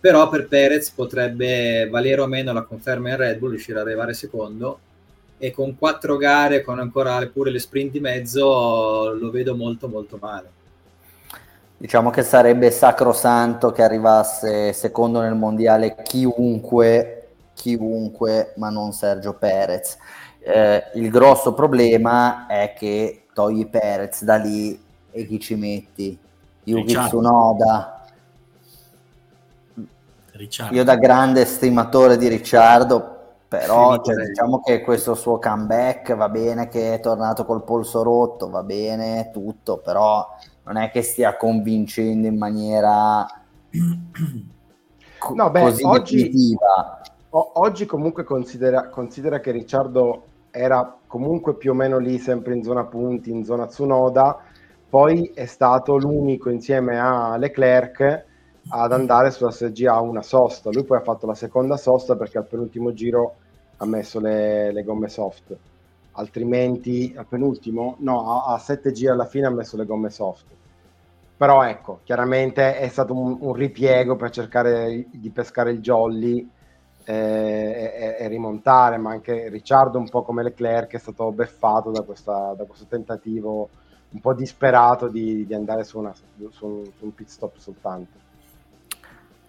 però 0.00 0.28
per 0.28 0.48
Perez 0.48 0.90
potrebbe 0.90 1.86
valere 1.90 2.22
o 2.22 2.26
meno 2.26 2.52
la 2.52 2.62
conferma 2.62 3.10
in 3.10 3.16
Red 3.16 3.38
Bull 3.38 3.50
riuscire 3.50 3.78
ad 3.78 3.86
arrivare 3.86 4.14
secondo 4.14 4.78
e 5.38 5.50
con 5.52 5.76
quattro 5.78 6.16
gare 6.16 6.62
con 6.62 6.78
ancora 6.78 7.24
pure 7.26 7.50
le 7.50 7.58
sprint 7.58 7.92
di 7.92 8.00
mezzo 8.00 9.12
lo 9.12 9.30
vedo 9.30 9.54
molto 9.54 9.88
molto 9.88 10.18
male 10.20 10.58
Diciamo 11.80 12.10
che 12.10 12.22
sarebbe 12.22 12.70
sacrosanto 12.70 13.72
che 13.72 13.82
arrivasse 13.82 14.74
secondo 14.74 15.22
nel 15.22 15.34
mondiale 15.34 15.96
chiunque, 16.02 17.28
chiunque, 17.54 18.52
ma 18.56 18.68
non 18.68 18.92
Sergio 18.92 19.32
Perez. 19.32 19.96
Eh, 20.40 20.82
il 20.96 21.08
grosso 21.08 21.54
problema 21.54 22.46
è 22.46 22.74
che 22.76 23.28
togli 23.32 23.66
Perez 23.66 24.24
da 24.24 24.36
lì 24.36 24.78
e 25.10 25.26
chi 25.26 25.40
ci 25.40 25.54
metti? 25.54 26.18
Yuki 26.64 26.92
Tsunoda. 26.92 27.99
Ricciardo. 30.32 30.74
Io 30.74 30.84
da 30.84 30.96
grande 30.96 31.44
stimatore 31.44 32.16
di 32.16 32.28
Ricciardo, 32.28 33.18
però 33.48 34.00
cioè, 34.00 34.14
diciamo 34.26 34.60
che 34.60 34.80
questo 34.80 35.14
suo 35.14 35.38
comeback 35.38 36.14
va 36.14 36.28
bene 36.28 36.68
che 36.68 36.94
è 36.94 37.00
tornato 37.00 37.44
col 37.44 37.64
polso 37.64 38.02
rotto, 38.02 38.48
va 38.48 38.62
bene 38.62 39.30
tutto, 39.32 39.78
però 39.78 40.26
non 40.64 40.76
è 40.76 40.90
che 40.90 41.02
stia 41.02 41.36
convincendo 41.36 42.28
in 42.28 42.36
maniera 42.36 43.26
co- 45.18 45.34
no, 45.34 45.50
beh, 45.50 45.60
così 45.60 45.84
oggi, 45.84 46.16
definitiva. 46.16 47.00
O- 47.30 47.50
oggi 47.54 47.86
comunque 47.86 48.24
considera, 48.24 48.88
considera 48.88 49.40
che 49.40 49.50
Ricciardo 49.50 50.24
era 50.50 50.96
comunque 51.06 51.54
più 51.54 51.72
o 51.72 51.74
meno 51.74 51.98
lì, 51.98 52.18
sempre 52.18 52.54
in 52.54 52.62
zona 52.62 52.84
punti, 52.84 53.30
in 53.30 53.44
zona 53.44 53.66
Tsunoda, 53.66 54.38
poi 54.88 55.30
è 55.34 55.46
stato 55.46 55.96
l'unico 55.96 56.50
insieme 56.50 56.98
a 56.98 57.36
Leclerc 57.36 58.26
ad 58.68 58.92
andare 58.92 59.30
sulla 59.30 59.50
SGA 59.50 59.94
a 59.94 60.00
una 60.00 60.22
sosta. 60.22 60.70
Lui 60.70 60.84
poi 60.84 60.98
ha 60.98 61.02
fatto 61.02 61.26
la 61.26 61.34
seconda 61.34 61.76
sosta 61.76 62.16
perché 62.16 62.38
al 62.38 62.46
penultimo 62.46 62.92
giro 62.92 63.36
ha 63.78 63.86
messo 63.86 64.20
le, 64.20 64.72
le 64.72 64.82
gomme 64.82 65.08
soft 65.08 65.56
altrimenti 66.12 67.14
al 67.16 67.26
penultimo, 67.26 67.96
no, 67.98 68.44
a, 68.44 68.54
a 68.54 68.58
7 68.58 68.92
giri 68.92 69.10
alla 69.10 69.24
fine 69.24 69.46
ha 69.46 69.50
messo 69.50 69.76
le 69.76 69.86
gomme 69.86 70.10
soft. 70.10 70.46
Però 71.36 71.62
ecco, 71.62 72.00
chiaramente 72.04 72.76
è 72.78 72.88
stato 72.88 73.14
un, 73.14 73.38
un 73.40 73.54
ripiego 73.54 74.16
per 74.16 74.30
cercare 74.30 75.06
di 75.10 75.30
pescare 75.30 75.70
il 75.72 75.80
jolly 75.80 76.46
eh, 77.04 77.14
e, 77.14 78.16
e, 78.18 78.28
rimontare, 78.28 78.98
ma 78.98 79.10
anche 79.10 79.48
Ricciardo, 79.48 79.98
un 79.98 80.08
po' 80.08 80.22
come 80.22 80.42
Leclerc, 80.42 80.92
è 80.92 80.98
stato 80.98 81.32
beffato 81.32 81.90
da, 81.90 82.02
questa, 82.02 82.54
da 82.54 82.64
questo 82.64 82.84
tentativo 82.86 83.70
un 84.10 84.20
po' 84.20 84.34
disperato 84.34 85.08
di, 85.08 85.46
di 85.46 85.54
andare 85.54 85.84
su, 85.84 85.98
una, 85.98 86.12
su, 86.12 86.24
un, 86.36 86.50
su, 86.52 87.04
un, 87.04 87.14
pit 87.14 87.28
stop 87.28 87.56
soltanto. 87.56 88.28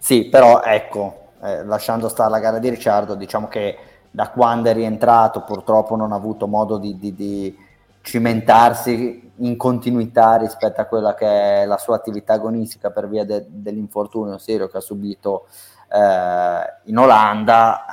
Sì, 0.01 0.29
però 0.29 0.63
ecco, 0.63 1.33
eh, 1.43 1.63
lasciando 1.63 2.09
stare 2.09 2.31
la 2.31 2.39
gara 2.39 2.57
di 2.57 2.69
Ricciardo, 2.69 3.13
diciamo 3.13 3.47
che 3.47 3.77
da 4.09 4.31
quando 4.31 4.69
è 4.69 4.73
rientrato 4.73 5.43
purtroppo 5.43 5.95
non 5.95 6.11
ha 6.11 6.15
avuto 6.15 6.47
modo 6.47 6.79
di, 6.79 6.97
di, 6.97 7.13
di, 7.13 7.55
cimentarsi 8.01 9.31
in 9.35 9.55
continuità 9.57 10.37
rispetto 10.37 10.81
a 10.81 10.85
quella 10.85 11.13
che 11.13 11.61
è 11.61 11.65
la 11.67 11.77
sua 11.77 11.97
attività 11.97 12.33
agonistica 12.33 12.89
per 12.89 13.07
via 13.07 13.23
de, 13.25 13.45
dell'infortunio 13.47 14.39
serio 14.39 14.67
che 14.67 14.77
ha 14.77 14.81
subito 14.81 15.45
eh, 15.91 16.89
in 16.89 16.97
Olanda, 16.97 17.85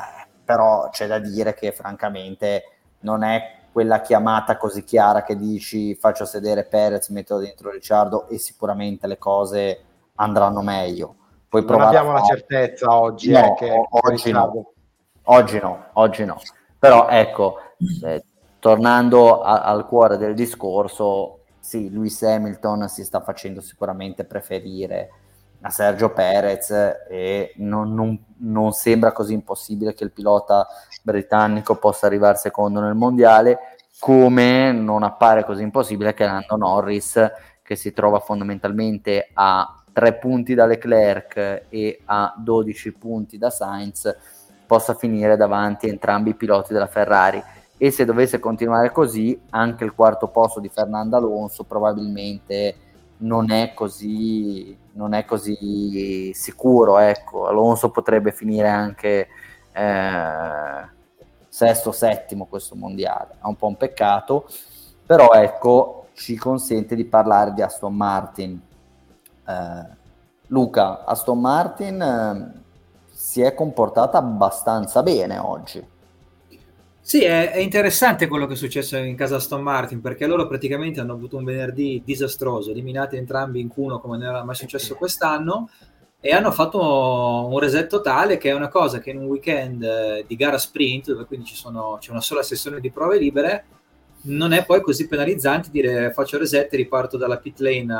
però 0.42 0.88
c'è 0.88 1.06
da 1.06 1.18
dire 1.18 1.52
che 1.52 1.72
francamente 1.72 2.62
non 3.00 3.22
è 3.22 3.56
quella 3.70 4.00
chiamata 4.00 4.56
così 4.56 4.82
chiara 4.82 5.22
che 5.24 5.36
dici 5.36 5.94
faccio 5.94 6.24
sedere 6.24 6.64
Perez, 6.64 7.10
metto 7.10 7.36
dentro 7.36 7.70
Ricciardo 7.70 8.28
e 8.28 8.38
sicuramente 8.38 9.06
le 9.06 9.18
cose 9.18 9.80
andranno 10.14 10.62
meglio. 10.62 11.14
Poi 11.48 11.64
non 11.64 11.80
abbiamo 11.80 12.12
la 12.12 12.22
certezza 12.22 12.94
oggi 12.94 13.30
no, 13.30 13.38
eh, 13.38 13.54
che 13.54 13.86
oggi 13.88 14.32
no. 14.32 14.72
Oggi 15.30 15.58
no, 15.58 15.86
oggi 15.94 16.24
no. 16.24 16.40
Però 16.78 17.08
ecco, 17.08 17.58
eh, 18.04 18.24
tornando 18.58 19.42
a, 19.42 19.62
al 19.62 19.86
cuore 19.86 20.16
del 20.16 20.34
discorso, 20.34 21.40
sì, 21.58 21.90
Lewis 21.90 22.22
Hamilton 22.22 22.88
si 22.88 23.04
sta 23.04 23.20
facendo 23.20 23.60
sicuramente 23.60 24.24
preferire 24.24 25.10
a 25.60 25.70
Sergio 25.70 26.12
Perez 26.12 26.70
e 27.08 27.52
non, 27.56 27.92
non, 27.92 28.24
non, 28.38 28.72
sembra 28.72 29.12
così 29.12 29.32
impossibile 29.32 29.92
che 29.92 30.04
il 30.04 30.12
pilota 30.12 30.66
britannico 31.02 31.76
possa 31.76 32.06
arrivare 32.06 32.36
secondo 32.36 32.80
nel 32.80 32.94
mondiale, 32.94 33.58
come 33.98 34.70
non 34.72 35.02
appare 35.02 35.44
così 35.44 35.62
impossibile 35.62 36.14
che 36.14 36.24
Lando 36.24 36.56
Norris, 36.56 37.32
che 37.62 37.76
si 37.76 37.92
trova 37.92 38.20
fondamentalmente 38.20 39.30
a 39.34 39.77
3 39.98 40.14
punti 40.14 40.54
da 40.54 40.64
Leclerc 40.64 41.64
e 41.68 42.00
a 42.04 42.32
12 42.36 42.92
punti 42.92 43.36
da 43.36 43.50
Sainz, 43.50 44.16
possa 44.64 44.94
finire 44.94 45.36
davanti 45.36 45.86
a 45.86 45.88
entrambi 45.90 46.30
i 46.30 46.34
piloti 46.34 46.72
della 46.72 46.86
Ferrari. 46.86 47.42
e 47.80 47.90
se 47.92 48.04
dovesse 48.04 48.40
continuare 48.40 48.90
così 48.90 49.40
anche 49.50 49.84
il 49.84 49.94
quarto 49.94 50.28
posto 50.28 50.58
di 50.58 50.68
Fernando 50.68 51.16
Alonso 51.16 51.62
probabilmente 51.62 52.74
non 53.18 53.52
è 53.52 53.72
così, 53.72 54.76
non 54.92 55.14
è 55.14 55.24
così 55.24 56.32
sicuro. 56.32 56.98
Ecco. 56.98 57.46
Alonso 57.46 57.90
potrebbe 57.90 58.32
finire 58.32 58.68
anche 58.68 59.28
eh, 59.72 60.88
sesto, 61.48 61.90
settimo 61.92 62.46
questo 62.46 62.76
mondiale. 62.76 63.34
È 63.40 63.46
un 63.46 63.56
po' 63.56 63.66
un 63.66 63.76
peccato, 63.76 64.46
però 65.04 65.32
ecco, 65.32 66.08
ci 66.14 66.36
consente 66.36 66.94
di 66.94 67.04
parlare 67.04 67.52
di 67.52 67.62
Aston 67.62 67.94
Martin. 67.94 68.60
Eh, 69.48 69.96
Luca, 70.48 71.04
Aston 71.04 71.40
Martin 71.40 72.00
eh, 72.00 72.62
si 73.10 73.40
è 73.40 73.54
comportata 73.54 74.18
abbastanza 74.18 75.02
bene 75.02 75.38
oggi. 75.38 75.96
Sì, 77.00 77.24
è, 77.24 77.52
è, 77.52 77.58
interessante 77.58 78.28
quello 78.28 78.46
che 78.46 78.52
è 78.52 78.56
successo 78.56 78.98
in 78.98 79.16
casa 79.16 79.36
Aston 79.36 79.62
Martin 79.62 80.02
perché 80.02 80.26
loro 80.26 80.46
praticamente 80.46 81.00
hanno 81.00 81.14
avuto 81.14 81.38
un 81.38 81.44
venerdì 81.44 82.02
disastroso, 82.04 82.70
eliminati 82.70 83.16
entrambi 83.16 83.60
in 83.60 83.68
Q1 83.68 83.98
come 84.00 84.18
non 84.18 84.26
era 84.26 84.44
mai 84.44 84.54
successo 84.54 84.94
quest'anno 84.94 85.70
e 86.20 86.32
hanno 86.32 86.50
fatto 86.50 87.46
un 87.50 87.58
reset 87.58 87.88
totale 87.88 88.36
che 88.36 88.50
è 88.50 88.52
una 88.52 88.68
cosa 88.68 88.98
che 88.98 89.10
in 89.10 89.18
un 89.18 89.24
weekend 89.24 89.82
eh, 89.82 90.24
di 90.26 90.36
gara 90.36 90.58
sprint 90.58 91.06
dove 91.12 91.24
quindi 91.24 91.46
sono, 91.46 91.96
c'è 91.98 92.10
una 92.10 92.20
sola 92.20 92.42
sessione 92.42 92.78
di 92.78 92.90
prove 92.90 93.18
libere 93.18 93.64
non 94.22 94.52
è 94.52 94.64
poi 94.64 94.80
così 94.80 95.06
penalizzante 95.06 95.70
dire 95.70 96.10
faccio 96.12 96.38
reset 96.38 96.72
e 96.72 96.76
riparto 96.76 97.16
dalla 97.16 97.38
pit 97.38 97.60
lane 97.60 97.92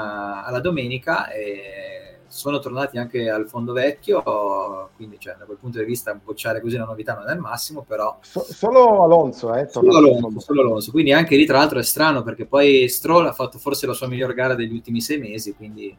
alla 0.45 0.61
domenica 0.61 1.31
e 1.31 1.89
sono 2.29 2.59
tornati 2.59 2.99
anche 2.99 3.29
al 3.31 3.49
fondo 3.49 3.73
vecchio, 3.73 4.91
quindi 4.97 5.19
cioè, 5.19 5.37
da 5.39 5.47
quel 5.47 5.57
punto 5.57 5.79
di 5.79 5.85
vista 5.85 6.15
bocciare 6.15 6.61
così 6.61 6.77
una 6.77 6.85
novità 6.85 7.15
non 7.15 7.29
è 7.29 7.33
il 7.33 7.41
massimo, 7.41 7.83
però... 7.83 8.19
So, 8.21 8.45
solo 8.49 9.03
Alonso, 9.03 9.55
eh? 9.55 9.67
Solo 9.69 9.97
Alonso, 9.97 10.39
solo 10.39 10.61
Alonso, 10.61 10.91
quindi 10.91 11.13
anche 11.13 11.37
lì 11.37 11.47
tra 11.47 11.59
l'altro 11.59 11.79
è 11.79 11.83
strano 11.83 12.23
perché 12.23 12.45
poi 12.45 12.89
Stroll 12.89 13.27
ha 13.27 13.33
fatto 13.33 13.59
forse 13.59 13.87
la 13.87 13.95
sua 13.95 14.09
miglior 14.09 14.35
gara 14.35 14.55
degli 14.55 14.73
ultimi 14.73 15.01
sei 15.01 15.19
mesi, 15.19 15.55
quindi 15.55 15.97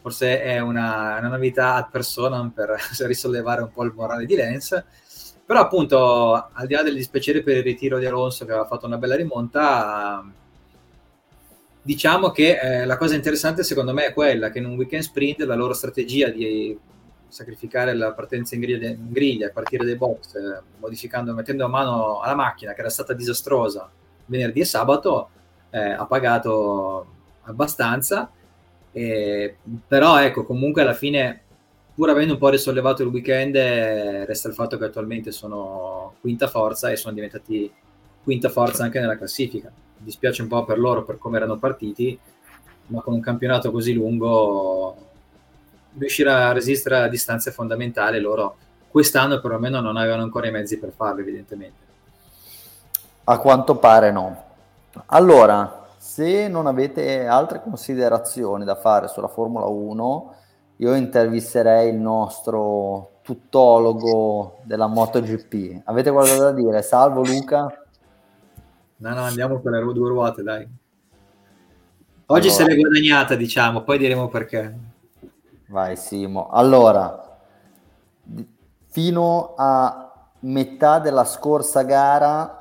forse 0.00 0.42
è 0.42 0.58
una, 0.58 1.16
una 1.18 1.28
novità 1.28 1.74
ad 1.74 1.90
personam 1.90 2.50
per 2.50 2.74
risollevare 3.06 3.62
un 3.62 3.70
po' 3.70 3.84
il 3.84 3.92
morale 3.94 4.26
di 4.26 4.34
Lens. 4.34 4.84
Però 5.48 5.60
appunto, 5.60 6.34
al 6.52 6.66
di 6.66 6.74
là 6.74 6.82
del 6.82 6.94
dispiacere 6.94 7.42
per 7.42 7.56
il 7.56 7.62
ritiro 7.62 7.98
di 7.98 8.04
Alonso 8.04 8.44
che 8.44 8.50
aveva 8.50 8.66
fatto 8.66 8.84
una 8.84 8.98
bella 8.98 9.16
rimonta, 9.16 10.22
diciamo 11.80 12.30
che 12.32 12.58
eh, 12.60 12.84
la 12.84 12.98
cosa 12.98 13.14
interessante 13.14 13.62
secondo 13.62 13.94
me 13.94 14.04
è 14.04 14.12
quella 14.12 14.50
che 14.50 14.58
in 14.58 14.66
un 14.66 14.76
weekend 14.76 15.04
sprint 15.04 15.40
la 15.44 15.54
loro 15.54 15.72
strategia 15.72 16.28
di 16.28 16.78
sacrificare 17.28 17.94
la 17.94 18.12
partenza 18.12 18.56
in 18.56 18.60
griglia, 18.60 18.88
in 18.88 19.10
griglia 19.10 19.46
a 19.46 19.50
partire 19.50 19.86
dai 19.86 19.96
box, 19.96 20.34
eh, 20.34 20.62
modificando, 20.80 21.32
mettendo 21.32 21.64
a 21.64 21.68
mano 21.68 22.20
alla 22.20 22.34
macchina 22.34 22.74
che 22.74 22.80
era 22.80 22.90
stata 22.90 23.14
disastrosa 23.14 23.90
venerdì 24.26 24.60
e 24.60 24.66
sabato, 24.66 25.30
eh, 25.70 25.92
ha 25.92 26.04
pagato 26.04 27.06
abbastanza. 27.44 28.30
Eh, 28.92 29.56
però 29.86 30.20
ecco, 30.20 30.44
comunque 30.44 30.82
alla 30.82 30.92
fine, 30.92 31.44
pur 31.98 32.10
avendo 32.10 32.34
un 32.34 32.38
po' 32.38 32.48
risollevato 32.48 33.02
il 33.02 33.08
weekend, 33.08 33.56
eh, 33.56 34.24
resta 34.24 34.46
il 34.46 34.54
fatto 34.54 34.78
che 34.78 34.84
attualmente 34.84 35.32
sono 35.32 36.14
quinta 36.20 36.46
forza 36.46 36.90
e 36.90 36.96
sono 36.96 37.12
diventati 37.12 37.68
quinta 38.22 38.48
forza 38.50 38.84
anche 38.84 39.00
nella 39.00 39.16
classifica 39.16 39.68
dispiace 39.98 40.42
un 40.42 40.48
po' 40.48 40.64
per 40.64 40.78
loro 40.78 41.02
per 41.02 41.18
come 41.18 41.38
erano 41.38 41.56
partiti, 41.56 42.16
ma 42.86 43.00
con 43.00 43.14
un 43.14 43.20
campionato 43.20 43.72
così 43.72 43.92
lungo 43.94 44.96
riuscire 45.98 46.30
a 46.30 46.52
resistere 46.52 46.98
a 46.98 47.08
distanze 47.08 47.50
fondamentali 47.50 48.20
loro 48.20 48.56
quest'anno 48.88 49.40
perlomeno 49.40 49.80
non 49.80 49.96
avevano 49.96 50.22
ancora 50.22 50.46
i 50.46 50.52
mezzi 50.52 50.78
per 50.78 50.92
farlo 50.94 51.20
evidentemente. 51.20 51.86
A 53.24 53.38
quanto 53.38 53.74
pare 53.74 54.12
no. 54.12 54.44
Allora, 55.06 55.88
se 55.98 56.46
non 56.46 56.66
avete 56.66 57.26
altre 57.26 57.60
considerazioni 57.60 58.64
da 58.64 58.76
fare 58.76 59.08
sulla 59.08 59.28
Formula 59.28 59.66
1, 59.66 60.34
io 60.80 60.94
intervisterei 60.94 61.90
il 61.90 61.96
nostro 61.96 63.20
tuttologo 63.22 64.60
della 64.64 64.86
MotoGP. 64.86 65.82
Avete 65.84 66.10
qualcosa 66.10 66.44
da 66.44 66.52
dire? 66.52 66.82
Salvo 66.82 67.22
Luca? 67.22 67.84
No, 68.96 69.14
no, 69.14 69.20
andiamo 69.22 69.60
con 69.60 69.72
le 69.72 69.92
due 69.92 70.08
ruote, 70.08 70.42
dai. 70.42 70.66
Oggi 72.26 72.48
allora. 72.48 72.64
se 72.64 72.68
l'è 72.68 72.76
guadagnata, 72.76 73.34
diciamo, 73.34 73.82
poi 73.82 73.98
diremo 73.98 74.28
perché. 74.28 74.76
Vai 75.66 75.96
Simo. 75.96 76.48
Allora, 76.48 77.38
fino 78.86 79.54
a 79.56 80.30
metà 80.40 80.98
della 80.98 81.24
scorsa 81.24 81.82
gara 81.82 82.58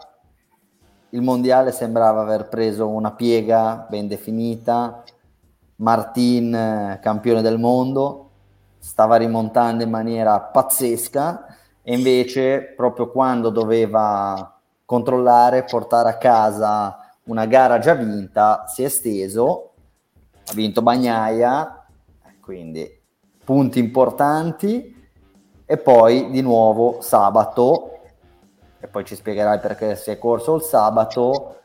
il 1.11 1.21
mondiale 1.21 1.71
sembrava 1.71 2.21
aver 2.21 2.49
preso 2.49 2.87
una 2.87 3.11
piega 3.11 3.85
ben 3.89 4.07
definita. 4.07 5.03
Martin, 5.77 6.99
campione 7.01 7.41
del 7.41 7.59
mondo, 7.59 8.29
stava 8.79 9.17
rimontando 9.17 9.83
in 9.83 9.89
maniera 9.89 10.39
pazzesca 10.39 11.45
e 11.81 11.95
invece 11.95 12.73
proprio 12.75 13.11
quando 13.11 13.49
doveva 13.49 14.59
controllare, 14.85 15.65
portare 15.65 16.09
a 16.09 16.17
casa 16.17 16.97
una 17.25 17.45
gara 17.45 17.79
già 17.79 17.93
vinta, 17.93 18.65
si 18.67 18.83
è 18.83 18.89
steso, 18.89 19.71
ha 20.47 20.53
vinto 20.53 20.81
Bagnaia, 20.81 21.85
quindi 22.41 22.89
punti 23.43 23.79
importanti 23.79 24.95
e 25.65 25.77
poi 25.77 26.31
di 26.31 26.41
nuovo 26.41 27.01
sabato, 27.01 27.99
e 28.79 28.87
poi 28.87 29.03
ci 29.05 29.15
spiegherai 29.15 29.59
perché 29.59 29.95
si 29.95 30.09
è 30.11 30.17
corso 30.17 30.55
il 30.55 30.61
sabato, 30.61 31.55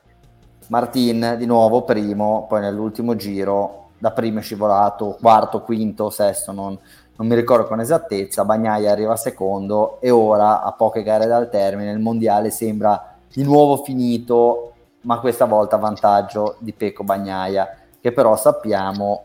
Martin 0.68 1.36
di 1.38 1.46
nuovo 1.46 1.82
primo, 1.82 2.46
poi 2.48 2.60
nell'ultimo 2.60 3.14
giro 3.14 3.81
da 4.02 4.10
primo 4.10 4.40
è 4.40 4.42
scivolato, 4.42 5.16
quarto, 5.20 5.60
quinto, 5.62 6.10
sesto, 6.10 6.50
non, 6.50 6.76
non 7.14 7.26
mi 7.28 7.36
ricordo 7.36 7.68
con 7.68 7.78
esattezza, 7.78 8.44
Bagnaia 8.44 8.90
arriva 8.90 9.14
secondo 9.14 10.00
e 10.00 10.10
ora 10.10 10.64
a 10.64 10.72
poche 10.72 11.04
gare 11.04 11.28
dal 11.28 11.48
termine 11.48 11.92
il 11.92 12.00
mondiale 12.00 12.50
sembra 12.50 13.14
di 13.32 13.44
nuovo 13.44 13.84
finito, 13.84 14.72
ma 15.02 15.20
questa 15.20 15.44
volta 15.44 15.76
a 15.76 15.78
vantaggio 15.78 16.56
di 16.58 16.72
Pecco 16.72 17.04
Bagnaia, 17.04 17.76
che 18.00 18.10
però 18.10 18.34
sappiamo 18.34 19.22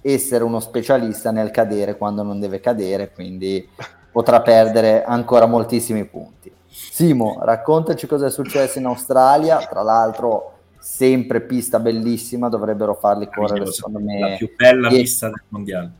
essere 0.00 0.42
uno 0.42 0.58
specialista 0.58 1.30
nel 1.30 1.52
cadere 1.52 1.96
quando 1.96 2.24
non 2.24 2.40
deve 2.40 2.58
cadere, 2.58 3.12
quindi 3.12 3.64
potrà 4.10 4.42
perdere 4.42 5.04
ancora 5.04 5.46
moltissimi 5.46 6.04
punti. 6.04 6.52
Simo, 6.68 7.38
raccontaci 7.42 8.08
cosa 8.08 8.26
è 8.26 8.30
successo 8.30 8.80
in 8.80 8.86
Australia, 8.86 9.58
tra 9.58 9.82
l'altro 9.82 10.57
sempre 10.78 11.40
pista 11.40 11.78
bellissima, 11.78 12.48
dovrebbero 12.48 12.94
farli 12.94 13.28
correre 13.28 13.66
secondo 13.72 14.00
me 14.00 14.18
la 14.20 14.36
più 14.36 14.50
bella 14.56 14.88
pista 14.88 15.28
del 15.28 15.42
mondiale. 15.48 15.90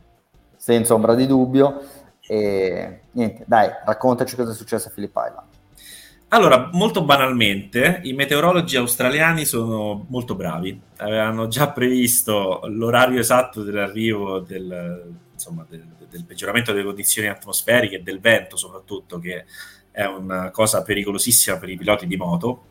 Senza 0.55 0.93
ombra 0.93 1.15
di 1.15 1.25
dubbio. 1.25 1.81
E 2.21 3.01
niente, 3.11 3.43
dai, 3.47 3.69
raccontaci 3.85 4.35
cosa 4.35 4.51
è 4.51 4.55
successo 4.55 4.87
a 4.87 4.91
Filippa 4.91 5.27
Island. 5.27 5.47
Allora, 6.31 6.69
molto 6.73 7.03
banalmente, 7.03 8.01
i 8.03 8.13
meteorologi 8.13 8.77
australiani 8.77 9.45
sono 9.45 10.05
molto 10.09 10.35
bravi. 10.35 10.79
Avevano 10.97 11.47
già 11.47 11.71
previsto 11.71 12.61
l'orario 12.65 13.19
esatto 13.19 13.63
dell'arrivo 13.63 14.39
del, 14.39 15.15
insomma, 15.33 15.65
del, 15.67 15.83
del 16.07 16.25
peggioramento 16.25 16.71
delle 16.71 16.85
condizioni 16.85 17.29
atmosferiche 17.29 17.95
e 17.95 18.03
del 18.03 18.19
vento, 18.19 18.57
soprattutto, 18.57 19.17
che 19.17 19.45
è 19.91 20.05
una 20.05 20.51
cosa 20.51 20.83
pericolosissima 20.83 21.57
per 21.57 21.69
i 21.69 21.77
piloti 21.77 22.05
di 22.05 22.15
moto, 22.15 22.65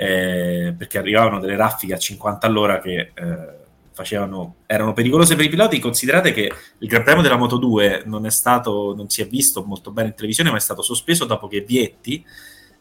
eh, 0.00 0.72
perché 0.78 0.98
arrivavano 0.98 1.40
delle 1.40 1.56
raffiche 1.56 1.92
a 1.92 1.98
50 1.98 2.46
all'ora 2.46 2.78
che 2.78 3.10
eh, 3.12 3.56
facevano, 3.90 4.58
erano 4.66 4.92
pericolose 4.92 5.34
per 5.34 5.44
i 5.44 5.48
piloti. 5.48 5.80
Considerate 5.80 6.32
che 6.32 6.52
il 6.78 6.88
Gran 6.88 7.02
Premio 7.02 7.20
della 7.20 7.36
Moto 7.36 7.56
2 7.56 8.04
non 8.06 8.24
è 8.24 8.30
stato, 8.30 8.94
non 8.96 9.10
si 9.10 9.22
è 9.22 9.26
visto 9.26 9.64
molto 9.64 9.90
bene 9.90 10.10
in 10.10 10.14
televisione, 10.14 10.50
ma 10.50 10.56
è 10.56 10.60
stato 10.60 10.82
sospeso 10.82 11.24
dopo 11.24 11.48
che 11.48 11.62
Vietti 11.62 12.24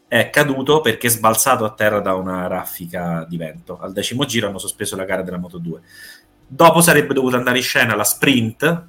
è 0.07 0.29
caduto 0.29 0.79
perché 0.79 1.07
è 1.07 1.09
sbalzato 1.09 1.65
a 1.65 1.73
terra 1.73 2.01
da 2.01 2.13
una 2.13 2.45
raffica 2.45 3.25
di 3.27 3.37
vento. 3.37 3.79
Al 3.79 3.93
decimo 3.93 4.25
giro 4.25 4.47
hanno 4.47 4.59
sospeso 4.59 4.95
la 4.95 5.03
gara 5.03 5.23
della 5.23 5.39
Moto 5.39 5.57
2. 5.57 5.81
Dopo 6.45 6.81
sarebbe 6.81 7.15
dovuta 7.15 7.37
andare 7.37 7.57
in 7.57 7.63
scena 7.63 7.95
la 7.95 8.03
sprint 8.03 8.85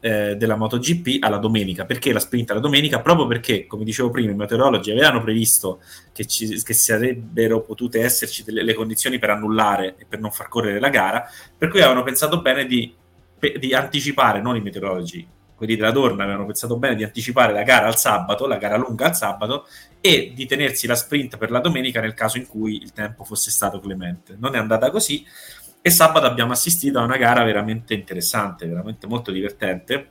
eh, 0.00 0.36
della 0.36 0.56
MotoGP 0.56 1.22
alla 1.22 1.38
domenica. 1.38 1.84
Perché 1.84 2.12
la 2.12 2.20
sprint 2.20 2.50
alla 2.50 2.60
domenica? 2.60 3.00
Proprio 3.00 3.26
perché, 3.26 3.66
come 3.66 3.84
dicevo 3.84 4.10
prima, 4.10 4.32
i 4.32 4.34
meteorologi 4.34 4.90
avevano 4.90 5.22
previsto 5.22 5.80
che, 6.12 6.26
ci, 6.26 6.62
che 6.62 6.74
sarebbero 6.74 7.62
potute 7.62 8.00
esserci 8.00 8.44
delle 8.44 8.62
le 8.62 8.74
condizioni 8.74 9.18
per 9.18 9.30
annullare 9.30 9.96
e 9.98 10.06
per 10.06 10.20
non 10.20 10.30
far 10.30 10.48
correre 10.48 10.80
la 10.80 10.88
gara, 10.88 11.28
per 11.56 11.68
cui 11.68 11.80
avevano 11.80 12.02
pensato 12.02 12.40
bene 12.40 12.66
di, 12.66 12.94
di 13.58 13.74
anticipare, 13.74 14.40
non 14.40 14.56
i 14.56 14.60
meteorologi, 14.60 15.26
quelli 15.58 15.74
della 15.74 15.90
Torna 15.90 16.22
avevano 16.22 16.46
pensato 16.46 16.76
bene 16.76 16.94
di 16.94 17.02
anticipare 17.02 17.52
la 17.52 17.64
gara 17.64 17.88
al 17.88 17.98
sabato, 17.98 18.46
la 18.46 18.58
gara 18.58 18.76
lunga 18.76 19.06
al 19.06 19.16
sabato, 19.16 19.66
e 20.00 20.30
di 20.32 20.46
tenersi 20.46 20.86
la 20.86 20.94
sprint 20.94 21.36
per 21.36 21.50
la 21.50 21.58
domenica 21.58 22.00
nel 22.00 22.14
caso 22.14 22.38
in 22.38 22.46
cui 22.46 22.80
il 22.80 22.92
tempo 22.92 23.24
fosse 23.24 23.50
stato 23.50 23.80
clemente. 23.80 24.36
Non 24.38 24.54
è 24.54 24.58
andata 24.58 24.88
così 24.90 25.26
e 25.88 25.90
sabato 25.90 26.26
abbiamo 26.26 26.52
assistito 26.52 26.98
a 26.98 27.04
una 27.04 27.16
gara 27.16 27.42
veramente 27.42 27.94
interessante, 27.94 28.66
veramente 28.66 29.06
molto 29.06 29.30
divertente, 29.32 30.08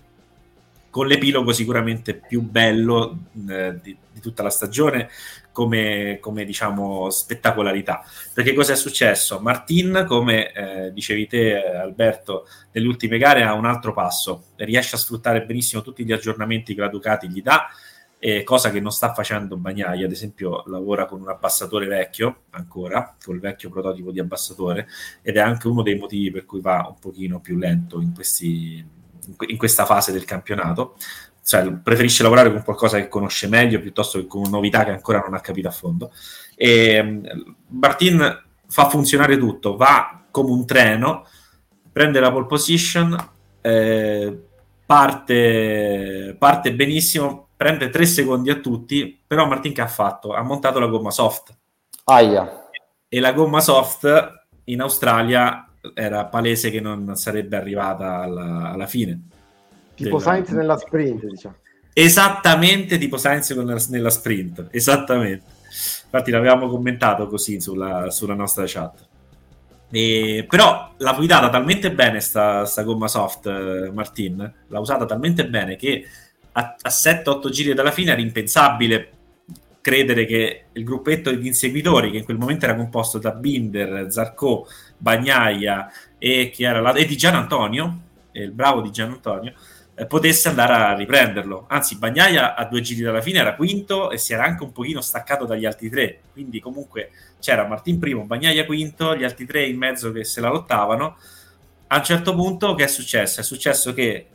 con 0.89 1.07
l'epilogo 1.07 1.53
sicuramente 1.53 2.15
più 2.15 2.41
bello 2.41 3.25
eh, 3.47 3.79
di, 3.81 3.95
di, 4.11 4.19
tutta 4.19 4.41
la 4.41 4.49
stagione, 4.49 5.09
come, 5.51 6.17
come, 6.19 6.43
diciamo 6.43 7.09
spettacolarità. 7.09 8.03
Perché 8.33 8.53
cosa 8.53 8.73
è 8.73 8.75
successo? 8.75 9.39
Martin, 9.39 10.05
come 10.07 10.51
eh, 10.51 10.91
dicevi 10.91 11.27
te 11.27 11.63
Alberto, 11.63 12.47
nelle 12.71 12.87
ultime 12.87 13.19
gare 13.19 13.43
ha 13.43 13.53
un 13.53 13.65
altro 13.65 13.93
passo, 13.93 14.45
riesce 14.55 14.95
a 14.95 14.99
sfruttare 14.99 15.45
benissimo 15.45 15.83
tutti 15.83 16.03
gli 16.03 16.11
aggiornamenti 16.11 16.73
che 16.73 16.81
la 16.81 16.89
Ducati 16.89 17.29
gli 17.29 17.41
dà, 17.43 17.67
eh, 18.19 18.43
cosa 18.43 18.71
che 18.71 18.79
non 18.79 18.91
sta 18.91 19.13
facendo 19.13 19.57
Bagnaia, 19.57 20.05
ad 20.05 20.11
esempio 20.11 20.63
lavora 20.67 21.05
con 21.05 21.21
un 21.21 21.29
abbassatore 21.29 21.85
vecchio 21.85 22.43
ancora, 22.51 23.15
col 23.23 23.39
vecchio 23.39 23.69
prototipo 23.69 24.11
di 24.11 24.19
abbassatore, 24.19 24.87
ed 25.21 25.37
è 25.37 25.39
anche 25.39 25.67
uno 25.67 25.83
dei 25.83 25.97
motivi 25.97 26.31
per 26.31 26.45
cui 26.45 26.61
va 26.61 26.85
un 26.87 26.99
pochino 26.99 27.39
più 27.39 27.57
lento 27.57 28.01
in, 28.01 28.13
questi, 28.13 28.83
in 29.47 29.57
questa 29.57 29.85
fase 29.85 30.11
del 30.11 30.25
campionato. 30.25 30.95
Cioè, 31.43 31.71
preferisce 31.75 32.23
lavorare 32.23 32.51
con 32.51 32.61
qualcosa 32.63 32.97
che 32.97 33.07
conosce 33.07 33.47
meglio 33.47 33.79
piuttosto 33.79 34.19
che 34.19 34.27
con 34.27 34.49
novità 34.49 34.83
che 34.83 34.91
ancora 34.91 35.19
non 35.19 35.33
ha 35.33 35.39
capito 35.39 35.69
a 35.69 35.71
fondo. 35.71 36.11
E 36.55 37.21
Martin 37.67 38.43
fa 38.67 38.89
funzionare 38.89 39.37
tutto, 39.37 39.77
va 39.77 40.25
come 40.29 40.51
un 40.51 40.65
treno, 40.65 41.25
prende 41.91 42.19
la 42.19 42.31
pole 42.31 42.47
position, 42.47 43.15
eh, 43.61 44.37
parte, 44.85 46.35
parte 46.37 46.73
benissimo, 46.73 47.46
prende 47.57 47.89
tre 47.89 48.05
secondi 48.05 48.51
a 48.51 48.59
tutti, 48.59 49.19
però 49.25 49.47
Martin 49.47 49.73
che 49.73 49.81
ha 49.81 49.87
fatto? 49.87 50.33
Ha 50.33 50.43
montato 50.43 50.79
la 50.79 50.85
gomma 50.85 51.09
soft. 51.09 51.53
Aia. 52.05 52.69
E 53.09 53.19
la 53.19 53.33
gomma 53.33 53.59
soft 53.59 54.45
in 54.65 54.81
Australia 54.81 55.67
era 55.93 56.25
palese 56.25 56.69
che 56.69 56.79
non 56.79 57.15
sarebbe 57.15 57.57
arrivata 57.57 58.17
alla, 58.17 58.71
alla 58.71 58.85
fine. 58.85 59.21
Tipo 59.95 60.19
della... 60.19 60.19
Sainz 60.19 60.49
nella 60.49 60.77
sprint, 60.77 61.25
diciamo. 61.25 61.55
Esattamente 61.93 62.99
tipo 62.99 63.17
Sainz 63.17 63.49
nella 63.89 64.09
sprint, 64.11 64.67
esattamente. 64.69 65.55
Infatti 66.03 66.29
l'avevamo 66.29 66.67
commentato 66.67 67.27
così 67.27 67.59
sulla, 67.59 68.11
sulla 68.11 68.35
nostra 68.35 68.65
chat. 68.67 69.07
E, 69.89 70.45
però 70.47 70.93
l'ha 70.97 71.13
guidata 71.13 71.49
talmente 71.49 71.91
bene 71.91 72.19
sta, 72.19 72.65
sta 72.65 72.83
gomma 72.83 73.07
soft, 73.07 73.47
eh, 73.47 73.91
Martin, 73.91 74.53
l'ha 74.67 74.79
usata 74.79 75.05
talmente 75.05 75.47
bene 75.47 75.75
che 75.75 76.05
a, 76.57 76.75
a 76.81 76.89
7-8 76.89 77.49
giri 77.49 77.73
dalla 77.73 77.91
fine 77.91 78.11
era 78.11 78.21
impensabile 78.21 79.11
credere 79.79 80.25
che 80.25 80.65
il 80.73 80.83
gruppetto 80.83 81.31
di 81.31 81.47
inseguitori, 81.47 82.11
che 82.11 82.17
in 82.17 82.25
quel 82.25 82.37
momento 82.37 82.65
era 82.65 82.75
composto 82.75 83.19
da 83.19 83.31
Binder, 83.31 84.11
Zarco, 84.11 84.67
Bagnaia 84.97 85.89
e, 86.17 86.49
chi 86.49 86.63
era 86.63 86.81
la, 86.81 86.93
e 86.93 87.05
di 87.05 87.15
Gian 87.15 87.35
Antonio, 87.35 88.01
il 88.33 88.51
bravo 88.51 88.81
di 88.81 88.91
Gian 88.91 89.11
Antonio, 89.11 89.53
eh, 89.95 90.05
potesse 90.07 90.49
andare 90.49 90.73
a 90.73 90.93
riprenderlo. 90.93 91.67
Anzi, 91.69 91.97
Bagnaia 91.97 92.55
a 92.55 92.65
due 92.65 92.81
giri 92.81 93.01
dalla 93.01 93.21
fine 93.21 93.39
era 93.39 93.55
quinto 93.55 94.11
e 94.11 94.17
si 94.17 94.33
era 94.33 94.43
anche 94.43 94.63
un 94.63 94.71
pochino 94.71 94.99
staccato 94.99 95.45
dagli 95.45 95.65
altri 95.65 95.89
tre. 95.89 96.19
Quindi 96.33 96.59
comunque 96.59 97.11
c'era 97.39 97.65
Martin 97.65 97.97
primo, 97.99 98.25
Bagnaia 98.25 98.65
quinto, 98.65 99.15
gli 99.15 99.23
altri 99.23 99.45
tre 99.45 99.65
in 99.67 99.77
mezzo 99.77 100.11
che 100.11 100.25
se 100.25 100.41
la 100.41 100.49
lottavano. 100.49 101.17
A 101.87 101.97
un 101.97 102.03
certo 102.03 102.35
punto 102.35 102.75
che 102.75 102.83
è 102.83 102.87
successo? 102.87 103.39
È 103.39 103.43
successo 103.43 103.93
che 103.93 104.27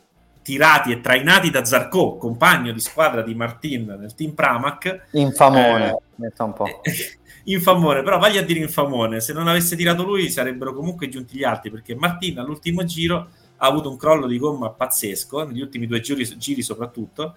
tirati 0.43 0.91
e 0.91 1.01
trainati 1.01 1.49
da 1.49 1.65
Zarco, 1.65 2.17
compagno 2.17 2.71
di 2.71 2.79
squadra 2.79 3.23
di 3.23 3.33
Martin 3.33 3.97
nel 3.99 4.13
team 4.13 4.33
Pramac. 4.33 5.07
Infamone, 5.11 5.99
eh, 6.19 6.33
un 6.37 6.53
po'. 6.53 6.67
infamone, 7.45 8.03
però 8.03 8.19
vagli 8.19 8.37
a 8.37 8.43
dire 8.43 8.59
infamone, 8.59 9.19
se 9.19 9.33
non 9.33 9.47
avesse 9.47 9.75
tirato 9.75 10.03
lui 10.03 10.29
sarebbero 10.29 10.73
comunque 10.73 11.09
giunti 11.09 11.37
gli 11.37 11.43
altri, 11.43 11.71
perché 11.71 11.95
Martin 11.95 12.39
all'ultimo 12.39 12.83
giro 12.83 13.29
ha 13.57 13.67
avuto 13.67 13.89
un 13.89 13.97
crollo 13.97 14.27
di 14.27 14.37
gomma 14.37 14.69
pazzesco, 14.69 15.45
negli 15.45 15.61
ultimi 15.61 15.87
due 15.87 16.01
giri, 16.01 16.25
giri 16.37 16.61
soprattutto, 16.61 17.35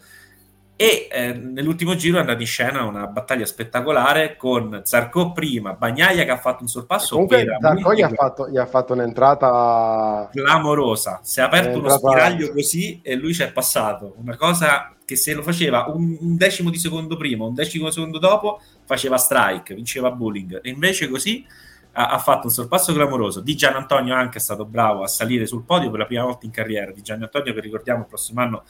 e 0.78 1.08
eh, 1.10 1.32
nell'ultimo 1.32 1.96
giro 1.96 2.18
è 2.18 2.20
andata 2.20 2.38
in 2.38 2.46
scena 2.46 2.84
una 2.84 3.06
battaglia 3.06 3.46
spettacolare 3.46 4.36
con 4.36 4.82
Zarco 4.84 5.32
prima, 5.32 5.72
Bagnaia 5.72 6.24
che 6.24 6.30
ha 6.30 6.36
fatto 6.36 6.62
un 6.62 6.68
sorpasso 6.68 7.14
comunque 7.14 7.46
Zarco 7.58 7.94
gli 7.94 8.02
ha, 8.02 8.10
fatto, 8.10 8.50
gli 8.50 8.58
ha, 8.58 8.66
fatto, 8.66 8.92
un'entrata 8.92 10.28
clamorosa. 10.30 11.20
Si 11.22 11.40
è 11.40 11.44
aperto 11.44 11.78
uno 11.78 11.88
spiraglio 11.88 12.52
così 12.52 13.00
e 13.02 13.14
lui 13.14 13.32
ci 13.32 13.42
è 13.42 13.50
passato. 13.50 14.16
Una 14.18 14.36
cosa 14.36 14.94
che 15.02 15.16
se 15.16 15.32
lo 15.32 15.42
faceva 15.42 15.86
un, 15.88 16.14
un, 16.20 16.36
decimo 16.36 16.68
di 16.68 16.78
secondo 16.78 17.16
prima 17.16 17.44
un 17.44 17.54
decimo 17.54 17.90
secondo 17.90 18.18
dopo 18.18 18.60
faceva 18.84 19.16
strike, 19.16 19.74
vinceva 19.74 20.10
bullying 20.10 20.60
e 20.62 20.68
invece 20.68 21.08
così 21.08 21.46
ha, 21.92 22.08
ha 22.08 22.18
fatto 22.18 22.48
un 22.48 22.52
sorpasso 22.52 22.92
clamoroso. 22.92 23.40
Di 23.40 23.56
Gian 23.56 23.74
Antonio 23.74 24.14
anche 24.14 24.38
è 24.38 24.40
stato 24.40 24.64
bravo 24.64 25.02
a 25.02 25.06
salire 25.06 25.46
sul 25.46 25.64
podio 25.64 25.90
per 25.90 26.00
la 26.00 26.06
prima 26.06 26.24
volta 26.24 26.44
in 26.44 26.52
carriera. 26.52 26.92
Di 26.92 27.02
Gian 27.02 27.22
Antonio 27.22 27.54
che 27.54 27.60
ricordiamo 27.60 28.00
il 28.00 28.06
prossimo 28.06 28.42
anno 28.42 28.64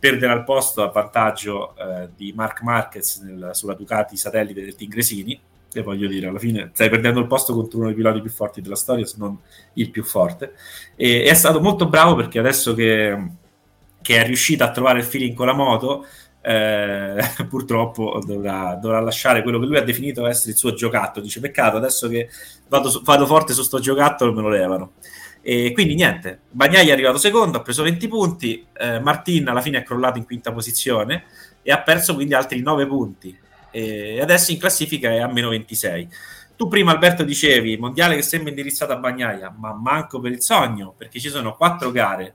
perderà 0.00 0.32
il 0.32 0.44
posto 0.44 0.82
a 0.82 0.88
vantaggio 0.88 1.76
eh, 1.76 2.08
di 2.16 2.32
Mark 2.34 2.62
Marquez 2.62 3.20
nel, 3.20 3.50
sulla 3.52 3.74
Ducati 3.74 4.16
satellite 4.16 4.62
del 4.62 4.74
Tigresini 4.74 5.38
e 5.72 5.82
voglio 5.82 6.08
dire 6.08 6.26
alla 6.26 6.38
fine 6.38 6.70
stai 6.72 6.88
perdendo 6.88 7.20
il 7.20 7.26
posto 7.26 7.52
contro 7.54 7.78
uno 7.78 7.88
dei 7.88 7.96
piloti 7.96 8.20
più 8.22 8.30
forti 8.30 8.62
della 8.62 8.74
storia 8.74 9.04
se 9.04 9.16
non 9.18 9.38
il 9.74 9.90
più 9.90 10.02
forte. 10.02 10.54
E, 10.96 11.22
è 11.24 11.34
stato 11.34 11.60
molto 11.60 11.86
bravo 11.86 12.16
perché 12.16 12.38
adesso 12.38 12.74
che, 12.74 13.30
che, 14.00 14.22
è 14.22 14.26
riuscito 14.26 14.64
a 14.64 14.70
trovare 14.70 15.00
il 15.00 15.04
feeling 15.04 15.36
con 15.36 15.46
la 15.46 15.52
moto 15.52 16.06
eh, 16.40 17.22
purtroppo 17.46 18.22
dovrà, 18.26 18.78
dovrà, 18.80 19.00
lasciare 19.00 19.42
quello 19.42 19.58
che 19.58 19.66
lui 19.66 19.76
ha 19.76 19.82
definito 19.82 20.26
essere 20.26 20.52
il 20.52 20.56
suo 20.56 20.72
giocattolo. 20.72 21.24
Dice 21.24 21.40
peccato 21.40 21.76
adesso 21.76 22.08
che 22.08 22.30
vado, 22.68 23.02
vado 23.04 23.26
forte 23.26 23.52
su 23.52 23.62
sto 23.62 23.78
giocattolo 23.78 24.32
me 24.32 24.40
lo 24.40 24.48
levano 24.48 24.92
e 25.42 25.72
quindi 25.72 25.94
niente, 25.94 26.40
Bagnai 26.50 26.88
è 26.88 26.92
arrivato 26.92 27.16
secondo, 27.16 27.58
ha 27.58 27.62
preso 27.62 27.82
20 27.82 28.08
punti, 28.08 28.66
eh, 28.76 29.00
Martin 29.00 29.48
alla 29.48 29.62
fine 29.62 29.78
è 29.78 29.82
crollato 29.82 30.18
in 30.18 30.24
quinta 30.24 30.52
posizione 30.52 31.24
e 31.62 31.72
ha 31.72 31.80
perso 31.80 32.14
quindi 32.14 32.34
altri 32.34 32.60
9 32.60 32.86
punti. 32.86 33.38
E 33.70 34.20
adesso 34.20 34.50
in 34.50 34.58
classifica 34.58 35.10
è 35.10 35.18
a 35.18 35.28
meno 35.28 35.48
26. 35.48 36.08
Tu 36.56 36.68
prima 36.68 36.92
Alberto 36.92 37.22
dicevi 37.22 37.78
mondiale 37.78 38.16
che 38.16 38.22
sembra 38.22 38.50
indirizzato 38.50 38.92
a 38.92 38.96
Bagnaia, 38.96 39.54
ma 39.56 39.72
manco 39.72 40.20
per 40.20 40.32
il 40.32 40.42
sogno, 40.42 40.94
perché 40.96 41.18
ci 41.18 41.30
sono 41.30 41.56
4 41.56 41.90
gare 41.90 42.34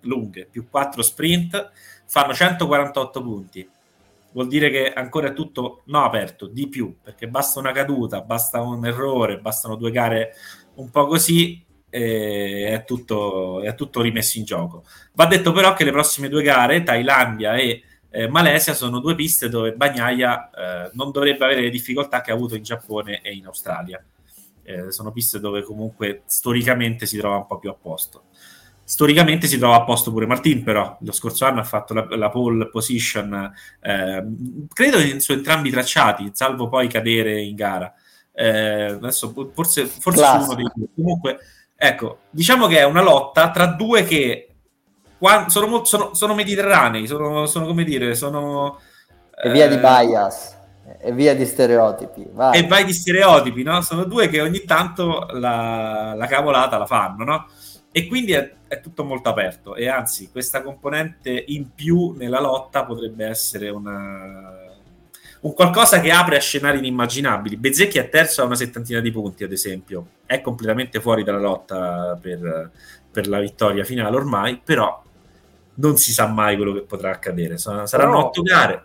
lunghe 0.00 0.46
più 0.50 0.68
4 0.68 1.02
sprint, 1.02 1.70
fanno 2.06 2.34
148 2.34 3.22
punti. 3.22 3.68
Vuol 4.32 4.48
dire 4.48 4.70
che 4.70 4.92
ancora 4.92 5.28
è 5.28 5.32
tutto 5.32 5.82
no 5.86 6.04
aperto, 6.04 6.46
di 6.46 6.68
più, 6.68 6.96
perché 7.00 7.28
basta 7.28 7.60
una 7.60 7.72
caduta, 7.72 8.20
basta 8.22 8.60
un 8.60 8.84
errore, 8.86 9.38
bastano 9.38 9.76
due 9.76 9.90
gare 9.90 10.34
un 10.74 10.90
po' 10.90 11.06
così 11.06 11.64
è 11.90 12.84
tutto, 12.86 13.60
è 13.62 13.74
tutto 13.74 14.00
rimesso 14.00 14.38
in 14.38 14.44
gioco. 14.44 14.84
Va 15.12 15.26
detto 15.26 15.52
però 15.52 15.74
che 15.74 15.84
le 15.84 15.90
prossime 15.90 16.28
due 16.28 16.42
gare, 16.42 16.82
Thailandia 16.82 17.56
e 17.56 17.82
eh, 18.10 18.28
Malesia, 18.28 18.74
sono 18.74 19.00
due 19.00 19.14
piste 19.14 19.48
dove 19.48 19.72
Bagnaia 19.72 20.50
eh, 20.50 20.90
non 20.94 21.10
dovrebbe 21.10 21.44
avere 21.44 21.62
le 21.62 21.70
difficoltà 21.70 22.20
che 22.20 22.30
ha 22.30 22.34
avuto 22.34 22.54
in 22.54 22.62
Giappone 22.62 23.20
e 23.20 23.34
in 23.34 23.46
Australia. 23.46 24.02
Eh, 24.62 24.92
sono 24.92 25.10
piste 25.10 25.40
dove 25.40 25.62
comunque 25.62 26.22
storicamente 26.26 27.06
si 27.06 27.18
trova 27.18 27.36
un 27.36 27.46
po' 27.46 27.58
più 27.58 27.70
a 27.70 27.76
posto. 27.80 28.24
Storicamente 28.84 29.46
si 29.46 29.58
trova 29.58 29.76
a 29.76 29.84
posto 29.84 30.10
pure 30.10 30.26
Martin, 30.26 30.64
però 30.64 30.96
lo 31.00 31.12
scorso 31.12 31.44
anno 31.44 31.60
ha 31.60 31.64
fatto 31.64 31.94
la, 31.94 32.06
la 32.16 32.28
pole 32.28 32.68
position, 32.68 33.52
eh, 33.80 34.24
credo 34.72 35.20
su 35.20 35.30
entrambi 35.30 35.68
i 35.68 35.70
tracciati, 35.70 36.30
salvo 36.32 36.68
poi 36.68 36.88
cadere 36.88 37.40
in 37.40 37.54
gara. 37.54 37.94
Eh, 38.32 38.84
adesso 38.84 39.32
forse, 39.52 39.86
forse 39.86 40.24
uno 40.24 40.54
dei 40.54 40.68
due. 40.74 40.88
Comunque, 40.94 41.38
Ecco, 41.82 42.18
diciamo 42.28 42.66
che 42.66 42.76
è 42.76 42.84
una 42.84 43.00
lotta 43.00 43.50
tra 43.50 43.64
due 43.64 44.04
che 44.04 44.48
sono, 45.46 45.82
sono, 45.86 46.12
sono 46.12 46.34
mediterranei, 46.34 47.06
sono, 47.06 47.46
sono, 47.46 47.64
come 47.64 47.84
dire, 47.84 48.14
sono... 48.14 48.78
E 49.34 49.50
via 49.50 49.66
di 49.66 49.76
eh, 49.76 49.78
bias, 49.78 50.58
e 51.00 51.10
via 51.12 51.34
di 51.34 51.46
stereotipi. 51.46 52.28
Vai. 52.32 52.58
E 52.58 52.66
vai 52.66 52.84
di 52.84 52.92
stereotipi, 52.92 53.62
no? 53.62 53.80
Sono 53.80 54.04
due 54.04 54.28
che 54.28 54.42
ogni 54.42 54.64
tanto 54.64 55.26
la, 55.30 56.12
la 56.14 56.26
cavolata 56.26 56.76
la 56.76 56.84
fanno, 56.84 57.24
no? 57.24 57.46
E 57.90 58.06
quindi 58.08 58.32
è, 58.32 58.52
è, 58.68 58.80
tutto 58.80 59.02
molto 59.02 59.30
aperto 59.30 59.74
e 59.74 59.88
anzi 59.88 60.30
questa 60.30 60.62
componente 60.62 61.44
in 61.46 61.72
più 61.74 62.12
nella 62.14 62.40
lotta 62.40 62.84
potrebbe 62.84 63.24
essere 63.24 63.70
una, 63.70 64.69
un 65.40 65.54
qualcosa 65.54 66.00
che 66.00 66.10
apre 66.10 66.36
a 66.36 66.40
scenari 66.40 66.78
inimmaginabili. 66.78 67.56
Bezzecchi 67.56 67.98
è 67.98 68.08
terzo 68.08 68.42
a 68.42 68.44
una 68.44 68.56
settantina 68.56 69.00
di 69.00 69.10
punti, 69.10 69.44
ad 69.44 69.52
esempio, 69.52 70.06
è 70.26 70.40
completamente 70.40 71.00
fuori 71.00 71.24
dalla 71.24 71.38
lotta 71.38 72.18
per, 72.20 72.70
per 73.10 73.26
la 73.26 73.40
vittoria 73.40 73.84
finale 73.84 74.14
ormai, 74.14 74.60
però 74.62 75.02
non 75.74 75.96
si 75.96 76.12
sa 76.12 76.26
mai 76.26 76.56
quello 76.56 76.74
che 76.74 76.82
potrà 76.82 77.10
accadere. 77.10 77.56
Saranno 77.56 77.86
però, 77.88 78.26
otto 78.26 78.42
gare, 78.42 78.82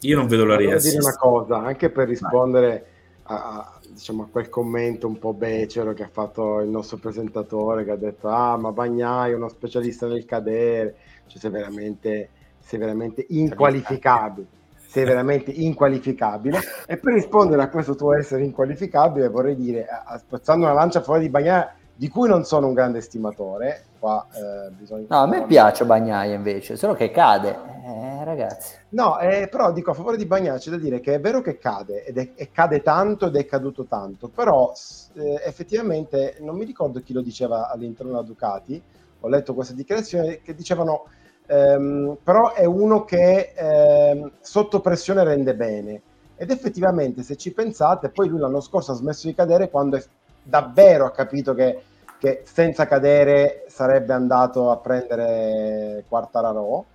io 0.00 0.16
non 0.16 0.26
vedo 0.26 0.44
l'ora 0.44 0.56
di 0.56 0.66
dire 0.66 0.98
una 0.98 1.16
cosa, 1.16 1.58
anche 1.58 1.90
per 1.90 2.08
rispondere 2.08 2.86
a, 3.24 3.78
diciamo, 3.86 4.22
a, 4.22 4.26
quel 4.30 4.48
commento 4.48 5.06
un 5.06 5.18
po' 5.18 5.34
becero 5.34 5.92
che 5.92 6.04
ha 6.04 6.10
fatto 6.10 6.60
il 6.60 6.68
nostro 6.68 6.96
presentatore, 6.96 7.84
che 7.84 7.90
ha 7.90 7.96
detto, 7.96 8.28
ah, 8.28 8.56
ma 8.56 8.72
Bagnai 8.72 9.32
è 9.32 9.34
uno 9.34 9.50
specialista 9.50 10.06
nel 10.06 10.24
cadere, 10.24 10.96
cioè 11.26 11.38
sei 11.38 11.50
veramente, 11.50 12.30
sei 12.58 12.78
veramente 12.78 13.26
inqualificabile 13.28 14.62
sei 14.94 15.04
veramente 15.04 15.50
inqualificabile. 15.50 16.60
E 16.86 16.98
per 16.98 17.14
rispondere 17.14 17.62
a 17.62 17.68
questo 17.68 17.96
tuo 17.96 18.14
essere 18.14 18.44
inqualificabile, 18.44 19.28
vorrei 19.28 19.56
dire, 19.56 19.88
spazzando 20.18 20.66
una 20.66 20.74
lancia 20.74 21.00
fuori 21.00 21.22
di 21.22 21.30
Bagnà, 21.30 21.74
di 21.96 22.08
cui 22.08 22.28
non 22.28 22.44
sono 22.44 22.68
un 22.68 22.74
grande 22.74 23.00
stimatore. 23.00 23.86
Qua, 23.98 24.24
eh, 24.32 24.70
bisogna... 24.70 25.06
No, 25.08 25.22
a 25.22 25.26
me 25.26 25.46
piace 25.46 25.84
Bagnaia 25.84 26.34
invece, 26.34 26.76
solo 26.76 26.94
che 26.94 27.10
cade, 27.10 27.58
eh, 27.84 28.24
ragazzi. 28.24 28.76
No, 28.90 29.18
eh, 29.18 29.48
però 29.50 29.72
dico 29.72 29.90
a 29.90 29.94
favore 29.94 30.16
di 30.16 30.26
Bagnaia 30.26 30.58
c'è 30.58 30.70
da 30.70 30.76
dire 30.76 31.00
che 31.00 31.14
è 31.14 31.20
vero 31.20 31.40
che 31.40 31.58
cade, 31.58 32.04
ed 32.04 32.16
è, 32.18 32.30
e 32.36 32.50
cade 32.52 32.80
tanto 32.80 33.26
ed 33.26 33.34
è 33.34 33.44
caduto 33.46 33.86
tanto, 33.86 34.28
però 34.28 34.72
eh, 35.14 35.42
effettivamente 35.44 36.36
non 36.38 36.54
mi 36.56 36.64
ricordo 36.64 37.00
chi 37.00 37.12
lo 37.12 37.20
diceva 37.20 37.68
all'interno 37.68 38.12
della 38.12 38.22
Ducati, 38.22 38.80
ho 39.18 39.28
letto 39.28 39.54
questa 39.54 39.74
dichiarazione 39.74 40.40
che 40.40 40.54
dicevano 40.54 41.06
ehm, 41.46 42.16
però 42.22 42.52
è 42.52 42.64
uno 42.64 43.04
che 43.04 43.52
ehm, 43.54 44.32
sotto 44.40 44.80
pressione 44.80 45.24
rende 45.24 45.54
bene. 45.54 46.02
Ed 46.36 46.50
effettivamente 46.50 47.22
se 47.22 47.36
ci 47.36 47.52
pensate 47.52 48.08
poi 48.08 48.28
lui 48.28 48.40
l'anno 48.40 48.60
scorso 48.60 48.92
ha 48.92 48.96
smesso 48.96 49.28
di 49.28 49.34
cadere 49.34 49.70
quando 49.70 49.96
è, 49.96 50.04
davvero 50.42 51.06
ha 51.06 51.12
capito 51.12 51.54
che, 51.54 51.82
che 52.18 52.42
senza 52.44 52.86
cadere 52.86 53.64
sarebbe 53.68 54.12
andato 54.12 54.70
a 54.70 54.76
prendere 54.78 56.04
Quartararo. 56.08 56.86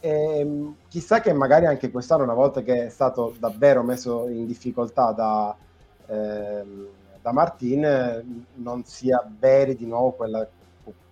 E 0.00 0.38
ehm, 0.40 0.76
chissà 0.88 1.20
che 1.20 1.32
magari 1.32 1.66
anche 1.66 1.90
quest'anno 1.90 2.22
una 2.22 2.34
volta 2.34 2.62
che 2.62 2.86
è 2.86 2.88
stato 2.88 3.34
davvero 3.38 3.82
messo 3.82 4.28
in 4.28 4.46
difficoltà 4.46 5.10
da, 5.12 5.56
ehm, 6.06 6.86
da 7.20 7.32
Martin 7.32 8.46
non 8.54 8.84
sia 8.84 9.28
veri 9.38 9.74
di 9.74 9.86
nuovo 9.86 10.12
quella 10.12 10.46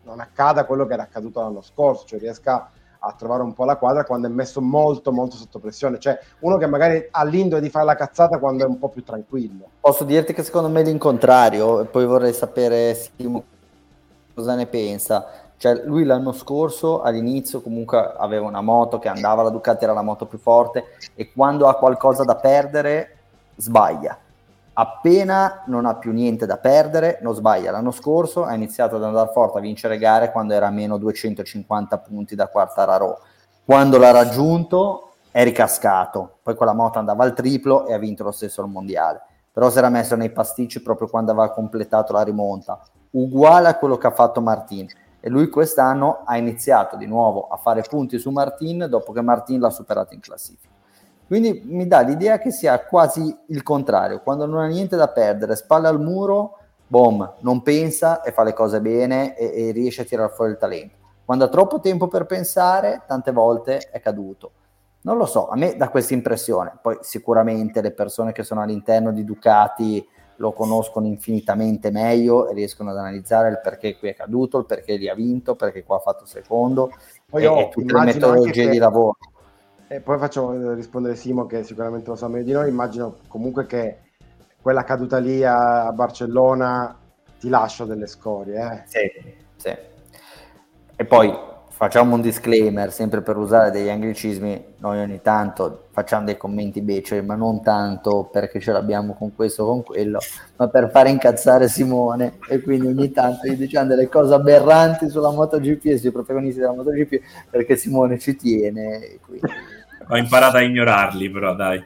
non 0.07 0.21
accada 0.21 0.65
quello 0.65 0.87
che 0.87 0.95
era 0.95 1.03
accaduto 1.03 1.41
l'anno 1.41 1.61
scorso, 1.61 2.07
cioè 2.07 2.21
riesca 2.21 2.71
a 2.99 3.13
trovare 3.13 3.43
un 3.43 3.53
po' 3.53 3.65
la 3.65 3.77
quadra 3.77 4.05
quando 4.05 4.29
è 4.29 4.31
messo 4.31 4.61
molto 4.61 5.13
molto 5.13 5.37
sotto 5.37 5.59
pressione, 5.59 5.99
cioè 5.99 6.19
uno 6.41 6.57
che 6.57 6.67
magari 6.67 7.07
ha 7.11 7.25
l'indole 7.25 7.61
di 7.61 7.69
fare 7.69 7.85
la 7.85 7.95
cazzata 7.95 8.39
quando 8.39 8.65
è 8.65 8.67
un 8.67 8.79
po' 8.79 8.89
più 8.89 9.03
tranquillo. 9.03 9.69
Posso 9.81 10.05
dirti 10.05 10.33
che 10.33 10.43
secondo 10.43 10.69
me 10.69 10.81
è 10.81 10.85
l'incontrario, 10.85 11.81
e 11.81 11.85
poi 11.87 12.07
vorrei 12.07 12.33
sapere 12.33 12.95
Simo 12.95 13.45
cosa 14.35 14.55
ne 14.55 14.67
pensa. 14.67 15.27
Cioè, 15.59 15.83
lui 15.85 16.05
l'anno 16.05 16.33
scorso 16.33 17.01
all'inizio 17.01 17.63
comunque 17.63 18.15
aveva 18.19 18.47
una 18.47 18.61
moto 18.61 18.99
che 18.99 19.09
andava, 19.09 19.43
la 19.43 19.51
Ducati 19.51 19.85
era 19.85 19.95
la 19.95 20.03
moto 20.03 20.27
più 20.27 20.39
forte 20.39 20.85
e 21.15 21.33
quando 21.33 21.67
ha 21.67 21.77
qualcosa 21.77 22.25
da 22.25 22.37
perdere 22.37 23.17
sbaglia 23.57 24.19
appena 24.79 25.63
non 25.67 25.87
ha 25.87 25.97
più 25.97 26.13
niente 26.13 26.45
da 26.45 26.59
perdere, 26.59 27.19
non 27.23 27.35
sbaglia. 27.35 27.71
L'anno 27.71 27.91
scorso 27.91 28.45
ha 28.45 28.55
iniziato 28.55 28.97
ad 28.97 29.05
andare 29.05 29.31
forte 29.33 29.59
a 29.59 29.63
vincere 29.63 29.97
gare 29.97 30.31
quando 30.33 30.53
era 30.53 30.67
a 30.67 30.71
meno 30.71 30.99
250 30.99 31.99
punti 31.99 32.35
da 32.35 32.49
quarta 32.49 32.85
Raro. 32.85 33.21
Quando 33.65 33.97
l'ha 33.97 34.11
raggiunto 34.11 35.13
è 35.31 35.43
ricascato, 35.45 36.39
poi 36.43 36.55
con 36.55 36.67
la 36.67 36.75
moto 36.75 36.99
andava 36.99 37.25
al 37.25 37.33
triplo 37.33 37.87
e 37.87 37.95
ha 37.95 37.99
vinto 37.99 38.23
lo 38.23 38.31
stesso 38.31 38.63
il 38.63 38.69
mondiale. 38.69 39.23
Però 39.51 39.71
si 39.71 39.79
era 39.79 39.89
messo 39.89 40.15
nei 40.15 40.31
pasticci 40.31 40.83
proprio 40.83 41.09
quando 41.09 41.31
aveva 41.31 41.51
completato 41.51 42.13
la 42.13 42.23
rimonta, 42.23 42.79
uguale 43.13 43.69
a 43.69 43.79
quello 43.79 43.97
che 43.97 44.09
ha 44.09 44.13
fatto 44.13 44.43
Martin. 44.43 44.87
E 45.21 45.31
lui 45.31 45.49
quest'anno 45.49 46.21
ha 46.27 46.37
iniziato 46.37 46.97
di 46.97 47.07
nuovo 47.07 47.49
a 47.49 47.57
fare 47.57 47.83
punti 47.89 48.19
su 48.19 48.31
Martin 48.31 48.87
dopo 48.91 49.13
che 49.13 49.23
Martin 49.23 49.61
l'ha 49.61 49.71
superato 49.71 50.13
in 50.13 50.21
classifica. 50.21 50.76
Quindi 51.27 51.63
mi 51.65 51.87
dà 51.87 52.01
l'idea 52.01 52.39
che 52.39 52.51
sia 52.51 52.79
quasi 52.85 53.37
il 53.49 53.63
contrario, 53.63 54.21
quando 54.21 54.47
non 54.47 54.61
ha 54.61 54.67
niente 54.67 54.95
da 54.95 55.09
perdere, 55.09 55.57
spalle 55.57 55.89
al 55.89 56.01
muro, 56.01 56.59
boom, 56.87 57.35
non 57.41 57.63
pensa 57.63 58.23
e 58.23 58.31
fa 58.31 58.45
le 58.45 58.53
cose 58.53 58.81
bene 58.81 59.37
e, 59.37 59.69
e 59.69 59.71
riesce 59.73 60.03
a 60.03 60.05
tirare 60.05 60.33
fuori 60.33 60.53
il 60.53 60.59
talento. 60.59 60.95
Quando 61.25 61.45
ha 61.45 61.49
troppo 61.49 61.81
tempo 61.81 62.07
per 62.07 62.27
pensare, 62.27 63.03
tante 63.07 63.33
volte 63.33 63.89
è 63.91 64.01
caduto. 64.01 64.53
Non 65.03 65.17
lo 65.17 65.27
so, 65.27 65.49
a 65.49 65.57
me 65.57 65.77
dà 65.77 65.89
questa 65.89 66.15
impressione. 66.15 66.79
Poi 66.81 66.99
sicuramente 67.01 67.81
le 67.81 67.91
persone 67.91 68.31
che 68.31 68.45
sono 68.45 68.63
all'interno 68.63 69.13
di 69.13 69.25
Ducati 69.25 70.07
lo 70.37 70.53
conoscono 70.53 71.07
infinitamente 71.07 71.91
meglio 71.91 72.49
e 72.49 72.55
riescono 72.55 72.91
ad 72.91 72.99
analizzare 72.99 73.49
il 73.49 73.61
perché 73.61 73.97
qui 73.97 74.11
è 74.11 74.15
caduto, 74.15 74.59
il 74.59 74.67
perché 74.67 74.97
lì 74.97 75.09
ha 75.09 75.15
vinto, 75.15 75.57
perché 75.57 75.83
qua 75.83 75.97
ha 75.97 76.01
fatto 76.01 76.27
secondo 76.27 76.91
Poi 77.29 77.45
e, 77.45 77.47
e 77.47 77.69
tutte 77.71 77.93
le 77.93 78.05
metodologie 78.05 78.65
che... 78.65 78.71
di 78.71 78.79
lavoro. 78.79 79.17
E 79.89 80.01
poi 80.01 80.19
faccio 80.19 80.53
eh, 80.53 80.75
rispondere 80.75 81.15
Simo 81.15 81.47
che 81.47 81.63
sicuramente 81.63 82.11
lo 82.11 82.17
sa 82.17 82.27
meglio 82.29 82.45
di 82.45 82.53
noi, 82.53 82.69
immagino 82.69 83.19
comunque 83.29 83.67
che 83.67 83.99
quella 84.61 84.83
caduta 84.83 85.19
lì 85.19 85.45
a 85.45 85.93
Barcellona 85.93 86.99
ti 87.39 87.49
lascia 87.49 87.85
delle 87.85 88.09
scorie. 88.09 88.59
Eh. 88.59 88.83
Sì, 88.87 89.35
sì. 89.57 89.77
E 90.97 91.05
poi 91.05 91.33
facciamo 91.69 92.15
un 92.15 92.23
disclaimer, 92.23 92.91
sempre 92.91 93.21
per 93.21 93.37
usare 93.37 93.71
degli 93.71 93.91
anglicismi, 93.91 94.75
noi 94.79 94.99
ogni 94.99 95.21
tanto 95.21 95.89
facciamo 95.91 96.25
dei 96.25 96.39
commenti 96.39 96.81
beceri, 96.81 97.25
ma 97.25 97.35
non 97.35 97.63
tanto 97.63 98.25
perché 98.33 98.59
ce 98.61 98.73
l'abbiamo 98.73 99.13
con 99.13 99.35
questo 99.37 99.65
o 99.65 99.67
con 99.67 99.83
quello, 99.85 100.19
ma 100.57 100.69
per 100.69 100.91
fare 100.91 101.11
incazzare 101.11 101.69
Simone 101.69 102.39
e 102.49 102.61
quindi 102.61 102.87
ogni 102.87 103.13
tanto 103.13 103.47
gli 103.47 103.57
diciamo 103.57 103.89
delle 103.89 104.09
cose 104.09 104.33
aberranti 104.33 105.11
sulla 105.11 105.31
MotoGP 105.31 105.85
e 105.85 105.99
sui 105.99 106.11
protagonisti 106.11 106.61
della 106.61 106.73
MotoGP 106.73 107.21
perché 107.51 107.77
Simone 107.77 108.19
ci 108.19 108.35
tiene. 108.35 109.19
Quindi... 109.21 109.47
Ho 110.09 110.17
imparato 110.17 110.57
a 110.57 110.63
ignorarli, 110.63 111.31
però 111.31 111.55
dai. 111.55 111.83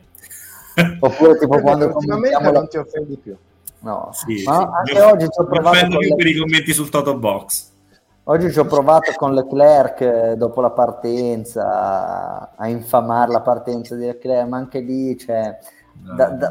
Oppure 1.00 1.38
tipo 1.38 1.60
quando 1.60 1.90
commentiamo 1.90 2.50
non 2.50 2.68
ti 2.68 2.76
offendi 2.76 3.16
più. 3.16 3.36
No, 3.80 4.10
sì, 4.12 4.42
ma 4.44 4.58
sì. 4.58 4.66
anche 4.72 4.92
io, 4.92 5.06
oggi 5.06 5.24
ci 5.24 5.40
ho 5.40 5.44
provato 5.44 5.76
offendo 5.76 5.98
più 5.98 6.14
per 6.14 6.26
i 6.26 6.36
commenti 6.36 6.72
sul 6.72 6.90
Toto 6.90 7.16
Box. 7.16 7.68
Oggi 8.24 8.52
ci 8.52 8.58
ho 8.58 8.66
provato 8.66 9.12
con 9.16 9.34
Leclerc 9.34 10.32
dopo 10.34 10.60
la 10.60 10.70
partenza 10.70 12.52
a 12.54 12.68
infamare 12.68 13.32
la 13.32 13.40
partenza 13.40 13.96
di 13.96 14.04
Leclerc, 14.04 14.46
ma 14.46 14.58
anche 14.58 14.80
lì 14.80 15.16
c'è 15.16 15.58
no. 16.02 16.14
da, 16.14 16.28
da, 16.28 16.50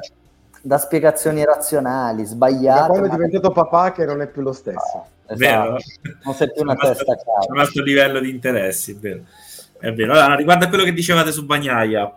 da, 0.61 0.77
spiegazioni 0.79 1.45
razionali, 1.45 2.25
sbagliate. 2.25 2.79
Da 2.81 2.87
quando 2.87 3.07
è 3.07 3.09
diventato 3.11 3.51
papà 3.51 3.91
che 3.91 4.05
non 4.05 4.21
è 4.21 4.27
più 4.27 4.41
lo 4.41 4.51
stesso. 4.51 5.05
Ah, 5.27 5.33
esatto. 5.33 5.77
Non 6.23 6.33
sei 6.33 6.51
più 6.51 6.63
una 6.63 6.75
testa 6.75 7.15
cara. 7.15 7.39
C'è 7.45 7.51
un 7.51 7.59
altro 7.59 7.83
livello 7.83 8.19
di 8.19 8.29
interessi, 8.31 8.93
vero. 8.93 9.21
È 9.79 9.93
vero. 9.93 10.13
Allora, 10.13 10.35
riguardo 10.35 10.65
a 10.65 10.67
quello 10.67 10.83
che 10.83 10.93
dicevate 10.93 11.31
su 11.31 11.45
Bagnaia, 11.45 12.13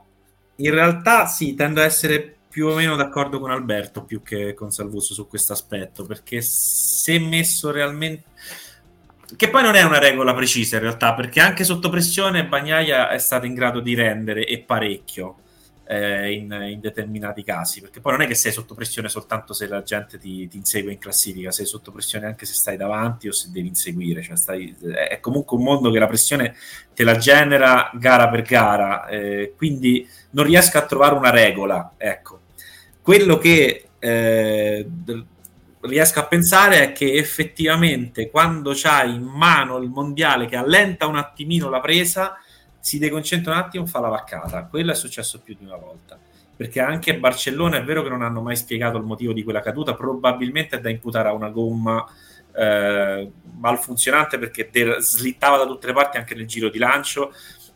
in 0.56 0.70
realtà 0.70 1.26
sì, 1.26 1.54
tendo 1.54 1.80
a 1.80 1.84
essere 1.84 2.36
più 2.48 2.66
o 2.66 2.74
meno 2.74 2.96
d'accordo 2.96 3.40
con 3.40 3.50
Alberto 3.50 4.04
più 4.04 4.22
che 4.22 4.52
con 4.52 4.70
Salvuso 4.70 5.14
su 5.14 5.26
questo 5.26 5.52
aspetto, 5.52 6.04
perché 6.04 6.40
se 6.42 7.18
messo 7.18 7.70
realmente... 7.70 8.24
Che 9.34 9.48
poi 9.48 9.62
non 9.62 9.76
è 9.76 9.82
una 9.82 9.98
regola 9.98 10.34
precisa 10.34 10.76
in 10.76 10.82
realtà, 10.82 11.14
perché 11.14 11.40
anche 11.40 11.64
sotto 11.64 11.88
pressione 11.88 12.44
Bagnaia 12.44 13.08
è 13.08 13.16
stato 13.16 13.46
in 13.46 13.54
grado 13.54 13.80
di 13.80 13.94
rendere 13.94 14.44
e 14.44 14.58
parecchio 14.58 15.36
eh, 15.84 16.32
in, 16.32 16.52
in, 16.52 16.80
determinati 16.80 17.42
casi, 17.42 17.80
perché 17.80 18.00
poi 18.00 18.12
non 18.12 18.22
è 18.22 18.26
che 18.26 18.34
sei 18.34 18.52
sotto 18.52 18.74
pressione 18.74 19.08
soltanto 19.08 19.52
se 19.52 19.66
la 19.66 19.82
gente 19.82 20.18
ti, 20.18 20.46
ti, 20.48 20.56
insegue 20.56 20.92
in 20.92 20.98
classifica, 20.98 21.50
sei 21.50 21.66
sotto 21.66 21.90
pressione 21.90 22.26
anche 22.26 22.46
se 22.46 22.54
stai 22.54 22.76
davanti 22.76 23.28
o 23.28 23.32
se 23.32 23.50
devi 23.50 23.68
inseguire, 23.68 24.22
cioè 24.22 24.36
stai, 24.36 24.74
è 25.08 25.18
comunque 25.20 25.56
un 25.56 25.64
mondo 25.64 25.90
che 25.90 25.98
la 25.98 26.06
pressione 26.06 26.54
te 26.94 27.04
la 27.04 27.16
genera 27.16 27.90
gara 27.94 28.28
per 28.28 28.42
gara, 28.42 29.06
eh, 29.08 29.54
quindi 29.56 30.08
non 30.30 30.44
riesco 30.44 30.78
a 30.78 30.86
trovare 30.86 31.14
una 31.14 31.30
regola, 31.30 31.94
ecco. 31.96 32.40
Quello 33.02 33.36
che 33.36 33.88
eh, 33.98 34.86
riesco 35.80 36.20
a 36.20 36.26
pensare 36.26 36.82
è 36.82 36.92
che 36.92 37.14
effettivamente 37.14 38.30
quando 38.30 38.72
c'hai 38.74 39.14
in 39.14 39.24
mano 39.24 39.78
il 39.78 39.88
mondiale 39.88 40.46
che 40.46 40.56
allenta 40.56 41.06
un 41.06 41.16
attimino 41.16 41.68
la 41.68 41.80
presa, 41.80 42.36
si 42.82 42.98
deconcentra 42.98 43.52
un 43.52 43.58
attimo, 43.58 43.86
fa 43.86 44.00
la 44.00 44.08
vaccata. 44.08 44.64
Quello 44.64 44.90
è 44.90 44.94
successo 44.96 45.38
più 45.38 45.54
di 45.56 45.64
una 45.64 45.76
volta. 45.76 46.18
Perché 46.56 46.80
anche 46.80 47.14
a 47.14 47.18
Barcellona 47.18 47.76
è 47.76 47.84
vero 47.84 48.02
che 48.02 48.08
non 48.08 48.22
hanno 48.22 48.42
mai 48.42 48.56
spiegato 48.56 48.98
il 48.98 49.04
motivo 49.04 49.32
di 49.32 49.44
quella 49.44 49.60
caduta, 49.60 49.94
probabilmente 49.94 50.76
è 50.76 50.80
da 50.80 50.90
imputare 50.90 51.28
a 51.28 51.32
una 51.32 51.48
gomma 51.48 52.04
eh, 52.52 53.30
malfunzionante 53.60 54.36
perché 54.36 54.68
de- 54.70 54.96
slittava 54.98 55.58
da 55.58 55.66
tutte 55.66 55.86
le 55.86 55.92
parti 55.92 56.16
anche 56.16 56.34
nel 56.34 56.46
giro 56.46 56.70
di 56.70 56.78
lancio, 56.78 57.32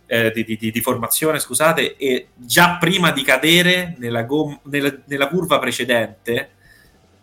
eh, 0.06 0.32
di, 0.32 0.44
di, 0.44 0.72
di, 0.72 0.80
formazione, 0.80 1.38
scusate, 1.38 1.96
e 1.96 2.30
già 2.34 2.76
prima 2.76 3.12
di 3.12 3.22
cadere 3.22 3.94
nella, 3.98 4.24
gom- 4.24 4.58
nella, 4.64 4.92
nella 5.04 5.28
curva 5.28 5.60
precedente, 5.60 6.50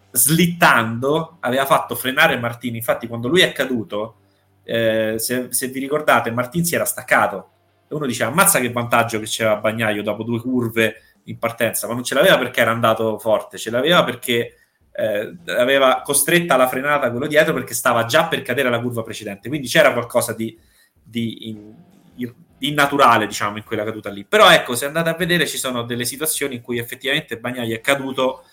slittando, 0.09 1.35
aveva 1.41 1.65
fatto 1.65 1.95
frenare 1.95 2.37
Martini. 2.37 2.77
Infatti, 2.77 3.07
quando 3.07 3.27
lui 3.27 3.41
è 3.41 3.51
caduto, 3.51 4.15
eh, 4.63 5.15
se, 5.17 5.47
se, 5.49 5.67
vi 5.67 5.79
ricordate, 5.81 6.31
Martin 6.31 6.63
si 6.63 6.75
era 6.75 6.85
staccato 6.85 7.49
e 7.93 7.95
uno 7.95 8.05
dice 8.05 8.23
ammazza 8.23 8.59
che 8.59 8.71
vantaggio 8.71 9.19
che 9.19 9.25
c'era 9.25 9.55
Bagnaio 9.57 10.01
dopo 10.01 10.23
due 10.23 10.39
curve 10.39 11.01
in 11.25 11.37
partenza, 11.37 11.87
ma 11.87 11.93
non 11.93 12.03
ce 12.03 12.15
l'aveva 12.15 12.37
perché 12.37 12.59
era 12.59 12.71
andato 12.71 13.17
forte, 13.17 13.57
ce 13.57 13.69
l'aveva 13.69 14.03
perché 14.03 14.57
eh, 14.91 15.35
aveva 15.45 16.01
costretta 16.03 16.55
alla 16.55 16.67
frenata 16.67 17.09
quello 17.09 17.27
dietro 17.27 17.53
perché 17.53 17.73
stava 17.73 18.05
già 18.05 18.27
per 18.27 18.41
cadere 18.41 18.69
la 18.69 18.81
curva 18.81 19.03
precedente, 19.03 19.47
quindi 19.47 19.67
c'era 19.67 19.93
qualcosa 19.93 20.33
di, 20.33 20.57
di, 21.01 21.49
in, 21.49 21.73
di 22.15 22.33
innaturale 22.59 23.27
diciamo 23.27 23.57
in 23.57 23.63
quella 23.63 23.83
caduta 23.83 24.09
lì. 24.09 24.25
Però 24.25 24.49
ecco, 24.49 24.75
se 24.75 24.85
andate 24.85 25.09
a 25.09 25.15
vedere 25.15 25.47
ci 25.47 25.57
sono 25.57 25.83
delle 25.83 26.05
situazioni 26.05 26.55
in 26.55 26.61
cui 26.61 26.79
effettivamente 26.79 27.39
Bagnaio 27.39 27.75
è 27.75 27.81
caduto 27.81 28.43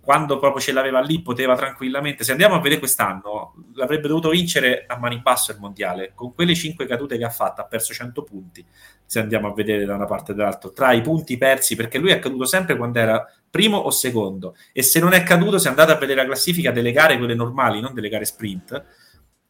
quando 0.00 0.38
proprio 0.38 0.62
ce 0.62 0.72
l'aveva 0.72 1.00
lì 1.00 1.20
poteva 1.20 1.54
tranquillamente, 1.54 2.24
se 2.24 2.32
andiamo 2.32 2.54
a 2.54 2.60
vedere 2.60 2.78
quest'anno, 2.78 3.54
l'avrebbe 3.74 4.08
dovuto 4.08 4.30
vincere 4.30 4.84
a 4.86 4.96
mani 4.96 5.20
basso 5.20 5.52
il 5.52 5.58
mondiale, 5.58 6.12
con 6.14 6.32
quelle 6.32 6.54
5 6.54 6.86
cadute 6.86 7.18
che 7.18 7.24
ha 7.24 7.30
fatto 7.30 7.60
ha 7.60 7.64
perso 7.64 7.92
100 7.92 8.22
punti, 8.22 8.64
se 9.04 9.18
andiamo 9.18 9.48
a 9.48 9.52
vedere 9.52 9.84
da 9.84 9.94
una 9.94 10.06
parte 10.06 10.32
e 10.32 10.34
dall'altra, 10.34 10.70
tra 10.70 10.92
i 10.92 11.02
punti 11.02 11.36
persi, 11.36 11.76
perché 11.76 11.98
lui 11.98 12.10
è 12.10 12.18
caduto 12.18 12.46
sempre 12.46 12.76
quando 12.76 12.98
era 12.98 13.30
primo 13.50 13.76
o 13.76 13.90
secondo, 13.90 14.56
e 14.72 14.82
se 14.82 15.00
non 15.00 15.12
è 15.12 15.22
caduto, 15.22 15.58
se 15.58 15.68
andate 15.68 15.92
a 15.92 15.96
vedere 15.96 16.20
la 16.22 16.26
classifica 16.26 16.70
delle 16.70 16.92
gare, 16.92 17.18
quelle 17.18 17.34
normali, 17.34 17.80
non 17.80 17.92
delle 17.92 18.08
gare 18.08 18.24
sprint, 18.24 18.84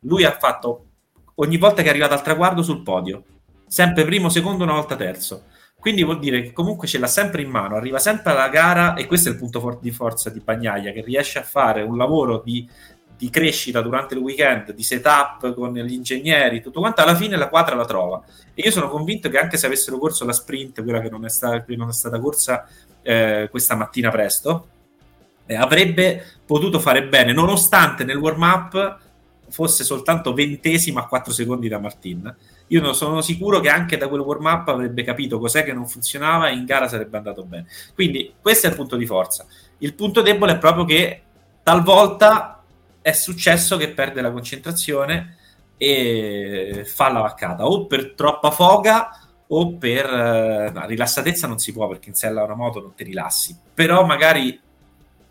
lui 0.00 0.24
ha 0.24 0.36
fatto 0.38 0.86
ogni 1.36 1.56
volta 1.56 1.82
che 1.82 1.88
è 1.88 1.90
arrivato 1.90 2.14
al 2.14 2.22
traguardo 2.22 2.62
sul 2.62 2.82
podio, 2.82 3.22
sempre 3.66 4.04
primo, 4.04 4.28
secondo, 4.28 4.64
una 4.64 4.72
volta 4.72 4.96
terzo 4.96 5.44
quindi 5.80 6.02
vuol 6.02 6.18
dire 6.18 6.42
che 6.42 6.52
comunque 6.52 6.88
ce 6.88 6.98
l'ha 6.98 7.06
sempre 7.06 7.40
in 7.40 7.50
mano, 7.50 7.76
arriva 7.76 8.00
sempre 8.00 8.32
alla 8.32 8.48
gara 8.48 8.94
e 8.94 9.06
questo 9.06 9.28
è 9.28 9.32
il 9.32 9.38
punto 9.38 9.60
for- 9.60 9.78
di 9.80 9.92
forza 9.92 10.28
di 10.28 10.40
Bagnaia, 10.40 10.92
che 10.92 11.02
riesce 11.02 11.38
a 11.38 11.42
fare 11.42 11.82
un 11.82 11.96
lavoro 11.96 12.42
di, 12.44 12.68
di, 13.16 13.30
crescita 13.30 13.80
durante 13.80 14.14
il 14.14 14.20
weekend, 14.20 14.72
di 14.72 14.82
setup 14.82 15.54
con 15.54 15.72
gli 15.72 15.92
ingegneri, 15.92 16.60
tutto 16.60 16.80
quanto, 16.80 17.00
alla 17.02 17.14
fine 17.14 17.36
la 17.36 17.48
quadra 17.48 17.76
la 17.76 17.84
trova. 17.84 18.20
E 18.54 18.62
io 18.62 18.72
sono 18.72 18.88
convinto 18.88 19.28
che 19.28 19.38
anche 19.38 19.56
se 19.56 19.66
avessero 19.66 19.98
corso 19.98 20.24
la 20.24 20.32
sprint, 20.32 20.82
quella 20.82 21.00
che 21.00 21.10
non 21.10 21.24
è 21.24 21.30
stata, 21.30 21.64
non 21.68 21.90
è 21.90 21.92
stata 21.92 22.18
corsa 22.18 22.66
eh, 23.02 23.46
questa 23.48 23.76
mattina 23.76 24.10
presto, 24.10 24.68
eh, 25.46 25.54
avrebbe 25.54 26.24
potuto 26.44 26.80
fare 26.80 27.06
bene, 27.06 27.32
nonostante 27.32 28.02
nel 28.02 28.16
warm-up 28.16 28.98
fosse 29.48 29.84
soltanto 29.84 30.34
ventesimo 30.34 30.98
a 30.98 31.06
4 31.06 31.32
secondi 31.32 31.68
da 31.68 31.78
Martin 31.78 32.34
io 32.68 32.80
non 32.80 32.94
sono 32.94 33.20
sicuro 33.20 33.60
che 33.60 33.68
anche 33.68 33.96
da 33.96 34.08
quel 34.08 34.20
warm 34.20 34.44
up 34.46 34.68
avrebbe 34.68 35.02
capito 35.02 35.38
cos'è 35.38 35.64
che 35.64 35.72
non 35.72 35.86
funzionava 35.86 36.48
e 36.48 36.54
in 36.54 36.64
gara 36.64 36.88
sarebbe 36.88 37.16
andato 37.16 37.44
bene. 37.44 37.66
Quindi 37.94 38.34
questo 38.40 38.66
è 38.66 38.70
il 38.70 38.76
punto 38.76 38.96
di 38.96 39.06
forza. 39.06 39.46
Il 39.78 39.94
punto 39.94 40.22
debole 40.22 40.52
è 40.52 40.58
proprio 40.58 40.84
che 40.84 41.22
talvolta 41.62 42.62
è 43.00 43.12
successo 43.12 43.76
che 43.76 43.90
perde 43.90 44.20
la 44.20 44.30
concentrazione 44.30 45.36
e 45.76 46.84
fa 46.86 47.10
la 47.10 47.20
vaccata 47.20 47.64
o 47.66 47.86
per 47.86 48.12
troppa 48.14 48.50
foga 48.50 49.10
o 49.46 49.76
per 49.76 50.04
eh, 50.04 50.70
no, 50.74 50.86
rilassatezza 50.86 51.46
non 51.46 51.58
si 51.58 51.72
può 51.72 51.86
perché 51.88 52.08
in 52.08 52.16
sella 52.16 52.42
una 52.42 52.54
moto 52.56 52.80
non 52.80 52.94
ti 52.94 53.04
rilassi 53.04 53.56
però 53.72 54.04
magari 54.04 54.60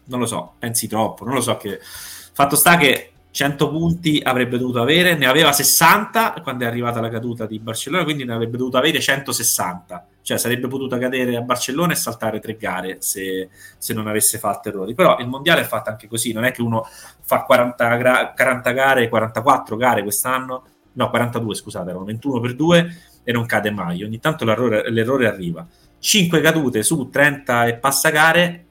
non 0.05 0.19
lo 0.19 0.25
so 0.25 0.53
pensi 0.57 0.87
troppo 0.87 1.25
non 1.25 1.33
lo 1.33 1.41
so 1.41 1.57
che 1.57 1.79
fatto 1.81 2.55
sta 2.55 2.77
che 2.77 3.11
100 3.37 3.69
punti 3.69 4.19
avrebbe 4.23 4.57
dovuto 4.57 4.81
avere, 4.81 5.15
ne 5.15 5.27
aveva 5.27 5.51
60 5.51 6.41
quando 6.41 6.63
è 6.63 6.67
arrivata 6.67 6.99
la 6.99 7.07
caduta 7.07 7.45
di 7.45 7.59
Barcellona, 7.59 8.03
quindi 8.03 8.25
ne 8.25 8.33
avrebbe 8.33 8.57
dovuto 8.57 8.77
avere 8.77 8.99
160, 8.99 10.07
cioè 10.23 10.39
sarebbe 10.39 10.67
potuta 10.67 10.97
cadere 10.97 11.35
a 11.35 11.41
Barcellona 11.41 11.91
e 11.91 11.97
saltare 11.97 12.39
tre 12.39 12.57
gare 12.57 12.97
se, 12.99 13.49
se 13.77 13.93
non 13.93 14.07
avesse 14.07 14.39
fatto 14.39 14.69
errori. 14.69 14.95
Però 14.95 15.19
il 15.19 15.27
mondiale 15.27 15.61
è 15.61 15.65
fatto 15.65 15.91
anche 15.91 16.07
così, 16.07 16.33
non 16.33 16.45
è 16.45 16.51
che 16.51 16.63
uno 16.63 16.87
fa 17.21 17.43
40, 17.43 17.95
gra- 17.97 18.33
40 18.35 18.71
gare, 18.71 19.07
44 19.07 19.75
gare 19.75 20.01
quest'anno, 20.01 20.63
no 20.93 21.09
42 21.11 21.53
scusate, 21.53 21.89
erano 21.91 22.05
21 22.05 22.39
per 22.39 22.55
2 22.55 22.97
e 23.23 23.31
non 23.31 23.45
cade 23.45 23.69
mai, 23.69 24.03
ogni 24.03 24.19
tanto 24.19 24.45
l'errore, 24.45 24.89
l'errore 24.89 25.27
arriva. 25.27 25.63
5 25.99 26.41
cadute 26.41 26.81
su 26.81 27.07
30 27.07 27.67
e 27.67 27.75
passa 27.75 28.09
gare 28.09 28.65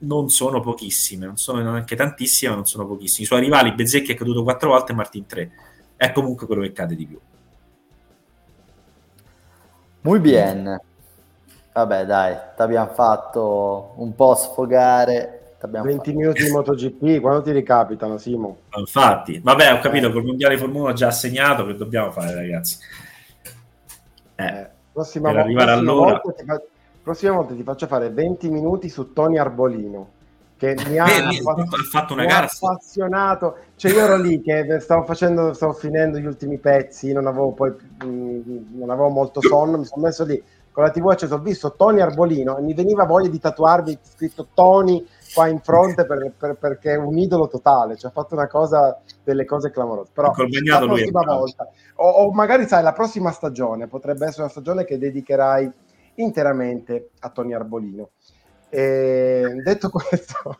non 0.00 0.28
sono 0.30 0.60
pochissime, 0.60 1.26
non 1.26 1.36
sono 1.36 1.60
neanche 1.60 1.96
tantissime, 1.96 2.50
ma 2.50 2.56
non 2.56 2.66
sono 2.66 2.86
pochissime. 2.86 3.24
I 3.24 3.26
suoi 3.26 3.40
rivali, 3.40 3.72
Bezzecchi 3.72 4.12
è 4.12 4.16
caduto 4.16 4.42
quattro 4.42 4.70
volte 4.70 4.92
e 4.92 4.94
Martin 4.94 5.26
3. 5.26 5.50
È 5.96 6.12
comunque 6.12 6.46
quello 6.46 6.62
che 6.62 6.72
cade 6.72 6.94
di 6.94 7.06
più. 7.06 7.20
Muy 10.02 10.18
bien. 10.18 10.80
Vabbè, 11.72 12.06
dai, 12.06 12.34
ti 12.56 12.62
abbiamo 12.62 12.92
fatto 12.92 13.94
un 13.96 14.14
po' 14.14 14.34
sfogare. 14.34 15.36
20 15.60 15.96
fatto. 15.96 16.10
minuti 16.16 16.42
di 16.42 16.50
MotoGP, 16.50 17.20
quando 17.20 17.42
ti 17.42 17.52
ricapitano, 17.52 18.16
Simo? 18.16 18.60
Infatti, 18.76 19.40
vabbè, 19.40 19.74
ho 19.74 19.78
capito, 19.80 20.10
col 20.10 20.24
Mondiale 20.24 20.56
Formula 20.56 20.84
1 20.88 20.92
già 20.94 21.08
assegnato, 21.08 21.66
che 21.66 21.74
dobbiamo 21.74 22.10
fare, 22.12 22.34
ragazzi? 22.34 22.78
Eh, 24.36 24.44
eh, 24.44 24.68
prossima 24.90 25.30
per 25.30 25.40
arrivare 25.40 25.72
all'ora... 25.72 26.18
Volta 26.22 26.32
ti, 26.32 26.44
prossima 27.02 27.32
volta 27.32 27.54
ti 27.54 27.62
faccio 27.62 27.86
fare 27.86 28.10
20 28.10 28.48
minuti 28.50 28.88
su 28.88 29.12
Tony 29.12 29.38
Arbolino 29.38 30.18
che 30.60 30.76
mi 30.88 30.98
ha, 30.98 31.06
Beh, 31.06 31.38
ha 31.38 31.82
fatto 31.90 32.12
una 32.12 32.26
gara 32.26 32.46
appassionato. 32.46 33.56
Cioè 33.76 33.92
io 33.92 34.00
ero 34.00 34.18
lì 34.18 34.42
che 34.42 34.78
stavo 34.80 35.04
facendo 35.04 35.54
stavo 35.54 35.72
finendo 35.72 36.18
gli 36.18 36.26
ultimi 36.26 36.58
pezzi 36.58 37.14
non 37.14 37.26
avevo 37.26 37.52
poi 37.52 37.70
mh, 37.70 38.06
mm, 38.06 38.78
non 38.78 38.90
avevo 38.90 39.08
molto 39.08 39.40
sonno 39.40 39.78
mi 39.78 39.86
sono 39.86 40.02
messo 40.02 40.22
lì 40.24 40.42
con 40.70 40.84
la 40.84 40.90
tv 40.90 41.08
acceso 41.08 41.36
ho 41.36 41.38
visto 41.38 41.72
Tony 41.72 42.00
Arbolino 42.00 42.58
e 42.58 42.60
mi 42.60 42.74
veniva 42.74 43.04
voglia 43.04 43.30
di 43.30 43.40
tatuarvi 43.40 43.98
scritto 44.02 44.48
Tony 44.52 45.02
qua 45.32 45.46
in 45.48 45.60
fronte 45.60 46.04
per, 46.04 46.30
per, 46.36 46.56
perché 46.56 46.92
è 46.92 46.96
un 46.96 47.16
idolo 47.16 47.48
totale 47.48 47.96
cioè 47.96 48.10
ha 48.10 48.12
fatto 48.12 48.34
una 48.34 48.46
cosa 48.46 49.00
delle 49.24 49.46
cose 49.46 49.70
clamorose. 49.70 50.10
Però 50.12 50.28
la 50.28 50.78
prossima 50.78 51.24
volta 51.24 51.70
o, 51.94 52.06
o 52.06 52.32
magari 52.32 52.66
sai 52.66 52.82
la 52.82 52.92
prossima 52.92 53.30
stagione 53.30 53.86
potrebbe 53.86 54.26
essere 54.26 54.42
una 54.42 54.50
stagione 54.50 54.84
che 54.84 54.98
dedicherai 54.98 55.72
interamente 56.22 57.10
a 57.20 57.30
Tony 57.30 57.52
Arbolino. 57.52 58.10
E 58.68 59.60
detto 59.64 59.90
questo, 59.90 60.58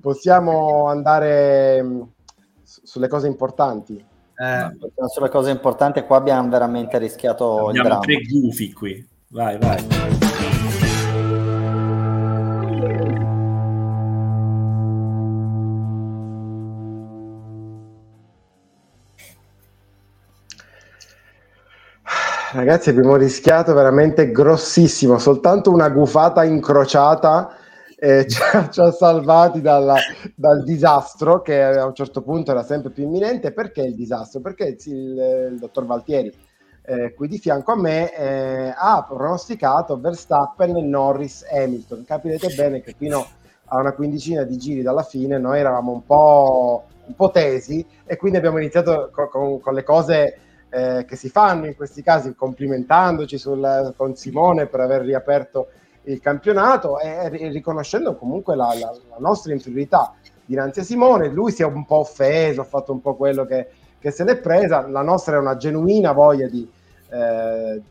possiamo 0.00 0.86
andare 0.86 1.82
mm, 1.82 2.02
sulle 2.62 3.08
cose 3.08 3.26
importanti. 3.26 3.96
Eh, 3.96 4.76
sulle 5.08 5.28
cose 5.28 5.50
importanti, 5.50 6.02
qua 6.04 6.16
abbiamo 6.16 6.48
veramente 6.48 6.96
rischiato 6.98 7.68
abbiamo 7.68 7.98
tre 7.98 8.16
gufi 8.22 8.72
qui. 8.72 9.06
Vai, 9.28 9.58
vai. 9.58 10.29
Ragazzi, 22.52 22.90
abbiamo 22.90 23.14
rischiato 23.14 23.72
veramente 23.74 24.32
grossissimo, 24.32 25.18
soltanto 25.18 25.70
una 25.70 25.88
gufata 25.88 26.42
incrociata 26.42 27.54
eh, 27.96 28.26
ci, 28.28 28.40
ha, 28.42 28.68
ci, 28.68 28.80
ha, 28.80 28.90
salvati 28.90 29.60
dalla, 29.60 29.94
dal 30.34 30.64
disastro 30.64 31.42
che 31.42 31.62
a 31.62 31.86
un 31.86 31.94
certo 31.94 32.22
punto 32.22 32.50
era 32.50 32.64
sempre 32.64 32.90
più 32.90 33.04
imminente. 33.04 33.52
Perché 33.52 33.82
il 33.82 33.94
disastro? 33.94 34.40
Perché 34.40 34.76
il, 34.84 35.48
il 35.52 35.58
dottor 35.60 35.86
Valtieri, 35.86 36.32
eh, 36.82 37.14
qui 37.14 37.28
di 37.28 37.38
fianco 37.38 37.70
a 37.70 37.76
me, 37.76 38.12
eh, 38.16 38.74
ha 38.76 39.06
pronosticato 39.08 40.00
Verstappen, 40.00 40.88
Norris, 40.88 41.46
Hamilton. 41.48 42.04
Capirete 42.04 42.48
bene 42.56 42.80
che 42.80 42.96
fino 42.98 43.24
a 43.66 43.78
una 43.78 43.92
quindicina 43.92 44.42
di 44.42 44.58
giri 44.58 44.82
dalla 44.82 45.04
fine 45.04 45.38
noi 45.38 45.60
eravamo 45.60 45.92
un 45.92 46.04
po', 46.04 46.86
un 47.06 47.14
po 47.14 47.30
tesi 47.30 47.86
e 48.04 48.16
quindi 48.16 48.38
abbiamo 48.38 48.58
iniziato 48.58 49.10
con, 49.12 49.28
con, 49.28 49.60
con 49.60 49.74
le 49.74 49.84
cose 49.84 50.38
eh, 50.70 51.04
che 51.06 51.16
si 51.16 51.28
fanno 51.28 51.66
in 51.66 51.74
questi 51.74 52.02
casi, 52.02 52.34
complimentandoci 52.34 53.36
sul, 53.36 53.92
con 53.96 54.14
Simone 54.14 54.66
per 54.66 54.80
aver 54.80 55.02
riaperto 55.02 55.68
il 56.04 56.20
campionato 56.20 56.98
e, 56.98 57.28
riconoscendo 57.50 58.16
comunque 58.16 58.56
la, 58.56 58.72
la, 58.78 58.90
la, 59.10 59.16
nostra 59.18 59.52
inferiorità 59.52 60.14
dinanzi 60.44 60.80
a 60.80 60.84
Simone. 60.84 61.28
Lui 61.28 61.52
si 61.52 61.62
è 61.62 61.66
un 61.66 61.84
po' 61.84 61.96
offeso, 61.96 62.62
ha 62.62 62.64
fatto 62.64 62.92
un 62.92 63.00
po' 63.00 63.16
quello 63.16 63.44
che, 63.44 63.68
che 63.98 64.10
se 64.10 64.24
l'è 64.24 64.36
presa. 64.36 64.88
La 64.88 65.02
nostra 65.02 65.36
è 65.36 65.38
una 65.38 65.56
genuina 65.56 66.12
voglia 66.12 66.48
di, 66.48 66.68
eh, 67.10 67.82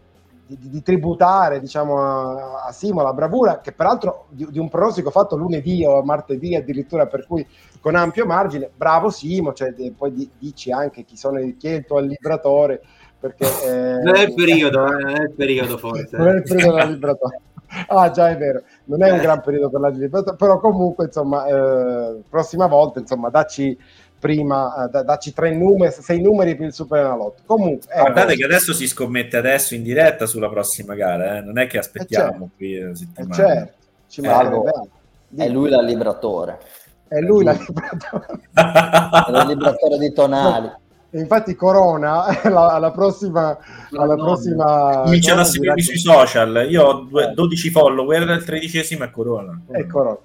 di, 0.58 0.70
di 0.70 0.82
tributare 0.82 1.60
diciamo, 1.60 2.02
a, 2.02 2.64
a 2.66 2.72
Simo 2.72 3.04
la 3.04 3.14
bravura, 3.14 3.60
che 3.60 3.72
peraltro 3.72 4.26
di, 4.30 4.48
di, 4.50 4.58
un 4.58 4.70
pronostico 4.70 5.12
fatto 5.12 5.36
lunedì 5.36 5.86
o 5.86 6.02
martedì 6.04 6.56
addirittura, 6.56 7.06
per 7.06 7.28
cui 7.28 7.46
con 7.80 7.96
ampio 7.96 8.26
margine, 8.26 8.70
bravo 8.76 9.10
Simo, 9.10 9.54
cioè, 9.54 9.74
poi 9.96 10.30
dici 10.38 10.72
anche 10.72 11.04
chi, 11.04 11.16
sono, 11.16 11.40
chi 11.58 11.68
è 11.68 11.74
il 11.76 11.86
tuo 11.86 12.00
libratore, 12.00 12.82
perché... 13.20 13.46
Eh, 13.46 14.02
non 14.02 14.16
è 14.16 14.24
il 14.24 14.34
periodo, 14.34 14.86
eh, 14.88 15.04
non 15.04 15.16
è 15.16 15.22
il 15.22 15.34
periodo 15.36 15.78
forse. 15.78 16.18
non 16.18 16.28
è 16.30 16.34
il 16.34 16.44
periodo 16.44 16.74
della 16.74 16.86
libratore. 16.86 17.42
Ah, 17.90 18.10
già 18.10 18.30
è 18.30 18.36
vero, 18.38 18.64
non 18.86 19.04
è 19.04 19.12
un 19.12 19.20
gran 19.20 19.42
periodo 19.42 19.70
per 19.70 19.82
la 19.82 19.90
libratore, 19.90 20.36
però 20.36 20.60
comunque, 20.60 21.06
insomma, 21.06 21.46
eh, 21.46 22.22
prossima 22.28 22.66
volta, 22.66 23.00
insomma, 23.00 23.30
dacci 23.30 23.78
prima, 24.20 24.90
eh, 24.94 25.04
dacci 25.04 25.34
tre 25.34 25.56
numeri, 25.56 25.92
sei 25.92 26.22
numeri 26.22 26.56
per 26.56 26.68
il 26.68 26.74
Super 26.74 27.00
Enalotto. 27.00 27.42
Comunque, 27.46 27.92
eh, 27.94 28.00
guardate 28.00 28.36
che 28.36 28.44
adesso 28.44 28.74
si 28.74 28.88
scommette 28.88 29.38
adesso 29.38 29.74
in 29.74 29.84
diretta 29.84 30.26
sulla 30.26 30.50
prossima 30.50 30.94
gara, 30.94 31.38
eh? 31.38 31.42
non 31.42 31.58
è 31.58 31.68
che 31.68 31.78
aspettiamo 31.78 32.30
certo. 32.30 32.50
qui 32.58 32.80
una 32.80 32.96
settimana. 32.96 33.34
certo, 33.34 33.74
ci 34.08 34.22
è 34.22 35.50
lui 35.50 35.70
la 35.70 35.82
libratore. 35.82 36.60
È 37.08 37.20
lui 37.20 37.44
la 37.44 37.54
libratore. 37.54 38.28
è 38.54 39.32
la 39.32 39.44
libratore 39.46 39.98
di 39.98 40.14
tonali. 40.14 40.72
infatti 41.12 41.56
Corona 41.56 42.26
alla, 42.44 42.74
alla 42.74 42.92
prossima 42.92 43.58
alla 43.92 44.16
no, 44.16 44.24
prossima 44.24 45.02
cominciano 45.06 45.42
a 45.42 45.44
seguirmi 45.44 45.82
sui 45.82 45.98
social 45.98 46.68
io 46.70 46.84
ho 46.84 46.94
due, 47.02 47.32
12 47.34 47.72
follower 47.72 48.30
il 48.30 48.44
tredicesimo 48.44 49.06
è 49.06 49.10
Corona 49.10 49.60
è 49.72 49.88
Corona 49.88 50.20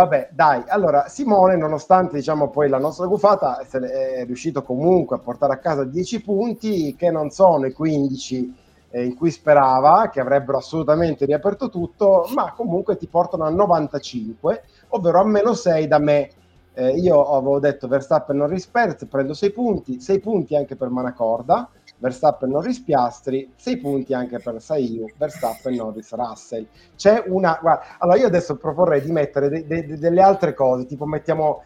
Vabbè, 0.00 0.30
dai, 0.32 0.64
allora 0.68 1.08
Simone, 1.08 1.58
nonostante 1.58 2.16
diciamo 2.16 2.48
poi 2.48 2.70
la 2.70 2.78
nostra 2.78 3.04
gufata, 3.04 3.58
è 3.58 4.24
riuscito 4.24 4.62
comunque 4.62 5.16
a 5.16 5.18
portare 5.18 5.52
a 5.52 5.58
casa 5.58 5.84
10 5.84 6.22
punti 6.22 6.96
che 6.96 7.10
non 7.10 7.28
sono 7.28 7.66
i 7.66 7.72
15 7.74 8.54
eh, 8.92 9.04
in 9.04 9.14
cui 9.14 9.30
sperava, 9.30 10.08
che 10.08 10.20
avrebbero 10.20 10.56
assolutamente 10.56 11.26
riaperto 11.26 11.68
tutto, 11.68 12.24
ma 12.34 12.54
comunque 12.54 12.96
ti 12.96 13.08
portano 13.08 13.44
a 13.44 13.50
95, 13.50 14.62
ovvero 14.88 15.20
a 15.20 15.24
meno 15.26 15.52
6 15.52 15.86
da 15.86 15.98
me. 15.98 16.30
Eh, 16.72 16.92
io 16.92 17.22
avevo 17.36 17.58
detto 17.58 17.86
Verstappen 17.86 18.38
non 18.38 18.48
rispetta, 18.48 19.04
prendo 19.04 19.34
6 19.34 19.52
punti, 19.52 20.00
6 20.00 20.18
punti 20.20 20.56
anche 20.56 20.76
per 20.76 20.88
Manacorda, 20.88 21.68
Verstappen 22.00 22.50
Norris 22.50 22.80
Piastri, 22.80 23.52
6 23.56 23.76
punti 23.76 24.14
anche 24.14 24.38
per 24.38 24.60
Saiu, 24.60 25.06
Verstappen 25.16 25.74
Norris 25.74 26.12
Russell. 26.12 26.66
C'è 26.96 27.22
una 27.26 27.58
guarda, 27.60 27.98
allora 27.98 28.18
io 28.18 28.26
adesso 28.26 28.56
proporrei 28.56 29.02
di 29.02 29.12
mettere 29.12 29.48
de, 29.48 29.66
de, 29.66 29.86
de, 29.86 29.98
delle 29.98 30.22
altre 30.22 30.54
cose, 30.54 30.86
tipo 30.86 31.04
mettiamo 31.06 31.62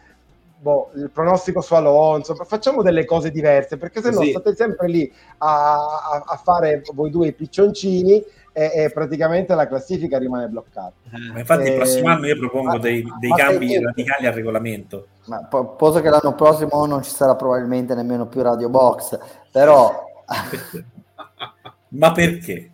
boh, 0.59 0.91
il 0.95 1.09
pronostico 1.11 1.61
su 1.61 1.73
Alonso, 1.73 2.35
facciamo 2.35 2.81
delle 2.81 3.05
cose 3.05 3.31
diverse, 3.31 3.77
perché 3.77 4.01
se 4.01 4.09
no 4.11 4.21
sì. 4.21 4.31
state 4.31 4.55
sempre 4.55 4.87
lì 4.87 5.11
a, 5.37 5.73
a, 5.75 6.23
a, 6.25 6.35
fare 6.37 6.81
voi 6.93 7.09
due 7.11 7.27
i 7.27 7.33
piccioncini 7.33 8.23
e, 8.51 8.71
e, 8.73 8.91
praticamente 8.91 9.53
la 9.53 9.67
classifica 9.67 10.17
rimane 10.17 10.47
bloccata. 10.47 10.93
Ma 11.33 11.39
infatti 11.39 11.63
e... 11.63 11.69
il 11.69 11.75
prossimo 11.75 12.09
anno 12.09 12.25
io 12.25 12.37
propongo 12.37 12.77
dei, 12.79 13.05
dei 13.19 13.31
cambi 13.31 13.69
sei... 13.69 13.83
radicali 13.83 14.25
al 14.25 14.33
regolamento. 14.33 15.07
Ma 15.25 15.43
poso 15.43 16.01
che 16.01 16.09
l'anno 16.09 16.33
prossimo 16.35 16.85
non 16.85 17.03
ci 17.03 17.11
sarà 17.11 17.35
probabilmente 17.35 17.95
nemmeno 17.95 18.25
più 18.27 18.41
Radio 18.41 18.69
Box, 18.69 19.17
però... 19.51 20.03
Ma 21.89 22.11
perché? 22.11 22.71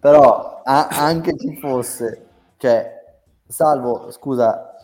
però 0.00 0.62
a- 0.64 0.88
anche 0.88 1.36
ci 1.36 1.56
fosse, 1.58 2.26
cioè, 2.56 3.02
salvo, 3.46 4.10
scusa, 4.10 4.74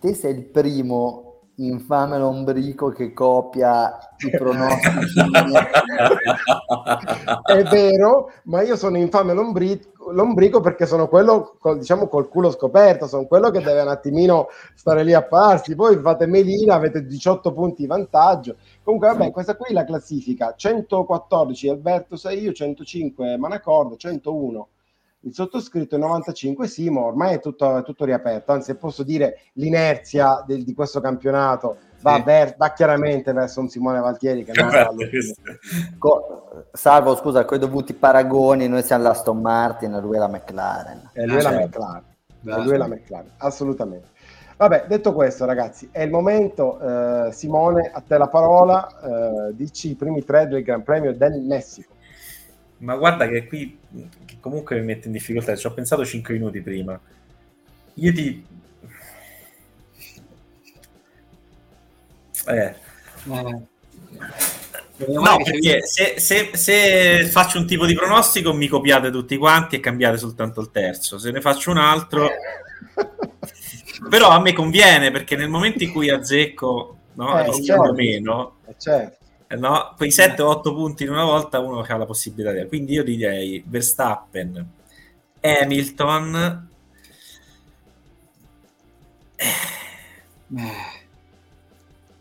te 0.00 0.14
sei 0.14 0.34
il 0.36 0.44
primo 0.44 1.33
infame 1.56 2.18
lombrico 2.18 2.88
che 2.88 3.12
copia 3.12 3.96
i 4.18 4.30
pronostici. 4.30 5.20
È 7.44 7.62
vero, 7.64 8.30
ma 8.44 8.62
io 8.62 8.76
sono 8.76 8.96
infame 8.96 9.34
lombrico, 9.34 10.10
lombrico 10.10 10.60
perché 10.60 10.86
sono 10.86 11.08
quello, 11.08 11.56
col, 11.58 11.78
diciamo, 11.78 12.08
col 12.08 12.28
culo 12.28 12.50
scoperto, 12.50 13.06
sono 13.06 13.26
quello 13.26 13.50
che 13.50 13.60
deve 13.60 13.82
un 13.82 13.88
attimino 13.88 14.48
stare 14.74 15.04
lì 15.04 15.14
a 15.14 15.22
parsi. 15.22 15.74
Poi 15.74 15.98
fate 15.98 16.26
melina, 16.26 16.74
avete 16.74 17.06
18 17.06 17.52
punti 17.52 17.82
di 17.82 17.88
vantaggio. 17.88 18.56
Comunque, 18.82 19.08
vabbè, 19.08 19.30
questa 19.30 19.56
qui 19.56 19.70
è 19.70 19.72
la 19.72 19.84
classifica. 19.84 20.54
114 20.56 21.68
Alberto 21.68 22.16
sei 22.16 22.42
io, 22.42 22.52
105 22.52 23.36
Manacorda, 23.36 23.96
101 23.96 24.68
il 25.24 25.34
sottoscritto 25.34 25.96
è 25.96 25.98
95 25.98 26.66
Simo, 26.66 27.06
ormai 27.06 27.34
è 27.34 27.40
tutto, 27.40 27.78
è 27.78 27.82
tutto 27.82 28.04
riaperto, 28.04 28.52
anzi 28.52 28.74
posso 28.74 29.02
dire 29.02 29.40
l'inerzia 29.54 30.44
del, 30.46 30.64
di 30.64 30.74
questo 30.74 31.00
campionato 31.00 31.78
va, 32.00 32.16
sì. 32.16 32.22
ver, 32.22 32.54
va, 32.56 32.72
chiaramente 32.72 33.32
verso 33.32 33.60
un 33.60 33.68
Simone 33.68 34.00
Valtieri 34.00 34.44
che 34.44 34.52
non 34.52 34.70
Co- 35.98 36.66
salvo 36.72 37.16
scusa, 37.16 37.44
con 37.44 37.56
i 37.56 37.60
dovuti 37.60 37.94
paragoni 37.94 38.68
noi 38.68 38.82
siamo 38.82 39.04
l'Aston 39.04 39.40
Martin 39.40 39.94
e 39.94 40.00
lui 40.00 40.16
è 40.16 40.18
la 40.18 40.28
McLaren 40.28 41.10
e 41.12 41.26
lui 41.26 41.36
è 41.36 41.42
la 41.42 41.50
certo. 41.50 41.66
McLaren, 41.66 42.04
e 42.44 42.62
lui 42.62 42.74
è 42.74 42.76
la 42.76 42.88
McLaren 42.88 43.30
assolutamente 43.38 44.12
Vabbè, 44.56 44.84
detto 44.86 45.12
questo, 45.12 45.46
ragazzi, 45.46 45.88
è 45.90 46.02
il 46.02 46.10
momento. 46.10 46.78
Eh, 46.78 47.32
Simone, 47.32 47.90
a 47.92 48.00
te 48.06 48.16
la 48.16 48.28
parola. 48.28 49.48
Eh, 49.48 49.56
dici 49.56 49.90
i 49.90 49.94
primi 49.96 50.24
tre 50.24 50.46
del 50.46 50.62
Gran 50.62 50.84
Premio 50.84 51.12
del 51.12 51.40
Messico. 51.40 51.93
Ma 52.78 52.96
guarda 52.96 53.28
che 53.28 53.46
qui 53.46 53.78
che 54.24 54.36
comunque 54.40 54.78
mi 54.78 54.84
mette 54.84 55.06
in 55.06 55.12
difficoltà. 55.12 55.56
Ci 55.56 55.66
ho 55.66 55.72
pensato 55.72 56.04
5 56.04 56.34
minuti 56.34 56.60
prima. 56.60 56.98
Io 57.94 58.12
ti. 58.12 58.46
Eh. 62.46 62.56
eh. 62.56 62.74
No, 64.96 65.36
perché 65.42 65.84
se, 65.86 66.14
se, 66.18 66.50
se, 66.54 67.26
faccio 67.26 67.58
un 67.58 67.66
tipo 67.66 67.84
di 67.84 67.94
pronostico 67.94 68.52
mi 68.52 68.68
copiate 68.68 69.10
tutti 69.10 69.36
quanti 69.36 69.76
e 69.76 69.80
cambiate 69.80 70.18
soltanto 70.18 70.60
il 70.60 70.70
terzo. 70.70 71.18
Se 71.18 71.30
ne 71.30 71.40
faccio 71.40 71.70
un 71.70 71.78
altro, 71.78 72.28
però 74.08 74.28
a 74.28 74.40
me 74.40 74.52
conviene 74.52 75.10
perché 75.10 75.36
nel 75.36 75.48
momento 75.48 75.82
in 75.82 75.90
cui 75.90 76.10
azzecco 76.10 76.96
no, 77.14 77.44
eh, 77.44 77.62
certo. 77.62 77.92
meno, 77.92 78.56
eh, 78.66 78.74
certo. 78.78 79.23
No? 79.56 79.94
quei 79.96 80.10
7-8 80.10 80.62
punti 80.62 81.04
in 81.04 81.10
una 81.10 81.24
volta 81.24 81.60
uno 81.60 81.80
ha 81.80 81.96
la 81.96 82.06
possibilità 82.06 82.52
di... 82.52 82.66
Quindi 82.66 82.92
io 82.92 83.04
direi 83.04 83.62
Verstappen, 83.66 84.70
Hamilton... 85.40 86.68
Eh, 89.36 91.02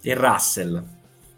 e 0.01 0.13
Russell. 0.15 0.83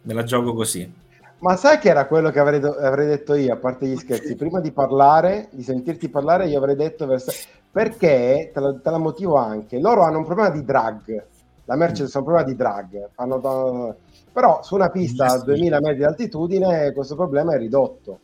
Me 0.01 0.13
la 0.13 0.23
gioco 0.23 0.53
così. 0.53 0.91
Ma 1.39 1.55
sai 1.55 1.77
che 1.77 1.89
era 1.89 2.07
quello 2.07 2.31
che 2.31 2.39
avrei, 2.39 2.59
do- 2.59 2.75
avrei, 2.75 3.07
detto 3.07 3.35
io, 3.35 3.53
a 3.53 3.57
parte 3.57 3.85
gli 3.85 3.97
scherzi? 3.97 4.33
Prima 4.37 4.59
di 4.59 4.71
parlare, 4.71 5.49
di 5.51 5.63
sentirti 5.63 6.09
parlare, 6.09 6.47
io 6.47 6.57
avrei 6.57 6.75
detto 6.75 7.05
Verstappen. 7.05 7.63
Perché, 7.71 8.51
te 8.53 8.59
la, 8.59 8.73
te 8.73 8.89
la 8.89 8.97
motivo 8.97 9.35
anche, 9.35 9.79
loro 9.79 10.03
hanno 10.03 10.19
un 10.19 10.25
problema 10.25 10.49
di 10.49 10.63
drag. 10.63 11.25
La 11.65 11.75
Mercedes 11.75 12.15
ha 12.15 12.19
un 12.19 12.25
problema 12.25 12.47
di 12.47 12.55
drag. 12.55 13.09
Fanno 13.13 13.97
però 14.31 14.61
su 14.63 14.75
una 14.75 14.89
pista 14.89 15.27
a 15.27 15.41
2000 15.41 15.79
metri 15.79 15.97
di 15.97 16.03
altitudine 16.03 16.91
questo 16.93 17.15
problema 17.15 17.53
è 17.53 17.57
ridotto. 17.57 18.19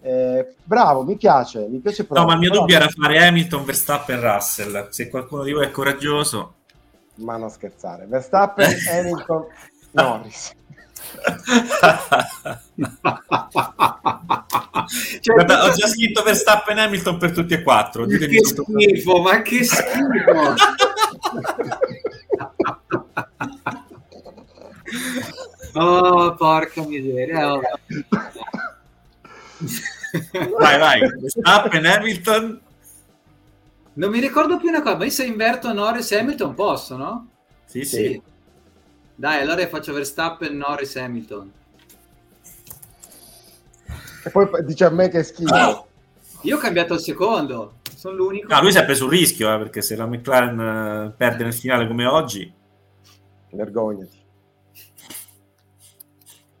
Eh, 0.00 0.54
bravo, 0.62 1.04
mi 1.04 1.16
piace, 1.16 1.66
mi 1.68 1.78
piace 1.78 2.04
proprio. 2.04 2.20
No, 2.20 2.26
ma 2.28 2.34
il 2.34 2.40
mio 2.40 2.50
dubbio 2.50 2.76
era 2.76 2.88
fare 2.88 3.26
Hamilton, 3.26 3.64
Verstappen, 3.64 4.20
Russell. 4.20 4.88
Se 4.90 5.08
qualcuno 5.08 5.42
di 5.42 5.52
voi 5.52 5.64
è 5.64 5.70
coraggioso, 5.70 6.54
ma 7.16 7.36
non 7.36 7.50
scherzare, 7.50 8.06
Verstappen, 8.06 8.68
Hamilton, 8.92 9.46
Norris. 9.92 10.54
cioè, 15.20 15.34
Guarda, 15.34 15.64
ho 15.64 15.70
già 15.72 15.86
scritto 15.88 16.22
Verstappen 16.22 16.78
Hamilton 16.78 17.18
per 17.18 17.32
tutti 17.32 17.54
e 17.54 17.62
quattro. 17.62 18.06
Ditemi 18.06 18.36
che 18.36 18.44
schifo, 18.44 19.20
ma 19.20 19.42
che 19.42 19.64
schifo! 19.64 20.54
Oh, 25.74 26.34
porca 26.34 26.82
miseria. 26.82 27.54
Oh. 27.54 27.60
vai, 30.58 30.78
vai. 30.78 31.00
Verstappen, 31.20 31.86
Hamilton. 31.86 32.60
Non 33.94 34.10
mi 34.10 34.20
ricordo 34.20 34.58
più 34.58 34.68
una 34.68 34.82
cosa, 34.82 34.96
ma 34.96 35.04
io 35.04 35.10
se 35.10 35.24
inverto 35.24 35.72
Norris 35.72 36.12
e 36.12 36.18
Hamilton 36.18 36.54
posso, 36.54 36.96
no? 36.96 37.28
Sì, 37.64 37.84
sì. 37.84 37.96
sì. 37.96 38.22
Dai, 39.14 39.40
allora 39.40 39.66
faccio 39.68 39.92
Verstappen, 39.92 40.56
Norris, 40.56 40.96
Hamilton. 40.96 41.52
E 44.24 44.30
poi 44.30 44.48
dice 44.64 44.84
a 44.84 44.90
me 44.90 45.08
che 45.08 45.20
è 45.20 45.22
schifo. 45.22 45.86
Io 46.42 46.56
ho 46.56 46.60
cambiato 46.60 46.94
il 46.94 47.00
secondo, 47.00 47.77
sono 47.98 48.14
l'unico. 48.14 48.54
No, 48.54 48.60
lui 48.62 48.70
si 48.70 48.78
è 48.78 48.84
preso 48.84 49.04
un 49.04 49.10
rischio, 49.10 49.52
eh, 49.52 49.58
perché 49.58 49.82
se 49.82 49.96
la 49.96 50.06
McLaren 50.06 50.60
eh, 50.60 51.14
perde 51.16 51.42
nel 51.42 51.52
finale 51.52 51.88
come 51.88 52.06
oggi... 52.06 52.54
Vergognati. 53.50 54.16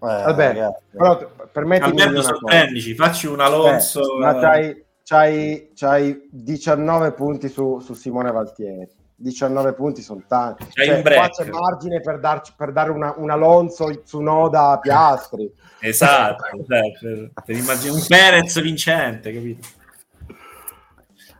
Vabbè, 0.00 0.68
però 0.90 1.30
permettimi 1.52 2.00
Alberto, 2.02 2.22
sorprendici, 2.22 2.94
facci 2.94 3.28
un 3.28 3.40
Alonso. 3.40 4.16
Eh, 4.16 4.18
ma 4.18 4.34
c'hai, 4.38 4.84
c'hai, 5.04 5.70
c'hai 5.74 6.28
19 6.28 7.12
punti 7.12 7.48
su, 7.48 7.78
su, 7.78 7.94
Simone 7.94 8.32
Valtieri. 8.32 8.88
19 9.14 9.74
punti 9.74 10.02
sono 10.02 10.24
tanti. 10.26 10.66
C'è 10.66 10.86
cioè, 10.86 11.02
qua 11.02 11.28
c'è 11.28 11.44
margine 11.50 12.00
per, 12.00 12.18
darci, 12.18 12.52
per 12.56 12.72
dare 12.72 12.90
una, 12.90 13.14
un 13.16 13.30
Alonso 13.30 14.02
su 14.04 14.20
Noda 14.20 14.70
a 14.70 14.78
Piastri. 14.78 15.52
esatto, 15.80 16.44
cioè, 16.66 16.80
per, 16.98 17.30
per 17.44 17.56
immaginare 17.56 18.00
un 18.00 18.04
Perez 18.08 18.60
vincente, 18.60 19.32
capito? 19.32 19.77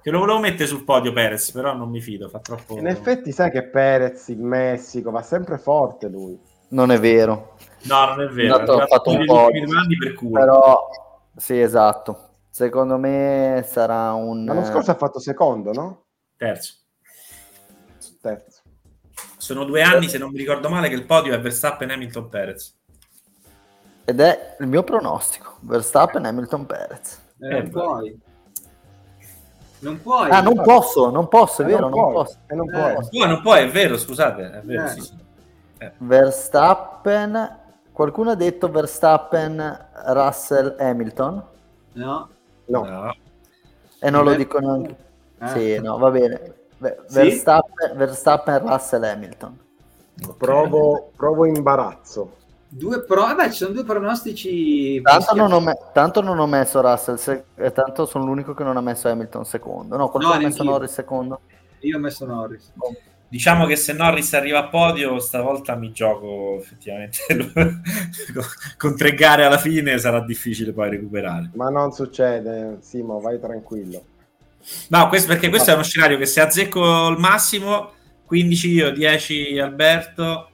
Che 0.09 0.15
lo 0.15 0.21
volevo 0.21 0.39
mettere 0.39 0.67
sul 0.67 0.85
podio 0.85 1.13
Perez, 1.13 1.51
però 1.51 1.75
non 1.75 1.91
mi 1.91 2.01
fido, 2.01 2.31
fa 2.31 2.39
troppo... 2.39 2.79
In 2.79 2.87
effetti 2.87 3.31
sai 3.31 3.51
che 3.51 3.65
Perez 3.65 4.29
in 4.29 4.41
Messico 4.41 5.11
va 5.11 5.21
sempre 5.21 5.59
forte 5.59 6.09
lui. 6.09 6.41
Non 6.69 6.91
è 6.91 6.99
vero. 6.99 7.57
No, 7.83 8.07
non 8.07 8.23
è 8.23 8.29
vero. 8.29 8.55
Esatto, 8.55 8.73
ho 8.73 8.87
fatto 8.87 9.11
un 9.11 9.27
po'. 9.27 9.49
Per 9.51 10.15
culo. 10.15 10.33
Però, 10.33 10.89
sì, 11.37 11.61
esatto. 11.61 12.31
Secondo 12.49 12.97
me 12.97 13.63
sarà 13.69 14.15
un... 14.15 14.47
L'anno 14.47 14.65
scorso 14.65 14.93
ha 14.93 14.95
fatto 14.95 15.19
secondo, 15.19 15.73
no? 15.73 16.05
Terzo. 16.39 16.73
Terzo. 18.23 18.63
Sono 19.37 19.65
due 19.65 19.83
anni, 19.83 20.09
se 20.09 20.17
non 20.17 20.31
mi 20.31 20.39
ricordo 20.39 20.71
male, 20.71 20.89
che 20.89 20.95
il 20.95 21.05
podio 21.05 21.35
è 21.35 21.39
Verstappen 21.39 21.91
Hamilton 21.91 22.31
Perez. 22.31 22.79
Ed 24.07 24.21
è 24.21 24.57
il 24.59 24.69
mio 24.69 24.83
pronostico. 24.85 25.59
Verstappen 25.61 26.25
Hamilton 26.25 26.65
Perez. 26.65 27.21
Eh, 27.41 27.49
non 27.61 27.69
puoi. 27.69 28.27
Non 29.81 30.01
puoi. 30.03 30.31
Ah, 30.31 30.41
non 30.41 30.61
posso, 30.63 31.11
non 31.11 31.29
posso, 31.29 31.63
è 31.63 31.65
eh, 31.65 31.69
vero, 31.69 31.89
non, 31.89 32.01
non 32.01 32.13
posso. 32.13 32.37
Eh, 32.47 32.55
non, 32.55 32.67
puoi. 32.67 33.23
Eh. 33.23 33.27
non 33.27 33.41
puoi, 33.43 33.63
è 33.63 33.71
vero, 33.71 33.97
scusate, 33.97 34.51
è 34.51 34.61
vero, 34.63 34.85
eh. 34.85 34.89
sì, 34.89 35.01
sì. 35.01 35.17
Eh. 35.79 35.93
Verstappen, 35.99 37.59
qualcuno 37.93 38.31
ha 38.31 38.35
detto 38.35 38.69
Verstappen, 38.71 39.87
Russell, 40.07 40.77
Hamilton? 40.79 41.43
No. 41.93 42.29
No. 42.67 42.85
no. 42.85 43.17
E 44.01 44.11
non 44.11 44.25
lo 44.25 44.35
dico 44.35 44.59
neanche. 44.59 44.97
Eh. 45.39 45.49
Sì, 45.49 45.79
no, 45.81 45.99
va 45.99 46.11
bene. 46.11 46.55
Verstappen, 46.79 47.91
sì? 47.91 47.97
Verstappen, 47.97 48.59
Russell, 48.59 49.05
Hamilton. 49.05 49.59
Okay. 50.21 50.37
Provo, 50.37 51.11
provo 51.15 51.45
imbarazzo. 51.47 52.37
Due 52.71 53.03
pro, 53.03 53.35
beh, 53.35 53.51
ci 53.51 53.59
sono 53.59 53.73
due 53.73 53.85
pronostici. 53.85 55.01
Tanto 55.01 55.35
non, 55.35 55.53
ho 55.53 55.61
me- 55.61 55.79
tanto 55.93 56.21
non 56.21 56.39
ho 56.39 56.47
messo 56.47 56.83
Russell, 56.83 57.17
se- 57.17 57.45
eh, 57.55 57.73
tanto 57.73 58.05
sono 58.05 58.27
l'unico 58.27 58.53
che 58.53 58.63
non 58.63 58.77
ha 58.77 58.83
messo 58.83 59.09
Hamilton 59.09 59.45
secondo. 59.47 59.97
No, 59.97 60.11
qualcuno 60.11 60.35
no, 60.35 60.41
ha 60.41 60.43
messo 60.43 60.63
Norris 60.63 60.93
secondo. 60.93 61.41
Io 61.81 61.97
ho 61.97 62.01
messo 62.01 62.27
Norris. 62.27 62.73
Diciamo 63.31 63.67
che 63.67 63.77
se 63.77 63.93
Norris 63.93 64.33
arriva 64.35 64.59
a 64.61 64.69
podio, 64.69 65.19
stavolta 65.19 65.75
mi 65.77 65.93
gioco 65.93 66.57
effettivamente 66.59 67.19
con 68.79 68.97
tre 68.97 69.15
gare 69.15 69.45
alla 69.45 69.59
fine 69.59 69.99
sarà 69.99 70.21
difficile 70.21 70.73
poi 70.73 70.91
recuperare. 70.91 71.51
Ma 71.55 71.69
non 71.69 71.93
succede, 71.93 72.79
Simo, 72.81 73.21
vai 73.21 73.39
tranquillo. 73.39 74.03
No, 74.89 75.09
questo, 75.09 75.29
perché 75.29 75.49
questo 75.49 75.71
è 75.71 75.75
uno 75.75 75.83
scenario 75.83 76.19
che 76.19 76.27
se 76.27 76.41
azzecco 76.41 77.09
il 77.09 77.19
massimo, 77.19 77.93
15 78.25 78.71
io, 78.71 78.91
10 78.91 79.59
Alberto, 79.59 80.48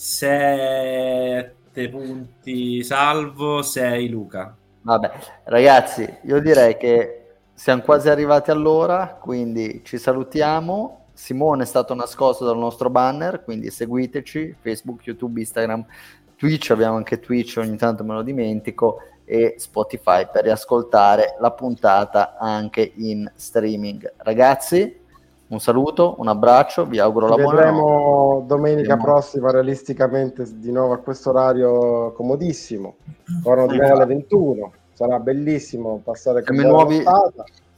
7 0.00 1.88
punti 1.90 2.84
Salvo, 2.84 3.62
6 3.62 4.08
Luca. 4.08 4.56
Vabbè, 4.82 5.10
ragazzi, 5.46 6.08
io 6.22 6.40
direi 6.40 6.76
che 6.76 7.26
siamo 7.52 7.82
quasi 7.82 8.08
arrivati 8.08 8.52
all'ora, 8.52 9.18
quindi 9.20 9.82
ci 9.84 9.98
salutiamo 9.98 11.06
Simone 11.12 11.64
è 11.64 11.66
stato 11.66 11.94
nascosto 11.94 12.44
dal 12.44 12.56
nostro 12.56 12.90
banner, 12.90 13.42
quindi 13.42 13.70
seguiteci, 13.70 14.58
Facebook, 14.60 15.04
YouTube, 15.04 15.40
Instagram, 15.40 15.84
Twitch, 16.36 16.70
abbiamo 16.70 16.94
anche 16.94 17.18
Twitch, 17.18 17.56
ogni 17.56 17.76
tanto 17.76 18.04
me 18.04 18.14
lo 18.14 18.22
dimentico, 18.22 19.00
e 19.24 19.56
Spotify 19.58 20.28
per 20.30 20.44
riascoltare 20.44 21.34
la 21.40 21.50
puntata 21.50 22.36
anche 22.38 22.92
in 22.98 23.28
streaming. 23.34 24.12
Ragazzi, 24.18 25.06
un 25.48 25.60
saluto, 25.60 26.16
un 26.18 26.28
abbraccio, 26.28 26.84
vi 26.84 26.98
auguro 26.98 27.28
la 27.28 27.36
buona 27.36 27.56
Vedremo 27.56 28.44
domenica 28.46 28.94
Vediamo. 28.94 29.02
prossima 29.02 29.50
realisticamente 29.50 30.44
di 30.58 30.70
nuovo 30.70 30.92
a 30.92 30.98
questo 30.98 31.30
orario 31.30 32.12
comodissimo, 32.12 32.96
torno 33.42 33.66
di 33.66 33.80
alle 33.80 34.04
21, 34.04 34.72
sarà 34.92 35.18
bellissimo 35.18 36.00
passare 36.04 36.42
con 36.42 36.56
la 36.56 36.62
nuovi... 36.62 37.02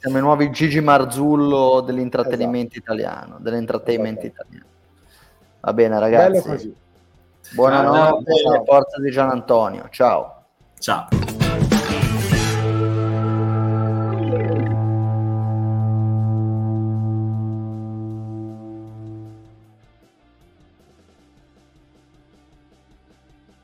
Siamo 0.00 0.16
i 0.16 0.22
nuovi 0.22 0.50
Gigi 0.50 0.80
Marzullo 0.80 1.82
dell'intrattenimento 1.82 2.78
esatto. 2.78 2.94
italiano, 2.94 3.36
dell'entertainment 3.38 4.24
esatto. 4.24 4.46
italiano. 4.46 4.66
Va 5.60 5.72
bene, 5.74 5.98
ragazzi. 5.98 6.74
Buonanotte, 7.52 8.34
ciao, 8.34 8.52
ciao. 8.54 8.64
forza 8.64 8.98
di 8.98 9.10
Gian 9.10 9.28
Antonio. 9.28 9.88
Ciao. 9.90 10.44
Ciao. 10.78 11.29